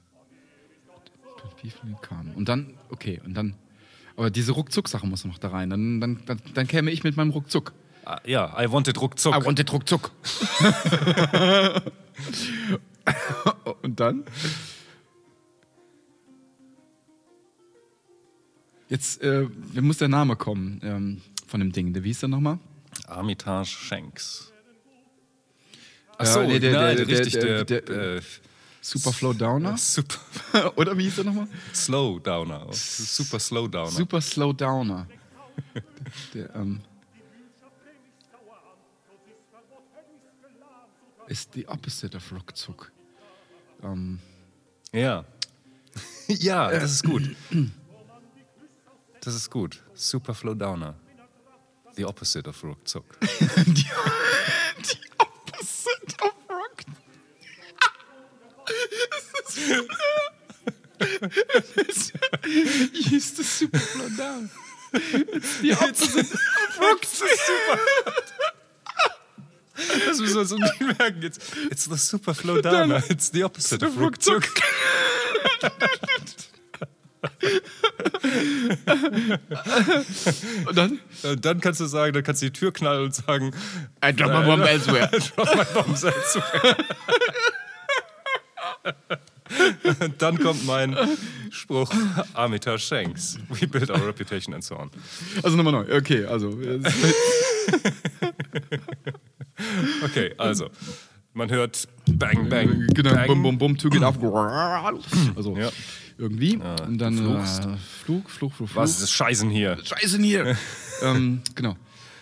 Peacefully 1.61 1.93
and 1.93 2.01
calm. 2.01 2.31
Und 2.35 2.49
dann, 2.49 2.73
okay, 2.89 3.21
und 3.25 3.33
dann, 3.33 3.55
aber 4.15 4.29
diese 4.29 4.51
Ruckzuck-Sache 4.51 5.07
muss 5.07 5.25
noch 5.25 5.37
da 5.37 5.49
rein. 5.49 5.69
Dann, 5.69 6.01
dann, 6.01 6.19
dann, 6.25 6.41
dann 6.53 6.67
käme 6.67 6.91
ich 6.91 7.03
mit 7.03 7.17
meinem 7.17 7.31
Ruckzuck. 7.31 7.73
Ah, 8.05 8.19
ja, 8.25 8.59
I 8.59 8.71
wanted 8.71 8.99
ruckzuck. 8.99 9.35
I 9.35 9.45
wanted 9.45 9.71
Ruckzuck. 9.71 10.11
und 13.83 13.99
dann? 13.99 14.23
Jetzt, 18.89 19.21
äh, 19.21 19.47
wie 19.49 19.81
muss 19.81 19.99
der 19.99 20.09
Name 20.09 20.35
kommen 20.35 20.81
ähm, 20.83 21.21
von 21.47 21.59
dem 21.59 21.71
Ding? 21.71 21.95
Wie 21.95 22.07
hieß 22.07 22.21
der 22.21 22.29
nochmal? 22.29 22.59
Armitage 23.07 23.69
Shanks. 23.69 24.51
Ja, 26.23 26.29
Achso, 26.29 26.43
nee, 26.43 26.59
der- 26.59 26.71
nein, 26.73 26.97
der- 26.97 27.05
der- 27.05 27.19
richtig, 27.19 27.33
der- 27.41 27.63
der, 27.65 27.81
der- 27.81 28.15
äh, 28.17 28.21
Superflow 28.81 29.33
Downer? 29.33 29.77
super 29.77 30.17
Oder 30.75 30.97
wie 30.97 31.03
hieß 31.03 31.15
der 31.17 31.25
nochmal? 31.25 31.47
Slow 31.73 32.19
Downer. 32.19 32.67
Super 32.71 33.39
Slow 33.39 33.67
Downer. 33.67 33.91
Super 33.91 34.21
Slow 34.21 34.53
Downer. 34.53 35.07
Der, 36.33 36.55
ähm, 36.55 36.81
ist 41.27 41.53
the 41.53 41.65
opposite 41.67 42.15
of 42.17 42.31
Ruckzuck. 42.31 42.91
Ähm, 43.83 44.19
Ja. 44.91 45.25
ja, 46.27 46.71
das 46.71 46.91
ist 46.93 47.03
gut. 47.03 47.35
Das 49.21 49.35
ist 49.35 49.49
gut. 49.49 49.81
Super 49.93 50.33
Flow 50.33 50.53
Downer. 50.55 50.95
The 51.95 52.05
opposite 52.05 52.47
of 52.49 52.63
ruckzuck. 52.63 53.03
die, 53.21 53.73
die 53.73 54.99
opposite 55.17 56.15
of 56.23 56.33
Ruck. 56.49 56.85
Use 62.93 63.31
the 63.31 63.43
super 63.43 63.79
flow 63.79 64.09
down. 64.17 64.49
It's 64.93 65.59
the 65.61 65.73
opposite 65.73 66.31
of 66.31 66.79
Ruckzuck. 66.79 67.29
Das 69.75 70.19
müssen 70.19 70.35
wir 70.35 70.41
uns 70.41 70.51
unbedingt 70.51 70.99
merken. 70.99 71.23
It's, 71.23 71.39
it's 71.69 71.85
the 71.85 71.97
super 71.97 72.33
flow 72.33 72.61
downer. 72.61 73.03
It's 73.09 73.31
the 73.31 73.43
opposite 73.43 73.85
of 73.85 73.97
ruckzuck. 73.97 74.47
Und 80.67 80.77
dann? 80.77 80.99
Dann 81.39 81.61
kannst 81.61 81.79
du 81.79 81.85
sagen, 81.85 82.13
dann 82.13 82.23
kannst 82.23 82.41
du 82.41 82.47
die 82.47 82.53
Tür 82.53 82.73
knallen 82.73 83.05
und 83.05 83.15
sagen, 83.15 83.53
I 84.03 84.13
drop 84.13 84.31
my 84.31 84.43
bomb 84.43 84.65
elsewhere. 84.65 85.09
drop 85.35 85.55
my 85.55 85.65
bombs 85.73 86.03
elsewhere. 86.03 86.75
Dann 90.17 90.39
kommt 90.39 90.65
mein 90.65 90.95
Spruch, 91.49 91.91
Amita 92.33 92.77
Shanks. 92.77 93.37
We 93.49 93.67
build 93.67 93.89
our 93.91 94.05
reputation 94.07 94.53
and 94.53 94.63
so 94.63 94.77
on. 94.77 94.89
Also 95.43 95.57
nochmal 95.57 95.73
neu. 95.73 95.97
Okay, 95.97 96.25
also. 96.25 96.57
Okay, 100.03 100.33
also, 100.37 100.69
man 101.33 101.49
hört 101.51 101.87
Bang, 102.07 102.49
Bang, 102.49 102.87
Genau, 102.93 103.13
Bang. 103.13 103.27
bum, 103.27 103.43
bum, 103.43 103.57
bum, 103.57 103.77
Tür 103.77 103.89
geht 103.91 104.03
auf. 104.03 104.17
Also 105.35 105.55
Ja. 105.57 105.69
irgendwie. 106.17 106.57
Und 106.57 106.97
dann 106.97 107.17
äh, 107.17 107.45
Flug, 107.45 108.29
Flug, 108.29 108.29
Flug, 108.29 108.53
Flug. 108.53 108.75
Was 108.75 108.91
ist 108.91 109.01
das 109.03 109.11
Scheißen 109.11 109.49
hier? 109.49 109.77
Scheiße 109.83 110.17
hier. 110.19 110.57
ähm, 111.01 111.41
genau. 111.55 111.75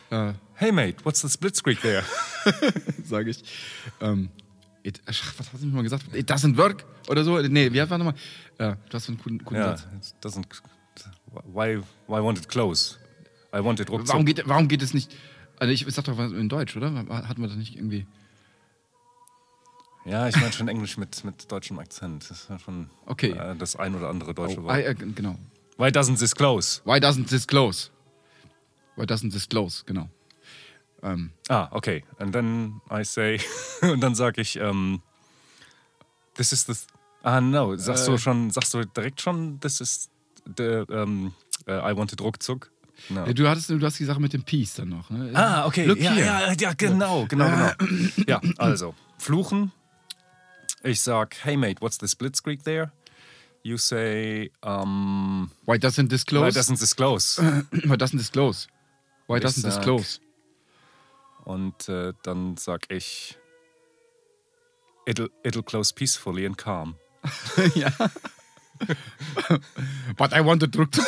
Äh, 0.10 0.34
Hey 0.56 0.74
mate, 0.74 0.98
what's 1.06 1.22
the 1.22 1.30
split 1.30 1.56
squeak 1.56 1.82
there? 1.82 2.04
sage 3.06 3.30
ich. 3.30 3.42
Ähm, 4.02 4.28
it, 4.84 5.02
ach, 5.06 5.34
was 5.38 5.54
hast 5.54 5.62
du 5.64 5.68
mal 5.68 5.84
gesagt? 5.84 6.06
It 6.14 6.30
doesn't 6.30 6.58
work 6.58 6.86
oder 7.10 7.24
so? 7.24 7.40
Nee, 7.42 7.72
wie 7.72 7.90
war 7.90 7.98
nochmal? 7.98 8.16
Äh, 8.58 8.76
du 8.90 8.94
hast 8.94 9.06
so 9.06 9.12
einen 9.12 9.22
guten, 9.22 9.38
guten 9.40 9.56
Ja, 9.56 9.78
Satz. 9.78 9.86
it 10.20 10.26
doesn't. 10.26 10.46
Why, 11.46 11.80
why 12.08 12.22
want 12.24 12.38
it 12.40 12.50
close? 12.50 12.96
I 13.54 13.64
want 13.64 13.80
it 13.80 13.90
ruckzuck. 13.90 14.10
Warum 14.10 14.26
geht, 14.26 14.48
warum 14.48 14.68
geht 14.68 14.82
es 14.82 14.94
nicht? 14.94 15.12
Also 15.58 15.74
ich 15.74 15.86
sag 15.94 16.06
doch 16.06 16.18
was 16.18 16.32
in 16.32 16.50
Deutsch, 16.50 16.76
oder? 16.78 16.94
Hatten 16.94 17.42
wir 17.42 17.48
das 17.48 17.58
nicht 17.58 17.76
irgendwie? 17.76 18.06
Ja, 20.06 20.28
ich 20.28 20.36
meine 20.38 20.52
schon 20.54 20.68
Englisch 20.68 20.98
mit, 20.98 21.24
mit 21.24 21.52
deutschem 21.52 21.78
Akzent. 21.80 22.30
Das 22.30 22.42
ist 22.42 22.50
ja 22.50 22.58
schon 22.58 22.90
Okay. 23.06 23.32
äh, 23.32 23.56
das 23.56 23.76
ein 23.76 23.94
oder 23.96 24.10
andere 24.10 24.34
deutsche 24.34 24.60
Oh, 24.60 24.64
Wort. 24.64 24.78
I, 24.78 24.82
äh, 24.82 24.94
genau. 24.96 25.36
Why 25.78 25.88
doesn't 25.88 26.18
this 26.20 26.34
close? 26.36 26.82
Why 26.86 26.98
doesn't 27.00 27.28
this 27.28 27.46
close? 27.46 27.90
Why 28.96 29.04
doesn't 29.06 29.32
this 29.32 29.48
close? 29.48 29.84
Genau. 29.86 30.10
Ähm, 31.04 31.32
Ah, 31.48 31.70
okay. 31.72 32.04
And 32.20 32.34
then 32.34 32.82
I 32.92 33.04
say, 33.04 33.40
und 33.82 34.02
dann 34.02 34.16
sag 34.16 34.38
ich, 34.38 34.58
ähm, 34.58 35.02
this 36.36 36.52
is 36.52 36.66
the. 36.66 36.74
Ah, 37.24 37.42
no. 37.42 37.76
Sagst 37.76 38.08
Äh. 38.08 38.12
du 38.12 38.18
schon, 38.18 38.50
sagst 38.52 38.74
du 38.74 38.84
direkt 38.86 39.22
schon, 39.22 39.60
this 39.60 39.82
is 39.82 40.10
the, 40.58 40.84
ähm, 40.90 41.34
äh, 41.68 41.74
I 41.92 41.96
wanted 41.96 42.22
ruckzuck? 42.22 42.72
No. 43.10 43.26
ja, 43.26 43.32
du 43.34 43.48
hattest 43.48 43.70
du 43.70 43.80
hast 43.82 43.98
die 44.00 44.04
Sache 44.06 44.20
mit 44.20 44.34
dem 44.34 44.44
Peace 44.44 44.74
dann 44.76 44.90
noch. 44.90 45.10
Ne? 45.10 45.32
Ah, 45.34 45.66
okay. 45.66 45.86
Look 45.86 46.00
ja, 46.00 46.14
ja, 46.14 46.52
ja, 46.52 46.74
genau, 46.74 47.26
genau, 47.28 47.48
genau. 47.50 47.72
ja, 48.28 48.42
also, 48.58 48.94
fluchen. 49.18 49.72
Ich 50.84 51.00
sag, 51.02 51.36
hey 51.44 51.56
mate, 51.56 51.82
what's 51.82 51.98
the 51.98 52.08
split 52.08 52.36
squeak 52.36 52.64
there? 52.66 52.92
You 53.64 53.78
say, 53.78 54.52
um, 54.64 55.50
Why 55.66 55.78
doesn't 55.78 56.10
this 56.10 56.24
why 56.28 56.40
close? 56.40 56.54
doesn't 56.56 56.80
this 56.80 56.94
close? 56.96 57.38
Why 57.86 57.96
doesn't 57.98 58.18
this 58.18 58.32
close? 58.32 58.68
Why 59.28 59.40
doesn't 59.40 59.64
this 59.64 59.76
sag- 59.76 59.84
close? 59.84 60.20
Und 61.50 61.90
äh, 61.90 62.14
dann 62.22 62.58
sag 62.58 62.82
ich, 62.92 63.36
it'll, 65.08 65.32
it'll 65.44 65.64
close 65.64 65.92
peacefully 65.92 66.46
and 66.46 66.56
calm. 66.56 66.94
ja. 67.74 67.92
But 70.16 70.32
I 70.32 70.46
wanted 70.46 70.78
ruckzuck. 70.78 71.08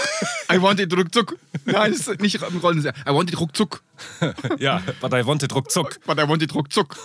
I 0.51 0.59
wanted 0.59 0.91
ruckzuck. 0.97 1.37
Nein, 1.65 1.91
das 1.91 2.07
ist 2.07 2.19
nicht 2.21 2.41
im 2.41 2.57
Rollen. 2.57 2.83
I 2.83 3.11
wanted 3.11 3.39
ruckzuck. 3.39 3.83
ja, 4.57 4.81
but 4.99 5.13
I 5.13 5.23
wanted 5.23 5.53
ruckzuck. 5.53 5.99
But 6.07 6.17
I 6.17 6.27
wanted 6.27 6.55
ruckzuck. 6.55 6.97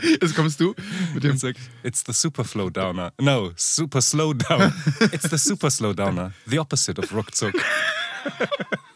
Jetzt 0.00 0.34
kommst 0.34 0.58
du 0.58 0.74
mit 1.12 1.22
dem 1.22 1.36
sag, 1.36 1.56
it's 1.82 2.02
the 2.06 2.14
super 2.14 2.44
flow 2.44 2.70
downer. 2.70 3.12
No, 3.20 3.52
super 3.56 4.00
slow 4.00 4.32
down. 4.32 4.72
It's 5.12 5.28
the 5.28 5.36
super 5.36 5.70
slow 5.70 5.92
downer. 5.92 6.32
The 6.46 6.58
opposite 6.60 6.98
of 6.98 7.12
ruckzuck. 7.12 7.52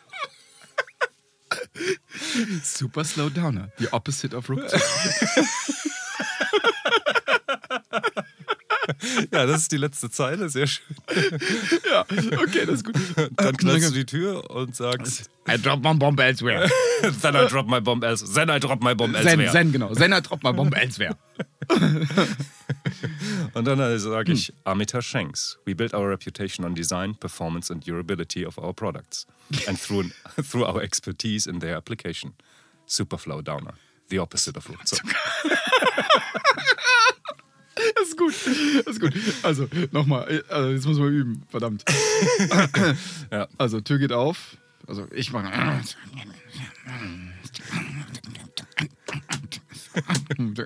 Super 2.63 3.05
Slow 3.05 3.29
Downer. 3.29 3.71
The 3.79 3.89
opposite 3.93 4.33
of 4.33 4.47
ruckzuck. 4.49 4.81
Ja, 9.33 9.47
das 9.47 9.63
ist 9.63 9.73
die 9.73 9.77
letzte 9.77 10.11
Zeile, 10.11 10.49
sehr 10.49 10.67
schön. 10.67 10.97
ja, 11.91 12.05
okay, 12.43 12.67
das 12.67 12.77
ist 12.77 12.85
gut. 12.85 12.97
Dann 13.37 13.57
knallst 13.57 13.91
du 13.91 13.95
die 13.95 14.05
Tür 14.05 14.51
und 14.51 14.75
sagst, 14.75 15.31
I 15.49 15.57
drop 15.61 15.83
my 15.83 15.95
bomb 15.95 16.19
elsewhere. 16.21 16.69
then 17.23 17.35
I 17.35 17.47
drop 17.49 17.67
my 17.67 17.81
bomb 17.81 18.03
elsewhere. 18.03 18.35
Then 18.35 18.51
I 18.57 18.59
drop 18.59 18.83
my 18.83 18.95
bomb 18.95 19.15
elsewhere. 19.15 19.51
Zen, 19.51 19.73
genau. 19.73 19.93
Zen, 19.95 20.13
I 20.13 20.21
drop 20.21 20.43
my 20.43 20.53
bomb 20.53 20.73
elsewhere. 20.75 21.17
Und 23.55 23.67
dann 23.67 23.81
äh, 23.81 23.99
sage 23.99 24.33
ich, 24.33 24.53
Amita 24.65 25.03
Shanks. 25.03 25.59
We 25.65 25.75
build 25.75 25.95
our 25.95 26.09
reputation 26.09 26.65
on 26.65 26.75
design, 26.75 27.15
performance 27.15 27.73
and 27.73 27.87
durability 27.87 28.45
of 28.45 28.59
our 28.59 28.73
products. 28.73 29.27
And 29.67 29.79
through, 29.79 30.11
through 30.43 30.67
our 30.67 30.83
expertise 30.83 31.47
in 31.47 31.61
their 31.61 31.77
application. 31.77 32.35
Superflow 32.87 33.43
Downer. 33.43 33.75
The 34.09 34.19
opposite 34.19 34.57
of 34.57 34.67
ruckzuck. 34.67 35.15
Das 37.97 38.09
ist 38.09 38.17
gut. 38.17 38.35
Das 38.87 38.95
ist 38.97 39.01
gut. 39.01 39.13
Also, 39.43 39.69
nochmal. 39.93 40.43
Also, 40.49 40.71
jetzt 40.71 40.87
muss 40.87 40.99
man 40.99 41.09
üben. 41.13 41.43
Verdammt. 41.49 41.85
Ja. 43.31 43.47
Also, 43.59 43.81
Tür 43.81 43.99
geht 43.99 44.13
auf. 44.13 44.57
Also, 44.87 45.07
ich 45.13 45.31
mache. 45.33 45.51
Und 50.37 50.59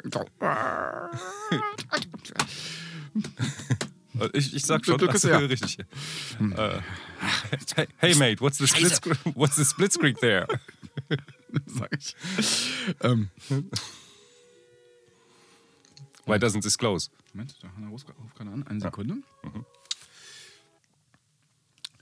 Ich, 4.33 4.55
ich 4.55 4.65
sag 4.65 4.85
schon, 4.85 4.97
Du- 4.99 5.07
du 5.07 5.13
das 5.13 5.23
kannst- 5.23 5.25
ja. 5.27 5.39
richtig. 5.39 5.79
Äh, 6.57 6.81
hey, 7.75 7.89
hey 7.99 8.15
mate, 8.15 8.41
what's 8.41 8.59
the, 8.59 8.67
split 8.67 9.01
what's 9.35 9.57
the 9.57 9.65
split 9.65 9.93
screen 9.93 10.15
there? 10.21 10.47
Sag 11.67 11.91
ich. 11.99 12.15
Ähm, 13.01 13.29
Why 16.27 16.39
doesn't 16.39 16.63
this 16.63 16.77
close? 16.79 17.11
Moment, 17.33 17.57
da 17.63 17.69
Hanna 17.77 17.89
ruft 17.89 18.07
gerade 18.07 18.51
an. 18.51 18.67
Eine 18.67 18.81
Sekunde. 18.81 19.23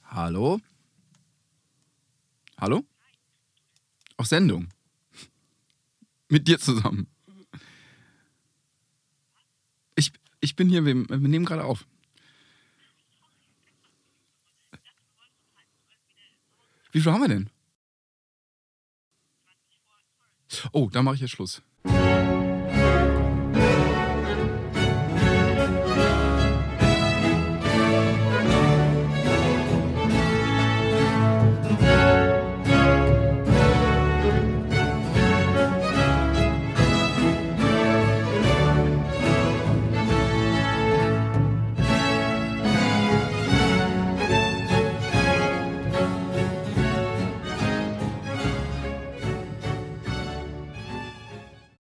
Hallo? 0.04 0.60
Hallo? 2.58 2.84
Auf 4.16 4.26
Sendung. 4.26 4.68
Mit 6.28 6.46
dir 6.46 6.58
zusammen. 6.58 7.08
Ich, 9.96 10.12
ich 10.40 10.54
bin 10.54 10.68
hier, 10.68 10.84
wir, 10.84 10.94
wir 11.08 11.18
nehmen 11.18 11.44
gerade 11.44 11.64
auf. 11.64 11.84
Wie 16.92 17.00
viel 17.00 17.10
haben 17.10 17.22
wir 17.22 17.28
denn? 17.28 17.50
Oh, 20.72 20.88
da 20.90 21.02
mache 21.02 21.16
ich 21.16 21.22
jetzt 21.22 21.30
Schluss. 21.30 21.62